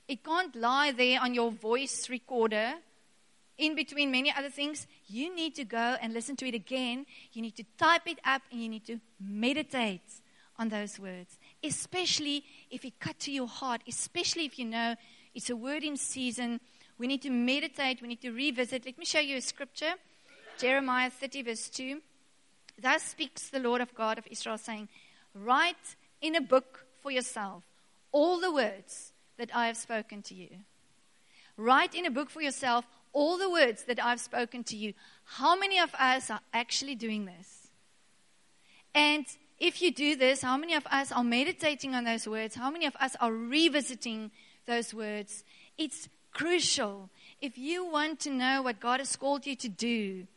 It 0.07 0.23
can't 0.23 0.55
lie 0.55 0.91
there 0.91 1.19
on 1.21 1.35
your 1.35 1.51
voice 1.51 2.09
recorder 2.09 2.73
in 3.57 3.75
between 3.75 4.11
many 4.11 4.31
other 4.31 4.49
things, 4.49 4.87
you 5.07 5.33
need 5.35 5.55
to 5.55 5.65
go 5.65 5.95
and 6.01 6.13
listen 6.13 6.35
to 6.37 6.47
it 6.47 6.53
again. 6.53 7.05
You 7.33 7.41
need 7.41 7.55
to 7.55 7.65
type 7.77 8.03
it 8.05 8.19
up 8.23 8.43
and 8.51 8.61
you 8.61 8.69
need 8.69 8.85
to 8.85 8.99
meditate 9.19 10.01
on 10.59 10.69
those 10.69 10.99
words, 10.99 11.37
especially 11.63 12.43
if 12.71 12.83
it 12.83 12.99
cut 12.99 13.19
to 13.19 13.31
your 13.31 13.47
heart, 13.47 13.81
especially 13.87 14.45
if 14.45 14.57
you 14.57 14.65
know 14.65 14.95
it's 15.35 15.49
a 15.49 15.55
word 15.55 15.83
in 15.83 15.97
season. 15.97 16.59
We 16.97 17.07
need 17.07 17.21
to 17.23 17.29
meditate, 17.29 18.01
we 18.01 18.07
need 18.07 18.21
to 18.21 18.31
revisit. 18.31 18.85
Let 18.85 18.97
me 18.97 19.05
show 19.05 19.19
you 19.19 19.37
a 19.37 19.41
scripture 19.41 19.93
Jeremiah 20.57 21.11
30, 21.11 21.43
verse 21.43 21.69
2. 21.69 22.01
Thus 22.81 23.03
speaks 23.03 23.49
the 23.49 23.59
Lord 23.59 23.81
of 23.81 23.93
God 23.93 24.17
of 24.17 24.27
Israel, 24.29 24.57
saying, 24.57 24.89
Write 25.35 25.95
in 26.21 26.35
a 26.35 26.41
book 26.41 26.85
for 27.01 27.11
yourself 27.11 27.63
all 28.11 28.39
the 28.39 28.51
words 28.51 29.13
that 29.37 29.55
I 29.55 29.67
have 29.67 29.77
spoken 29.77 30.23
to 30.23 30.33
you. 30.33 30.49
Write 31.57 31.93
in 31.93 32.05
a 32.05 32.11
book 32.11 32.29
for 32.29 32.41
yourself 32.41 32.85
all 33.17 33.35
the 33.35 33.49
words 33.49 33.85
that 33.85 33.99
I've 33.99 34.19
spoken 34.19 34.63
to 34.65 34.77
you. 34.77 34.93
How 35.23 35.57
many 35.57 35.79
of 35.79 35.91
us 35.95 36.29
are 36.29 36.39
actually 36.53 36.93
doing 36.93 37.25
this? 37.25 37.69
And 38.93 39.25
if 39.59 39.81
you 39.81 39.91
do 39.91 40.15
this, 40.15 40.43
how 40.43 40.55
many 40.55 40.75
of 40.75 40.85
us 40.85 41.11
are 41.11 41.23
meditating 41.23 41.95
on 41.95 42.03
those 42.03 42.27
words? 42.27 42.53
How 42.53 42.69
many 42.69 42.85
of 42.85 42.95
us 42.97 43.15
are 43.19 43.33
revisiting 43.33 44.29
those 44.67 44.93
words? 44.93 45.43
It's 45.79 46.09
crucial. 46.31 47.09
If 47.41 47.57
you 47.57 47.89
want 47.89 48.19
to 48.19 48.29
know 48.29 48.61
what 48.61 48.79
God 48.79 48.99
has 48.99 49.15
called 49.15 49.47
you 49.47 49.55
to 49.55 49.67
do, 49.67 50.27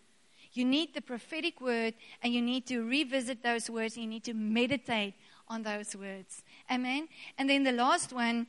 you 0.55 0.65
need 0.65 0.95
the 0.95 1.03
prophetic 1.03 1.61
word 1.61 1.93
and 2.23 2.33
you 2.33 2.41
need 2.41 2.67
to 2.69 2.81
revisit 2.81 3.43
those 3.43 3.69
words. 3.69 3.99
You 3.99 4.07
need 4.07 4.25
to 4.25 4.33
meditate 4.33 5.13
on 5.49 5.65
those 5.65 5.95
words. 5.95 6.43
Amen. 6.73 7.09
And 7.37 7.51
then 7.51 7.65
the 7.65 7.73
last 7.73 8.11
one, 8.11 8.47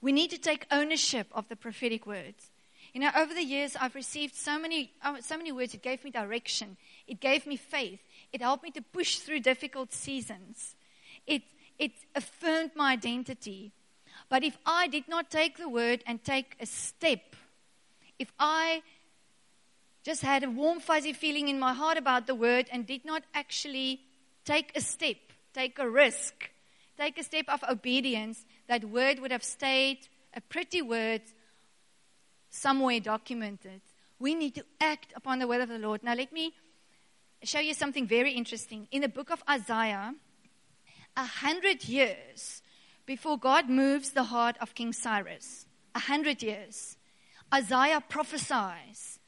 we 0.00 0.10
need 0.10 0.30
to 0.30 0.38
take 0.38 0.66
ownership 0.72 1.28
of 1.30 1.48
the 1.48 1.54
prophetic 1.54 2.04
words. 2.04 2.50
You 2.96 3.02
know, 3.02 3.10
over 3.14 3.34
the 3.34 3.42
years, 3.42 3.76
I've 3.78 3.94
received 3.94 4.34
so 4.34 4.58
many, 4.58 4.90
uh, 5.02 5.20
so 5.20 5.36
many 5.36 5.52
words. 5.52 5.74
It 5.74 5.82
gave 5.82 6.02
me 6.02 6.10
direction. 6.10 6.78
It 7.06 7.20
gave 7.20 7.46
me 7.46 7.56
faith. 7.56 8.00
It 8.32 8.40
helped 8.40 8.64
me 8.64 8.70
to 8.70 8.80
push 8.80 9.18
through 9.18 9.40
difficult 9.40 9.92
seasons. 9.92 10.76
It, 11.26 11.42
it 11.78 11.92
affirmed 12.14 12.70
my 12.74 12.92
identity. 12.92 13.72
But 14.30 14.44
if 14.44 14.56
I 14.64 14.86
did 14.86 15.08
not 15.08 15.30
take 15.30 15.58
the 15.58 15.68
word 15.68 16.04
and 16.06 16.24
take 16.24 16.56
a 16.58 16.64
step, 16.64 17.36
if 18.18 18.32
I 18.40 18.82
just 20.02 20.22
had 20.22 20.42
a 20.42 20.48
warm, 20.48 20.80
fuzzy 20.80 21.12
feeling 21.12 21.48
in 21.48 21.60
my 21.60 21.74
heart 21.74 21.98
about 21.98 22.26
the 22.26 22.34
word 22.34 22.66
and 22.72 22.86
did 22.86 23.04
not 23.04 23.24
actually 23.34 24.00
take 24.46 24.72
a 24.74 24.80
step, 24.80 25.18
take 25.52 25.78
a 25.78 25.86
risk, 25.86 26.48
take 26.96 27.18
a 27.18 27.24
step 27.24 27.44
of 27.50 27.62
obedience, 27.68 28.46
that 28.68 28.86
word 28.86 29.18
would 29.18 29.32
have 29.32 29.44
stayed 29.44 30.08
a 30.32 30.40
pretty 30.40 30.80
word 30.80 31.20
somewhere 32.50 33.00
documented. 33.00 33.80
We 34.18 34.34
need 34.34 34.54
to 34.54 34.64
act 34.80 35.12
upon 35.14 35.38
the 35.38 35.46
word 35.46 35.60
of 35.60 35.68
the 35.68 35.78
Lord. 35.78 36.02
Now, 36.02 36.14
let 36.14 36.32
me 36.32 36.52
show 37.42 37.60
you 37.60 37.74
something 37.74 38.06
very 38.06 38.32
interesting. 38.32 38.88
In 38.90 39.02
the 39.02 39.08
book 39.08 39.30
of 39.30 39.42
Isaiah, 39.48 40.14
a 41.16 41.24
hundred 41.24 41.84
years 41.84 42.62
before 43.04 43.38
God 43.38 43.68
moves 43.68 44.10
the 44.10 44.24
heart 44.24 44.56
of 44.60 44.74
King 44.74 44.92
Cyrus, 44.92 45.66
a 45.94 46.00
hundred 46.00 46.42
years, 46.42 46.96
Isaiah 47.54 48.02
prophesies 48.06 49.18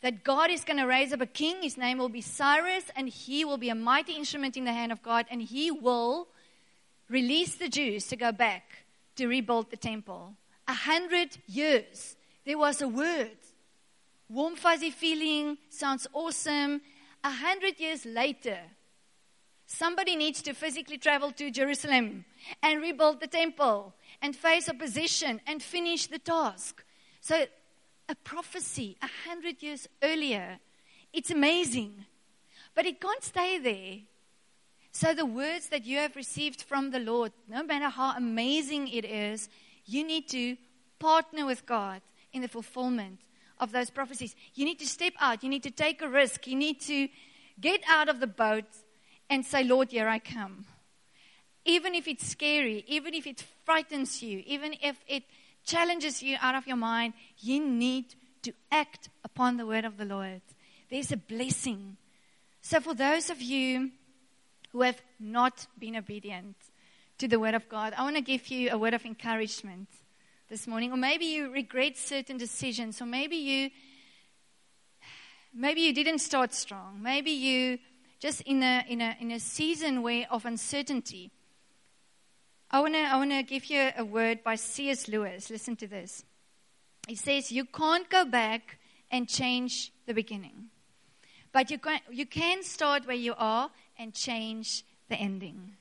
that 0.00 0.24
God 0.24 0.50
is 0.50 0.64
going 0.64 0.78
to 0.78 0.84
raise 0.84 1.12
up 1.12 1.20
a 1.20 1.26
king. 1.26 1.62
His 1.62 1.78
name 1.78 1.98
will 1.98 2.08
be 2.08 2.20
Cyrus, 2.20 2.84
and 2.94 3.08
he 3.08 3.44
will 3.44 3.56
be 3.56 3.70
a 3.70 3.74
mighty 3.74 4.14
instrument 4.14 4.56
in 4.56 4.64
the 4.64 4.72
hand 4.72 4.92
of 4.92 5.02
God, 5.02 5.26
and 5.30 5.40
he 5.40 5.70
will 5.70 6.28
release 7.08 7.54
the 7.54 7.68
Jews 7.68 8.06
to 8.08 8.16
go 8.16 8.32
back 8.32 8.84
to 9.16 9.26
rebuild 9.26 9.70
the 9.70 9.76
temple. 9.76 10.34
A 10.66 10.74
hundred 10.74 11.38
years. 11.46 12.16
There 12.44 12.58
was 12.58 12.82
a 12.82 12.88
word. 12.88 13.36
Warm, 14.28 14.56
fuzzy 14.56 14.90
feeling, 14.90 15.58
sounds 15.70 16.06
awesome. 16.12 16.80
A 17.22 17.30
hundred 17.30 17.78
years 17.80 18.04
later, 18.04 18.58
somebody 19.66 20.16
needs 20.16 20.42
to 20.42 20.52
physically 20.52 20.98
travel 20.98 21.30
to 21.32 21.50
Jerusalem 21.50 22.24
and 22.62 22.82
rebuild 22.82 23.20
the 23.20 23.26
temple 23.26 23.94
and 24.20 24.36
face 24.36 24.68
opposition 24.68 25.40
and 25.46 25.62
finish 25.62 26.06
the 26.06 26.18
task. 26.18 26.84
So 27.20 27.46
a 28.08 28.14
prophecy 28.14 28.96
a 29.02 29.08
hundred 29.26 29.62
years 29.62 29.88
earlier. 30.02 30.58
It's 31.12 31.30
amazing. 31.30 32.04
But 32.74 32.86
it 32.86 33.00
can't 33.00 33.22
stay 33.22 33.58
there. 33.58 33.98
So 34.92 35.14
the 35.14 35.26
words 35.26 35.68
that 35.68 35.86
you 35.86 35.98
have 35.98 36.16
received 36.16 36.62
from 36.62 36.90
the 36.90 37.00
Lord, 37.00 37.32
no 37.48 37.62
matter 37.62 37.88
how 37.88 38.14
amazing 38.16 38.88
it 38.88 39.04
is, 39.04 39.48
you 39.86 40.04
need 40.04 40.28
to 40.28 40.56
partner 40.98 41.46
with 41.46 41.66
God 41.66 42.00
in 42.34 42.42
the 42.42 42.48
fulfillment 42.48 43.20
of 43.58 43.72
those 43.72 43.88
prophecies. 43.88 44.34
You 44.54 44.64
need 44.64 44.78
to 44.80 44.86
step 44.86 45.14
out. 45.20 45.42
You 45.42 45.48
need 45.48 45.62
to 45.62 45.70
take 45.70 46.02
a 46.02 46.08
risk. 46.08 46.46
You 46.46 46.56
need 46.56 46.80
to 46.82 47.08
get 47.60 47.80
out 47.88 48.08
of 48.08 48.20
the 48.20 48.26
boat 48.26 48.64
and 49.30 49.46
say, 49.46 49.64
Lord, 49.64 49.90
here 49.90 50.08
I 50.08 50.18
come. 50.18 50.66
Even 51.64 51.94
if 51.94 52.06
it's 52.06 52.26
scary, 52.26 52.84
even 52.86 53.14
if 53.14 53.26
it 53.26 53.42
frightens 53.64 54.22
you, 54.22 54.42
even 54.46 54.74
if 54.82 54.96
it 55.08 55.22
challenges 55.64 56.22
you 56.22 56.36
out 56.40 56.54
of 56.54 56.66
your 56.66 56.76
mind, 56.76 57.14
you 57.38 57.64
need 57.64 58.14
to 58.42 58.52
act 58.70 59.08
upon 59.24 59.56
the 59.56 59.64
word 59.64 59.86
of 59.86 59.96
the 59.96 60.04
Lord. 60.04 60.42
There's 60.90 61.12
a 61.12 61.16
blessing. 61.16 61.96
So, 62.60 62.80
for 62.80 62.94
those 62.94 63.30
of 63.30 63.40
you 63.40 63.92
who 64.72 64.82
have 64.82 65.00
not 65.18 65.66
been 65.78 65.96
obedient 65.96 66.56
to 67.18 67.28
the 67.28 67.40
word 67.40 67.54
of 67.54 67.68
God, 67.68 67.94
I 67.96 68.02
want 68.02 68.16
to 68.16 68.22
give 68.22 68.48
you 68.48 68.70
a 68.70 68.76
word 68.76 68.92
of 68.92 69.06
encouragement 69.06 69.88
this 70.54 70.68
morning. 70.68 70.92
Or 70.92 70.96
maybe 70.96 71.24
you 71.24 71.50
regret 71.50 71.96
certain 71.96 72.36
decisions, 72.36 73.02
or 73.02 73.06
maybe 73.06 73.34
you 73.34 73.70
maybe 75.52 75.80
you 75.80 75.92
didn't 75.92 76.20
start 76.20 76.54
strong. 76.54 77.02
Maybe 77.02 77.32
you 77.32 77.80
just 78.20 78.40
in 78.42 78.62
a 78.62 78.84
in 78.88 79.00
a 79.00 79.16
in 79.18 79.32
a 79.32 79.40
season 79.40 80.00
where 80.02 80.28
of 80.30 80.46
uncertainty. 80.46 81.32
I 82.70 82.80
want 82.82 82.94
to 82.94 83.00
I 83.00 83.16
want 83.16 83.32
to 83.32 83.42
give 83.42 83.64
you 83.64 83.90
a 83.98 84.04
word 84.04 84.44
by 84.44 84.54
C.S. 84.54 85.08
Lewis. 85.08 85.50
Listen 85.50 85.74
to 85.74 85.88
this. 85.88 86.24
He 87.08 87.16
says 87.16 87.50
you 87.50 87.64
can't 87.64 88.08
go 88.08 88.24
back 88.24 88.78
and 89.10 89.28
change 89.28 89.90
the 90.06 90.14
beginning. 90.14 90.70
But 91.50 91.72
you 91.72 91.78
can 91.78 91.98
you 92.12 92.26
can 92.26 92.62
start 92.62 93.08
where 93.08 93.16
you 93.16 93.34
are 93.36 93.72
and 93.98 94.14
change 94.14 94.84
the 95.08 95.16
ending. 95.16 95.72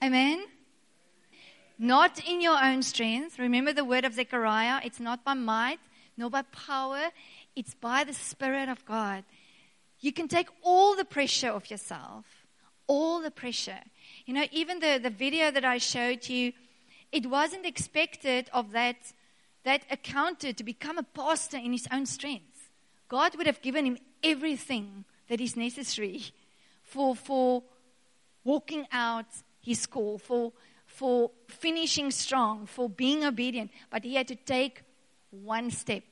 Amen. 0.00 0.44
Not 1.82 2.24
in 2.24 2.40
your 2.40 2.62
own 2.62 2.84
strength. 2.84 3.40
Remember 3.40 3.72
the 3.72 3.84
word 3.84 4.04
of 4.04 4.14
Zechariah, 4.14 4.82
it's 4.84 5.00
not 5.00 5.24
by 5.24 5.34
might 5.34 5.80
nor 6.16 6.30
by 6.30 6.42
power, 6.42 7.10
it's 7.56 7.74
by 7.74 8.04
the 8.04 8.14
spirit 8.14 8.68
of 8.68 8.84
God. 8.84 9.24
You 9.98 10.12
can 10.12 10.28
take 10.28 10.46
all 10.62 10.94
the 10.94 11.04
pressure 11.04 11.50
off 11.50 11.72
yourself. 11.72 12.24
All 12.86 13.20
the 13.20 13.32
pressure. 13.32 13.80
You 14.26 14.34
know, 14.34 14.44
even 14.52 14.78
the, 14.78 15.00
the 15.02 15.10
video 15.10 15.50
that 15.50 15.64
I 15.64 15.78
showed 15.78 16.28
you, 16.28 16.52
it 17.10 17.26
wasn't 17.26 17.66
expected 17.66 18.48
of 18.52 18.70
that, 18.70 18.98
that 19.64 19.82
accountant 19.90 20.58
to 20.58 20.64
become 20.64 20.98
a 20.98 21.02
pastor 21.02 21.56
in 21.56 21.72
his 21.72 21.88
own 21.90 22.06
strength. 22.06 22.70
God 23.08 23.34
would 23.36 23.48
have 23.48 23.60
given 23.60 23.86
him 23.86 23.98
everything 24.22 25.04
that 25.28 25.40
is 25.40 25.56
necessary 25.56 26.22
for, 26.84 27.16
for 27.16 27.64
walking 28.44 28.86
out 28.92 29.26
his 29.60 29.84
call, 29.84 30.18
for, 30.18 30.52
for 30.92 31.30
finishing 31.48 32.10
strong, 32.10 32.66
for 32.66 32.88
being 32.88 33.24
obedient. 33.24 33.70
But 33.90 34.04
he 34.04 34.14
had 34.14 34.28
to 34.28 34.36
take 34.36 34.82
one 35.30 35.70
step, 35.70 36.04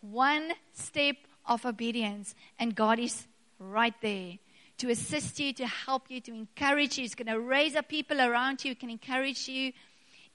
one 0.00 0.52
step 0.72 1.16
of 1.46 1.64
obedience, 1.64 2.34
and 2.58 2.74
God 2.74 2.98
is 2.98 3.26
right 3.58 3.94
there 4.02 4.38
to 4.78 4.90
assist 4.90 5.38
you, 5.40 5.52
to 5.54 5.66
help 5.66 6.10
you, 6.10 6.20
to 6.20 6.34
encourage 6.34 6.98
you. 6.98 7.02
He's 7.02 7.14
going 7.14 7.28
to 7.28 7.40
raise 7.40 7.76
up 7.76 7.88
people 7.88 8.20
around 8.20 8.64
you 8.64 8.72
who 8.72 8.74
can 8.74 8.90
encourage 8.90 9.48
you. 9.48 9.72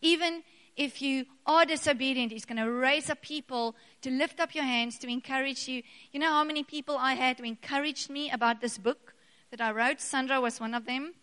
Even 0.02 0.44
if 0.76 1.02
you 1.02 1.26
are 1.46 1.66
disobedient, 1.66 2.32
He's 2.32 2.46
going 2.46 2.64
to 2.64 2.72
raise 2.72 3.10
up 3.10 3.22
people 3.22 3.76
to 4.02 4.10
lift 4.10 4.40
up 4.40 4.56
your 4.56 4.64
hands, 4.64 4.98
to 5.00 5.08
encourage 5.08 5.68
you. 5.68 5.84
You 6.12 6.20
know 6.20 6.30
how 6.30 6.44
many 6.44 6.64
people 6.64 6.98
I 6.98 7.14
had 7.14 7.38
who 7.38 7.44
encouraged 7.44 8.10
me 8.10 8.32
about 8.32 8.62
this 8.62 8.78
book 8.78 9.14
that 9.52 9.62
I 9.62 9.72
wrote? 9.72 10.00
Sandra 10.00 10.40
was 10.40 10.60
one 10.60 10.74
of 10.74 10.86
them. 10.86 11.14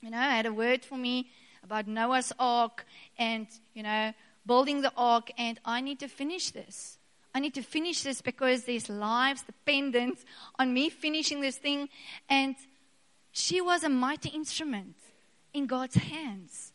You 0.00 0.10
know, 0.10 0.18
had 0.18 0.46
a 0.46 0.52
word 0.52 0.84
for 0.84 0.96
me 0.96 1.30
about 1.64 1.86
Noah's 1.86 2.32
ark 2.38 2.86
and, 3.18 3.46
you 3.74 3.82
know, 3.82 4.12
building 4.46 4.80
the 4.80 4.92
ark, 4.96 5.30
and 5.36 5.60
I 5.64 5.80
need 5.80 6.00
to 6.00 6.08
finish 6.08 6.50
this. 6.50 6.98
I 7.34 7.40
need 7.40 7.54
to 7.54 7.62
finish 7.62 8.02
this 8.02 8.22
because 8.22 8.64
there's 8.64 8.88
lives 8.88 9.42
dependent 9.42 10.18
on 10.58 10.72
me 10.72 10.88
finishing 10.88 11.40
this 11.40 11.56
thing. 11.56 11.88
And 12.28 12.56
she 13.32 13.60
was 13.60 13.84
a 13.84 13.88
mighty 13.88 14.30
instrument 14.30 14.96
in 15.52 15.66
God's 15.66 15.94
hands. 15.94 16.72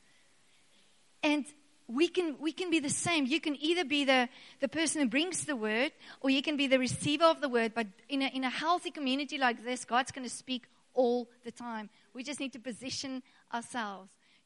And 1.24 1.46
we 1.88 2.08
can, 2.08 2.36
we 2.40 2.52
can 2.52 2.70
be 2.70 2.80
the 2.80 2.90
same. 2.90 3.26
You 3.26 3.42
can 3.42 3.58
either 3.60 3.84
be 3.84 4.06
the, 4.06 4.30
the 4.62 4.68
person 4.68 5.02
who 5.02 5.08
brings 5.08 5.46
the 5.46 5.56
word, 5.56 5.92
or 6.22 6.30
you 6.30 6.42
can 6.42 6.56
be 6.56 6.68
the 6.68 6.80
receiver 6.80 7.26
of 7.26 7.42
the 7.42 7.50
word. 7.50 7.74
But 7.74 7.88
in 8.08 8.22
a, 8.22 8.28
in 8.28 8.44
a 8.44 8.50
healthy 8.50 8.92
community 8.92 9.38
like 9.38 9.66
this, 9.66 9.84
God's 9.84 10.12
going 10.12 10.28
to 10.28 10.34
speak 10.34 10.66
all 10.94 11.28
the 11.44 11.52
time. 11.52 11.90
We 12.14 12.24
just 12.24 12.40
need 12.40 12.54
to 12.54 12.60
position 12.60 13.24
ourselves 13.54 14.12